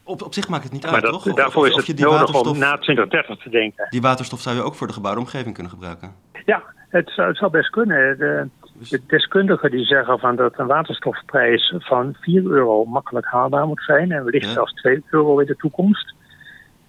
Op, 0.03 0.21
op 0.21 0.33
zich 0.33 0.47
maakt 0.47 0.63
het 0.63 0.71
niet 0.71 0.85
uit, 0.85 1.01
dat, 1.01 1.11
toch? 1.11 1.25
Of, 1.25 1.33
daarvoor 1.33 1.67
of, 1.67 1.77
is 1.77 1.87
het 1.87 1.99
nodig 1.99 2.33
om 2.33 2.57
na 2.57 2.77
2030 2.77 3.43
te 3.43 3.49
denken. 3.49 3.87
Die 3.89 4.01
waterstof 4.01 4.39
zou 4.39 4.55
je 4.55 4.61
ook 4.61 4.75
voor 4.75 4.87
de 4.87 4.93
gebouwde 4.93 5.19
omgeving 5.19 5.53
kunnen 5.53 5.71
gebruiken? 5.71 6.15
Ja, 6.45 6.63
het 6.89 7.09
zou, 7.09 7.27
het 7.27 7.37
zou 7.37 7.51
best 7.51 7.69
kunnen. 7.69 8.17
De, 8.17 8.49
de 8.79 9.01
deskundigen 9.07 9.71
die 9.71 9.85
zeggen 9.85 10.19
van 10.19 10.35
dat 10.35 10.59
een 10.59 10.67
waterstofprijs 10.67 11.73
van 11.77 12.15
4 12.19 12.43
euro 12.43 12.85
makkelijk 12.85 13.25
haalbaar 13.25 13.67
moet 13.67 13.83
zijn 13.83 14.11
en 14.11 14.23
wellicht 14.23 14.49
zelfs 14.49 14.73
2 14.73 15.03
euro 15.09 15.39
in 15.39 15.45
de 15.45 15.55
toekomst. 15.55 16.13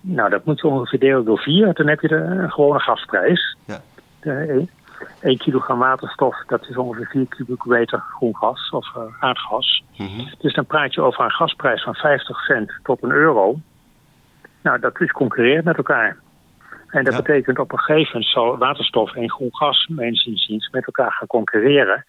Nou, 0.01 0.31
dat 0.31 0.44
moet 0.44 0.61
je 0.61 0.66
ongeveer 0.66 0.99
delen 0.99 1.25
door 1.25 1.38
4, 1.38 1.75
dan 1.75 1.88
heb 1.88 2.01
je 2.01 2.09
de, 2.09 2.14
een 2.14 2.51
gewone 2.51 2.81
gasprijs. 2.81 3.57
Ja. 3.64 3.81
De, 4.20 4.66
1 5.20 5.38
kilogram 5.38 5.79
waterstof, 5.79 6.44
dat 6.46 6.68
is 6.68 6.77
ongeveer 6.77 7.07
4 7.07 7.27
kubieke 7.27 7.68
meter 7.68 7.99
groen 7.99 8.37
gas 8.37 8.70
of 8.70 8.92
uh, 8.96 9.03
aardgas. 9.20 9.85
Mm 9.96 10.29
Dus 10.38 10.55
dan 10.55 10.66
praat 10.66 10.94
je 10.94 11.01
over 11.01 11.25
een 11.25 11.31
gasprijs 11.31 11.83
van 11.83 11.94
50 11.94 12.44
cent 12.44 12.72
tot 12.83 13.03
een 13.03 13.11
euro. 13.11 13.59
Nou, 14.62 14.81
dat 14.81 15.01
is 15.01 15.11
concurrerend 15.11 15.64
met 15.64 15.77
elkaar. 15.77 16.16
En 16.97 17.05
dat 17.05 17.17
betekent 17.17 17.59
op 17.59 17.73
een 17.73 17.79
gegeven 17.79 18.11
moment 18.13 18.33
zal 18.33 18.59
waterstof 18.59 19.15
en 19.15 19.31
groen 19.31 19.57
gas, 19.57 19.87
mensen 19.87 20.31
inziens, 20.31 20.69
met 20.71 20.87
elkaar 20.87 21.13
gaan 21.13 21.27
concurreren. 21.27 22.05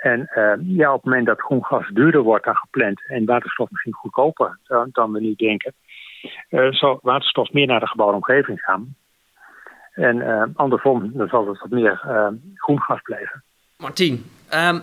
En 0.00 0.30
uh, 0.34 0.52
ja, 0.76 0.92
op 0.92 1.02
het 1.02 1.04
moment 1.04 1.26
dat 1.26 1.40
groen 1.40 1.64
gas 1.64 1.88
duurder 1.88 2.22
wordt 2.22 2.44
dan 2.44 2.56
gepland 2.56 3.02
en 3.08 3.24
waterstof 3.24 3.70
misschien 3.70 3.92
goedkoper 3.92 4.58
dan, 4.66 4.88
dan 4.92 5.12
we 5.12 5.20
nu 5.20 5.34
denken, 5.34 5.74
uh, 6.50 6.72
zal 6.72 6.98
waterstof 7.02 7.52
meer 7.52 7.66
naar 7.66 7.80
de 7.80 7.86
gebouwde 7.86 8.16
omgeving 8.16 8.60
gaan. 8.60 8.96
En 9.92 10.16
uh, 10.16 10.42
andersom, 10.54 11.12
dan 11.14 11.28
zal 11.28 11.48
het 11.48 11.60
wat 11.60 11.70
meer 11.70 12.00
groen 12.54 12.80
gas 12.82 13.00
blijven. 13.02 13.42
Martien, 13.76 14.24
um, 14.54 14.82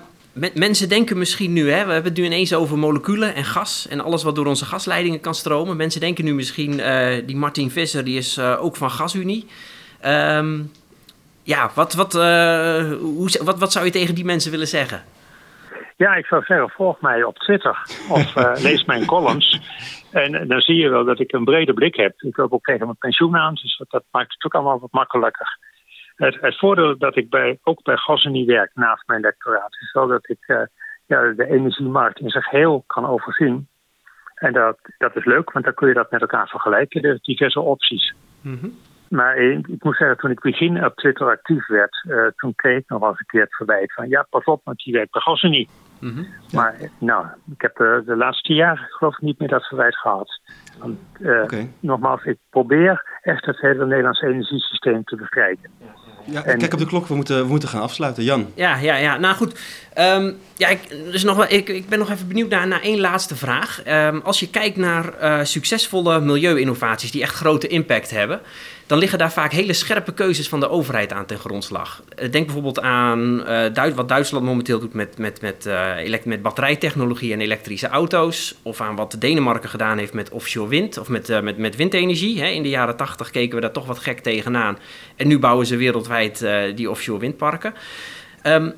mensen 0.53 0.89
denken 0.89 1.17
misschien 1.17 1.53
nu, 1.53 1.71
hè, 1.71 1.85
we 1.85 1.91
hebben 1.91 2.11
het 2.11 2.19
nu 2.19 2.25
ineens 2.25 2.53
over 2.53 2.77
moleculen 2.77 3.35
en 3.35 3.43
gas 3.43 3.87
en 3.87 3.99
alles 3.99 4.23
wat 4.23 4.35
door 4.35 4.45
onze 4.45 4.65
gasleidingen 4.65 5.19
kan 5.19 5.33
stromen. 5.33 5.77
Mensen 5.77 6.01
denken 6.01 6.25
nu 6.25 6.33
misschien, 6.33 6.79
uh, 6.79 7.25
die 7.25 7.35
Martin 7.35 7.69
Visser, 7.69 8.03
die 8.03 8.17
is 8.17 8.37
uh, 8.37 8.63
ook 8.63 8.75
van 8.75 8.89
GasUnie. 8.89 9.47
Um, 10.05 10.71
ja, 11.43 11.69
wat, 11.75 11.93
wat, 11.93 12.15
uh, 12.15 12.21
hoe, 12.99 13.29
wat, 13.43 13.59
wat 13.59 13.71
zou 13.71 13.85
je 13.85 13.91
tegen 13.91 14.15
die 14.15 14.25
mensen 14.25 14.51
willen 14.51 14.67
zeggen? 14.67 15.03
Ja, 15.97 16.15
ik 16.15 16.25
zou 16.25 16.43
zeggen, 16.43 16.69
volg 16.69 17.01
mij 17.01 17.23
op 17.23 17.37
Twitter 17.37 17.77
of 18.09 18.33
lees 18.67 18.85
mijn 18.85 19.05
columns. 19.05 19.59
En 20.11 20.47
dan 20.47 20.59
zie 20.59 20.75
je 20.75 20.89
wel 20.89 21.05
dat 21.05 21.19
ik 21.19 21.33
een 21.33 21.43
brede 21.43 21.73
blik 21.73 21.95
heb. 21.95 22.21
Ik 22.21 22.37
loop 22.37 22.53
ook 22.53 22.65
tegen 22.65 22.85
mijn 22.85 22.97
pensioen 22.97 23.37
aan, 23.37 23.53
dus 23.53 23.77
dat, 23.77 23.89
dat 23.89 24.03
maakt 24.11 24.33
het 24.33 24.45
ook 24.45 24.53
allemaal 24.53 24.79
wat 24.79 24.91
makkelijker. 24.91 25.57
Het, 26.15 26.37
het, 26.41 26.57
voordeel 26.57 26.97
dat 26.97 27.15
ik 27.15 27.29
bij, 27.29 27.59
ook 27.63 27.83
bij 27.83 27.97
GasUnie 27.97 28.45
werk 28.45 28.71
naast 28.73 29.07
mijn 29.07 29.21
lectoraat 29.21 29.77
is 29.81 29.91
wel 29.91 30.07
dat 30.07 30.29
ik 30.29 30.47
uh, 30.47 30.61
ja, 31.05 31.31
de 31.31 31.47
energiemarkt 31.49 32.19
in 32.19 32.29
zich 32.29 32.49
heel 32.49 32.83
kan 32.87 33.05
overzien. 33.05 33.67
En 34.35 34.53
dat, 34.53 34.77
dat 34.97 35.15
is 35.15 35.25
leuk, 35.25 35.51
want 35.51 35.65
dan 35.65 35.73
kun 35.73 35.87
je 35.87 35.93
dat 35.93 36.11
met 36.11 36.21
elkaar 36.21 36.47
vergelijken, 36.47 37.01
de 37.01 37.19
diverse 37.21 37.59
opties. 37.59 38.13
Mm 38.41 38.57
-hmm. 38.59 38.77
Maar 39.09 39.37
ik, 39.37 39.67
ik, 39.67 39.83
moet 39.83 39.97
zeggen, 39.97 40.17
toen 40.17 40.31
ik 40.31 40.39
begin 40.39 40.85
op 40.85 40.95
Twitter 40.95 41.27
actief 41.27 41.67
werd, 41.67 42.05
uh, 42.07 42.27
toen 42.35 42.55
kreeg 42.55 42.77
ik 42.77 42.89
nog 42.89 42.99
wel 42.99 43.09
eens 43.09 43.19
een 43.19 43.25
keer 43.25 43.41
het 43.41 43.55
verwijt 43.55 43.93
van 43.93 44.09
ja, 44.09 44.25
pas 44.29 44.43
op, 44.43 44.61
want 44.63 44.83
die 44.83 44.93
werkt 44.93 45.11
bij 45.11 45.21
GasUnie. 45.21 45.69
Mm 45.99 46.13
-hmm. 46.13 46.27
Maar 46.53 46.75
nou, 46.99 47.25
ik 47.51 47.61
heb 47.61 47.79
uh, 47.79 47.97
de 48.05 48.15
laatste 48.15 48.53
jaren 48.53 48.87
geloof 48.89 49.13
ik 49.13 49.21
niet 49.21 49.39
meer 49.39 49.47
dat 49.47 49.67
verwijt 49.67 49.97
gehad. 49.97 50.41
Want, 50.77 50.99
okay. 51.43 51.71
Nogmaals, 51.79 52.23
ik 52.23 52.37
probeer 52.49 53.19
echt 53.21 53.45
het 53.45 53.59
hele 53.59 53.85
Nederlandse 53.85 54.27
energiesysteem 54.27 55.03
te 55.03 55.15
bestrijden. 55.15 55.71
Ja, 56.25 56.43
en... 56.43 56.57
kijk 56.57 56.73
op 56.73 56.79
de 56.79 56.85
klok, 56.85 57.07
we 57.07 57.15
moeten, 57.15 57.43
we 57.43 57.49
moeten 57.49 57.69
gaan 57.69 57.81
afsluiten. 57.81 58.23
Jan. 58.23 58.51
Ja, 58.55 58.77
ja, 58.77 58.95
ja. 58.95 59.17
Nou 59.17 59.35
goed. 59.35 59.59
Um, 59.97 60.37
ja, 60.57 60.67
ik, 60.67 60.79
dus 61.11 61.23
nog 61.23 61.35
wel, 61.35 61.45
ik, 61.49 61.69
ik 61.69 61.89
ben 61.89 61.99
nog 61.99 62.11
even 62.11 62.27
benieuwd 62.27 62.49
naar, 62.49 62.67
naar 62.67 62.81
één 62.81 62.99
laatste 62.99 63.35
vraag. 63.35 63.81
Um, 63.87 64.21
als 64.23 64.39
je 64.39 64.49
kijkt 64.49 64.77
naar 64.77 65.13
uh, 65.21 65.39
succesvolle 65.43 66.19
milieu-innovaties 66.19 67.11
die 67.11 67.21
echt 67.21 67.35
grote 67.35 67.67
impact 67.67 68.09
hebben, 68.09 68.41
dan 68.93 69.01
liggen 69.01 69.19
daar 69.19 69.31
vaak 69.31 69.51
hele 69.51 69.73
scherpe 69.73 70.13
keuzes 70.13 70.49
van 70.49 70.59
de 70.59 70.69
overheid 70.69 71.13
aan 71.13 71.25
ten 71.25 71.39
grondslag. 71.39 72.03
Eh, 72.15 72.31
denk 72.31 72.45
bijvoorbeeld 72.45 72.81
aan 72.81 73.43
uh, 73.49 73.93
wat 73.95 74.07
Duitsland 74.07 74.45
momenteel 74.45 74.79
doet 74.79 74.93
met, 74.93 75.17
met, 75.17 75.41
met, 75.41 75.65
uh, 75.65 76.23
met 76.23 76.41
batterijtechnologie 76.41 77.33
en 77.33 77.41
elektrische 77.41 77.87
auto's. 77.87 78.55
Of 78.61 78.81
aan 78.81 78.95
wat 78.95 79.15
Denemarken 79.19 79.69
gedaan 79.69 79.97
heeft 79.97 80.13
met 80.13 80.29
offshore 80.29 80.69
wind 80.69 80.97
of 80.97 81.09
met, 81.09 81.41
met, 81.41 81.57
met 81.57 81.75
windenergie. 81.75 82.41
Hè. 82.41 82.47
In 82.47 82.63
de 82.63 82.69
jaren 82.69 82.95
tachtig 82.95 83.29
keken 83.29 83.55
we 83.55 83.61
daar 83.61 83.71
toch 83.71 83.85
wat 83.85 83.99
gek 83.99 84.19
tegenaan. 84.19 84.77
En 85.15 85.27
nu 85.27 85.39
bouwen 85.39 85.65
ze 85.65 85.75
wereldwijd 85.75 86.45
die 86.75 86.89
offshore 86.89 87.19
windparken. 87.19 87.73
Um, 88.43 88.73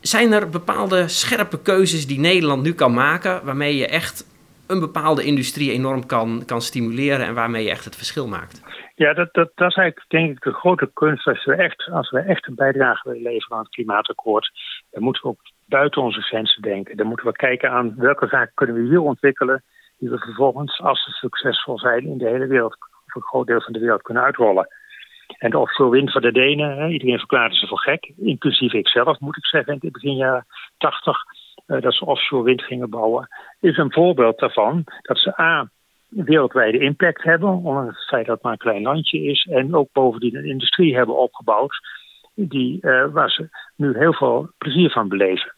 zijn 0.00 0.32
er 0.32 0.48
bepaalde 0.48 1.08
scherpe 1.08 1.58
keuzes 1.58 2.06
die 2.06 2.18
Nederland 2.18 2.62
nu 2.62 2.72
kan 2.72 2.94
maken, 2.94 3.40
waarmee 3.44 3.76
je 3.76 3.86
echt 3.86 4.24
een 4.66 4.80
bepaalde 4.80 5.24
industrie 5.24 5.72
enorm 5.72 6.06
kan, 6.06 6.42
kan 6.46 6.62
stimuleren 6.62 7.26
en 7.26 7.34
waarmee 7.34 7.64
je 7.64 7.70
echt 7.70 7.84
het 7.84 7.96
verschil 7.96 8.28
maakt? 8.28 8.60
Ja, 8.98 9.12
dat, 9.12 9.34
dat, 9.34 9.50
dat 9.54 9.70
is 9.70 9.76
eigenlijk 9.76 10.10
denk 10.10 10.30
ik 10.30 10.42
de 10.42 10.52
grote 10.52 10.90
kunst. 10.92 11.26
Als 11.26 11.44
we 11.44 11.54
echt, 11.54 11.88
als 11.90 12.10
we 12.10 12.18
echt 12.18 12.46
een 12.46 12.54
bijdrage 12.54 13.08
willen 13.08 13.22
leveren 13.22 13.56
aan 13.56 13.62
het 13.62 13.74
klimaatakkoord, 13.74 14.50
dan 14.90 15.02
moeten 15.02 15.22
we 15.22 15.28
ook 15.28 15.40
buiten 15.66 16.02
onze 16.02 16.20
grenzen 16.20 16.62
denken. 16.62 16.96
Dan 16.96 17.06
moeten 17.06 17.26
we 17.26 17.32
kijken 17.32 17.70
aan 17.70 17.94
welke 17.96 18.26
zaken 18.26 18.54
kunnen 18.54 18.76
we 18.76 18.88
hier 18.88 19.00
ontwikkelen, 19.00 19.64
die 19.98 20.10
we 20.10 20.18
vervolgens, 20.18 20.80
als 20.80 21.04
ze 21.04 21.10
succesvol 21.10 21.78
zijn, 21.78 22.06
in 22.06 22.18
de 22.18 22.28
hele 22.28 22.46
wereld, 22.46 22.76
of 23.06 23.14
een 23.14 23.22
groot 23.22 23.46
deel 23.46 23.60
van 23.60 23.72
de 23.72 23.78
wereld 23.78 24.02
kunnen 24.02 24.22
uitrollen. 24.22 24.68
En 25.38 25.50
de 25.50 25.58
offshore 25.58 25.90
wind 25.90 26.12
van 26.12 26.22
de 26.22 26.32
Denen, 26.32 26.76
hè, 26.76 26.88
iedereen 26.88 27.18
verklaarde 27.18 27.54
ze 27.54 27.66
voor 27.66 27.80
gek, 27.80 28.12
inclusief 28.16 28.72
ik 28.72 28.88
zelf 28.88 29.18
moet 29.18 29.36
ik 29.36 29.46
zeggen, 29.46 29.72
in 29.72 29.78
het 29.82 29.92
begin 29.92 30.16
jaren 30.16 30.46
80, 30.78 31.16
uh, 31.66 31.80
dat 31.80 31.94
ze 31.94 32.04
offshore 32.04 32.44
wind 32.44 32.62
gingen 32.62 32.90
bouwen, 32.90 33.28
is 33.60 33.76
een 33.76 33.92
voorbeeld 33.92 34.38
daarvan 34.38 34.84
dat 35.02 35.18
ze 35.18 35.40
A, 35.40 35.68
wereldwijde 36.08 36.78
impact 36.78 37.22
hebben, 37.22 37.48
ondanks 37.48 37.98
het 37.98 38.08
feit 38.08 38.26
dat 38.26 38.34
het 38.34 38.44
maar 38.44 38.52
een 38.52 38.58
klein 38.58 38.82
landje 38.82 39.22
is, 39.22 39.48
en 39.50 39.74
ook 39.74 39.88
bovendien 39.92 40.36
een 40.36 40.44
industrie 40.44 40.96
hebben 40.96 41.16
opgebouwd 41.16 41.80
die, 42.34 42.78
uh, 42.82 43.06
waar 43.12 43.30
ze 43.30 43.48
nu 43.76 43.98
heel 43.98 44.12
veel 44.12 44.50
plezier 44.58 44.90
van 44.90 45.08
beleven. 45.08 45.54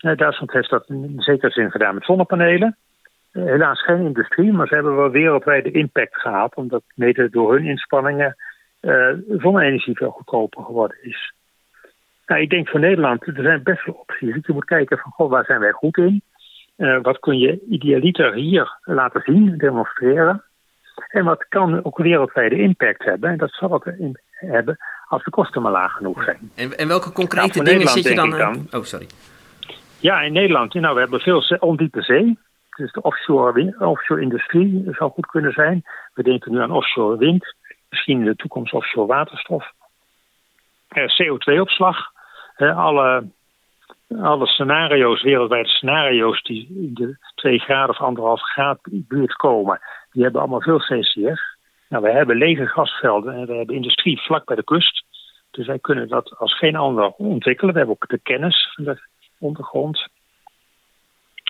Uh, 0.00 0.16
Duitsland 0.16 0.52
heeft 0.52 0.70
dat 0.70 0.88
in 0.88 1.14
zekere 1.16 1.50
zin 1.50 1.70
gedaan 1.70 1.94
met 1.94 2.04
zonnepanelen. 2.04 2.76
Uh, 3.32 3.44
helaas 3.44 3.82
geen 3.82 4.00
industrie, 4.00 4.52
maar 4.52 4.66
ze 4.66 4.74
hebben 4.74 4.96
wel 4.96 5.10
wereldwijde 5.10 5.70
impact 5.70 6.16
gehad, 6.16 6.54
omdat 6.54 6.82
mede 6.94 7.30
door 7.30 7.52
hun 7.52 7.66
inspanningen 7.66 8.36
zonne-energie 9.28 9.96
veel 9.96 10.10
goedkoper 10.10 10.64
geworden 10.64 10.96
is. 11.02 11.32
Nou, 12.26 12.40
ik 12.40 12.50
denk 12.50 12.68
voor 12.68 12.80
Nederland, 12.80 13.26
er 13.26 13.42
zijn 13.42 13.62
best 13.62 13.84
wel 13.84 13.94
opties. 13.94 14.46
Je 14.46 14.52
moet 14.52 14.64
kijken 14.64 14.98
van, 14.98 15.10
goh, 15.10 15.30
waar 15.30 15.44
zijn 15.44 15.60
wij 15.60 15.72
goed 15.72 15.96
in? 15.96 16.22
Uh, 16.76 16.98
wat 17.02 17.18
kun 17.18 17.38
je 17.38 17.60
idealiter 17.68 18.34
hier 18.34 18.78
laten 18.82 19.20
zien, 19.24 19.58
demonstreren? 19.58 20.42
En 21.08 21.24
wat 21.24 21.48
kan 21.48 21.84
ook 21.84 21.98
wereldwijde 21.98 22.58
impact 22.58 23.04
hebben? 23.04 23.30
En 23.30 23.38
dat 23.38 23.52
zal 23.52 23.72
het 23.72 23.98
in 23.98 24.18
hebben 24.30 24.78
als 25.08 25.24
de 25.24 25.30
kosten 25.30 25.62
maar 25.62 25.72
laag 25.72 25.92
genoeg 25.92 26.24
zijn. 26.24 26.50
En, 26.54 26.78
en 26.78 26.88
welke 26.88 27.12
concrete 27.12 27.62
nou, 27.62 27.70
dingen 27.70 27.88
zit 27.88 28.04
je 28.04 28.14
dan, 28.14 28.30
dan? 28.30 28.66
Oh, 28.70 28.82
sorry. 28.82 29.06
Ja, 29.98 30.20
in 30.20 30.32
Nederland, 30.32 30.74
nou, 30.74 30.94
we 30.94 31.00
hebben 31.00 31.20
veel 31.20 31.42
ondiepe 31.58 32.02
zee. 32.02 32.38
Dus 32.76 32.92
de 32.92 33.02
offshore, 33.02 33.74
offshore 33.78 34.20
industrie 34.20 34.84
zou 34.90 35.10
goed 35.10 35.26
kunnen 35.26 35.52
zijn. 35.52 35.84
We 36.14 36.22
denken 36.22 36.52
nu 36.52 36.60
aan 36.60 36.70
offshore 36.70 37.18
wind. 37.18 37.54
Misschien 37.88 38.18
in 38.18 38.24
de 38.24 38.36
toekomst 38.36 38.72
offshore 38.72 39.06
waterstof. 39.06 39.72
Uh, 40.92 41.04
CO2-opslag. 41.04 41.96
Uh, 42.56 42.78
alle 42.78 43.24
alle 44.08 44.46
scenario's, 44.46 45.22
wereldwijde 45.22 45.68
scenario's 45.68 46.42
die 46.42 46.66
in 46.68 46.94
de 46.94 47.16
2 47.34 47.58
graden 47.58 48.00
of 48.00 48.38
1,5 48.38 48.42
graden 48.42 49.04
buurt 49.08 49.34
komen, 49.34 49.80
die 50.12 50.22
hebben 50.22 50.40
allemaal 50.40 50.60
veel 50.60 50.78
CCS. 50.78 51.52
Nou, 51.88 52.08
hebben 52.10 52.36
lege 52.36 52.66
gasvelden 52.66 53.34
en 53.34 53.46
we 53.46 53.54
hebben 53.54 53.74
industrie 53.74 54.20
vlak 54.20 54.44
bij 54.44 54.56
de 54.56 54.64
kust. 54.64 55.04
Dus 55.50 55.66
wij 55.66 55.78
kunnen 55.78 56.08
dat 56.08 56.38
als 56.38 56.58
geen 56.58 56.76
ander 56.76 57.10
ontwikkelen. 57.10 57.72
We 57.72 57.78
hebben 57.78 57.96
ook 57.96 58.08
de 58.08 58.18
kennis 58.18 58.72
van 58.74 58.84
de 58.84 58.98
ondergrond. 59.38 60.06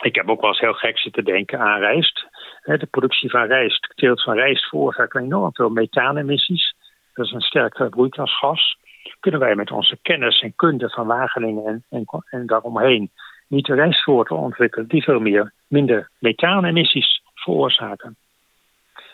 Ik 0.02 0.14
heb 0.14 0.28
ook 0.28 0.40
wel 0.40 0.50
eens 0.50 0.60
heel 0.60 0.72
gek 0.72 0.98
zitten 0.98 1.24
denken 1.24 1.60
aan 1.60 1.80
rijst. 1.80 2.26
De 2.62 2.86
productie 2.90 3.30
van 3.30 3.46
rijst, 3.46 3.92
teelt 3.94 4.22
van 4.22 4.34
rijst 4.34 4.68
veroorzaakt 4.68 5.16
enorm 5.16 5.54
veel 5.54 5.68
methaanemissies. 5.68 6.74
Dat 7.14 7.26
is 7.26 7.32
een 7.32 7.40
sterk 7.40 7.90
broeikasgas 7.90 8.76
kunnen 9.20 9.40
wij 9.40 9.54
met 9.54 9.70
onze 9.70 9.98
kennis 10.02 10.40
en 10.40 10.52
kunde 10.56 10.90
van 10.90 11.06
Wageningen 11.06 11.66
en, 11.66 11.84
en, 11.90 12.06
en 12.30 12.46
daaromheen 12.46 13.10
niet 13.48 13.66
rijstsoorten 13.66 14.36
ontwikkelen 14.36 14.88
die 14.88 15.02
veel 15.02 15.20
meer, 15.20 15.52
minder 15.68 16.10
methaanemmissies 16.18 17.22
veroorzaken. 17.34 18.16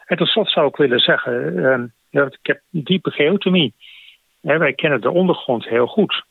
En 0.07 0.17
tot 0.17 0.29
slot 0.29 0.51
zou 0.51 0.69
ik 0.69 0.77
willen 0.77 1.01
zeggen, 1.01 1.93
dat 2.11 2.35
ik 2.35 2.47
heb 2.47 2.61
diepe 2.71 3.11
geotomie. 3.11 3.75
wij 4.41 4.73
kennen 4.73 5.01
de 5.01 5.11
ondergrond 5.11 5.69
heel 5.69 5.87
goed. 5.87 6.25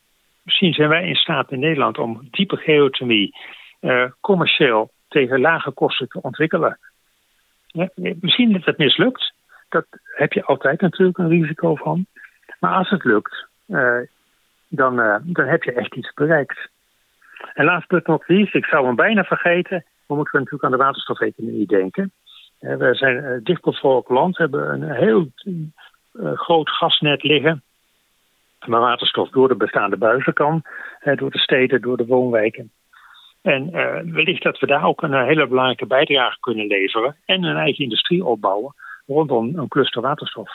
Misschien 0.44 0.74
zijn 0.74 0.90
wij 0.90 1.08
in 1.08 1.16
staat 1.16 1.52
in 1.52 1.60
Nederland 1.60 1.98
om 1.98 2.28
diepe 2.32 2.58
geotomie 2.58 3.36
uh, 3.82 4.06
commercieel 4.22 4.92
tegen 5.08 5.42
lage 5.42 5.72
kosten 5.72 6.08
te 6.08 6.22
ontwikkelen. 6.22 6.80
misschien 7.96 8.52
dat 8.52 8.66
het 8.66 8.78
mislukt. 8.78 9.34
Dat 9.70 9.86
heb 10.04 10.34
je 10.34 10.44
altijd 10.44 10.82
natuurlijk 10.82 11.18
een 11.18 11.30
risico 11.30 11.76
van. 11.76 12.06
Maar 12.60 12.74
als 12.74 12.90
het 12.90 13.04
lukt, 13.04 13.48
dan, 14.68 15.00
uh, 15.00 15.16
dan 15.22 15.46
heb 15.46 15.64
je 15.64 15.74
echt 15.74 15.96
iets 15.96 16.14
bereikt. 16.14 16.70
En 17.54 17.66
last 17.66 17.88
but 17.88 18.08
not 18.08 18.24
least, 18.28 18.56
ik 18.56 18.66
zou 18.66 18.86
hem 18.86 18.96
bijna 18.96 19.24
vergeten, 19.24 19.86
we 20.06 20.16
moeten 20.16 20.40
natuurlijk 20.40 20.64
aan 20.64 20.72
de 20.72 20.84
waterstofeconomie 20.84 21.68
denken. 21.68 22.12
Uh, 22.62 22.76
we 22.76 22.96
zijn 22.96 23.44
dichtbevolkt 23.44 24.10
land, 24.10 24.38
hebben 24.38 24.74
een 24.74 24.92
heel 24.92 25.32
groot 26.36 26.70
gasnet 26.70 27.24
liggen. 27.24 27.64
Waar 28.60 28.80
waterstof 28.80 29.30
door 29.30 29.48
de 29.48 29.56
bestaande 29.56 29.98
buizen 29.98 30.34
kan, 30.34 30.64
door 31.16 31.32
de 31.32 31.40
steden, 31.40 31.82
door 31.82 31.98
de 31.98 32.06
woonwijken. 32.06 32.72
En 33.42 33.72
wellicht 34.14 34.44
dat 34.44 34.60
we 34.60 34.66
daar 34.66 34.84
ook 34.84 35.02
een 35.02 35.26
hele 35.26 35.48
belangrijke 35.48 35.86
bijdrage 35.86 36.40
kunnen 36.40 36.68
leveren 36.68 37.16
en 37.26 37.44
een 37.44 37.58
eigen 37.58 37.84
industrie 37.84 38.26
opbouwen 38.26 38.74
rondom 39.08 39.58
een 39.58 39.68
cluster 39.68 40.02
waterstof. 40.02 40.50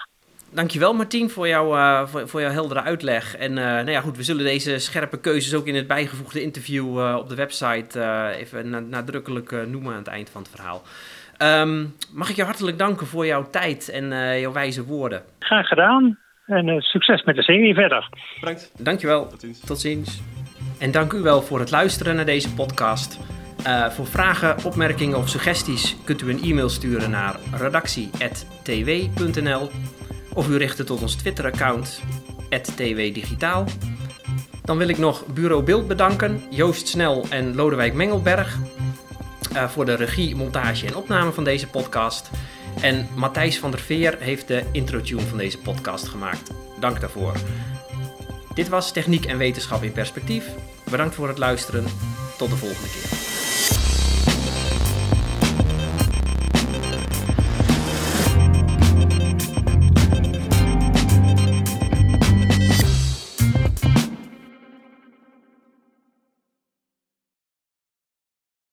Dankjewel 0.55 0.95
Martien 0.95 1.31
voor, 1.31 1.49
jou, 1.49 1.77
uh, 1.77 2.07
voor, 2.07 2.29
voor 2.29 2.41
jouw 2.41 2.51
heldere 2.51 2.83
uitleg. 2.83 3.37
En 3.37 3.51
uh, 3.51 3.57
nou 3.57 3.91
ja, 3.91 4.01
goed, 4.01 4.17
we 4.17 4.23
zullen 4.23 4.45
deze 4.45 4.79
scherpe 4.79 5.21
keuzes 5.21 5.55
ook 5.55 5.67
in 5.67 5.75
het 5.75 5.87
bijgevoegde 5.87 6.43
interview 6.43 6.99
uh, 6.99 7.17
op 7.19 7.29
de 7.29 7.35
website 7.35 8.33
even 8.39 8.89
nadrukkelijk 8.89 9.67
noemen 9.67 9.93
aan 9.93 9.99
het 9.99 10.07
eind 10.07 10.31
van 10.31 10.43
het 10.43 10.51
verhaal. 10.51 10.83
Um, 11.39 11.95
mag 12.13 12.31
ik 12.31 12.37
je 12.37 12.45
hartelijk 12.45 12.79
danken 12.79 13.07
voor 13.07 13.27
jouw 13.27 13.51
tijd 13.51 13.89
en 13.89 14.39
jouw 14.41 14.53
wijze 14.53 14.85
woorden. 14.85 15.23
Graag 15.39 15.67
gedaan 15.67 16.19
en 16.47 16.81
succes 16.81 17.23
met 17.23 17.37
de 17.37 17.43
serie 17.43 17.75
verder. 17.75 18.09
Bedankt. 18.41 18.73
Dankjewel. 18.79 19.27
Tot 19.27 19.41
ziens. 19.41 19.61
Tot 19.61 19.81
ziens. 19.81 20.23
En 20.79 20.91
dank 20.91 21.13
u 21.13 21.23
wel 21.23 21.43
voor 21.43 21.59
het 21.59 21.71
luisteren 21.71 22.17
naar 22.17 22.25
deze 22.25 22.55
podcast. 22.55 23.19
voor 23.91 24.07
vragen, 24.07 24.65
opmerkingen 24.65 25.19
of 25.19 25.29
suggesties 25.29 25.97
kunt 26.05 26.23
u 26.23 26.31
een 26.31 26.43
e-mail 26.43 26.69
sturen 26.69 27.11
naar 27.11 27.37
redactie.tw.nl 27.59 29.71
of 30.35 30.49
u 30.49 30.57
richt 30.57 30.79
het 30.79 30.87
tot 30.87 31.03
ons 31.03 31.15
Twitter-account, 31.15 32.01
@twdigitaal. 32.75 33.65
Dan 34.65 34.77
wil 34.79 34.89
ik 34.89 34.99
nog 34.99 35.27
Bureau 35.27 35.63
Beeld 35.63 35.89
bedanken, 35.89 36.43
Joost 36.51 36.89
Snel 36.89 37.27
en 37.31 37.55
Lodewijk 37.55 37.95
Mengelberg 37.95 38.59
uh, 39.53 39.69
voor 39.69 39.85
de 39.85 39.95
regie, 39.95 40.37
montage 40.37 40.87
en 40.87 40.97
opname 40.97 41.33
van 41.33 41.45
deze 41.45 41.67
podcast. 41.67 42.31
En 42.81 43.09
Matthijs 43.15 43.59
van 43.59 43.71
der 43.71 43.81
Veer 43.81 44.17
heeft 44.19 44.49
de 44.49 44.63
intro-tune 44.73 45.21
van 45.21 45.39
deze 45.39 45.59
podcast 45.59 46.09
gemaakt. 46.09 46.51
Dank 46.81 47.01
daarvoor. 47.01 47.35
Dit 48.55 48.69
was 48.69 48.93
Techniek 48.93 49.25
en 49.25 49.39
Wetenschap 49.39 49.83
in 49.83 49.93
Perspectief. 49.93 50.45
Bedankt 50.91 51.15
voor 51.15 51.29
het 51.29 51.39
luisteren. 51.39 51.85
Tot 52.39 52.51
de 52.51 52.57
volgende 52.57 52.89
keer. 52.89 53.34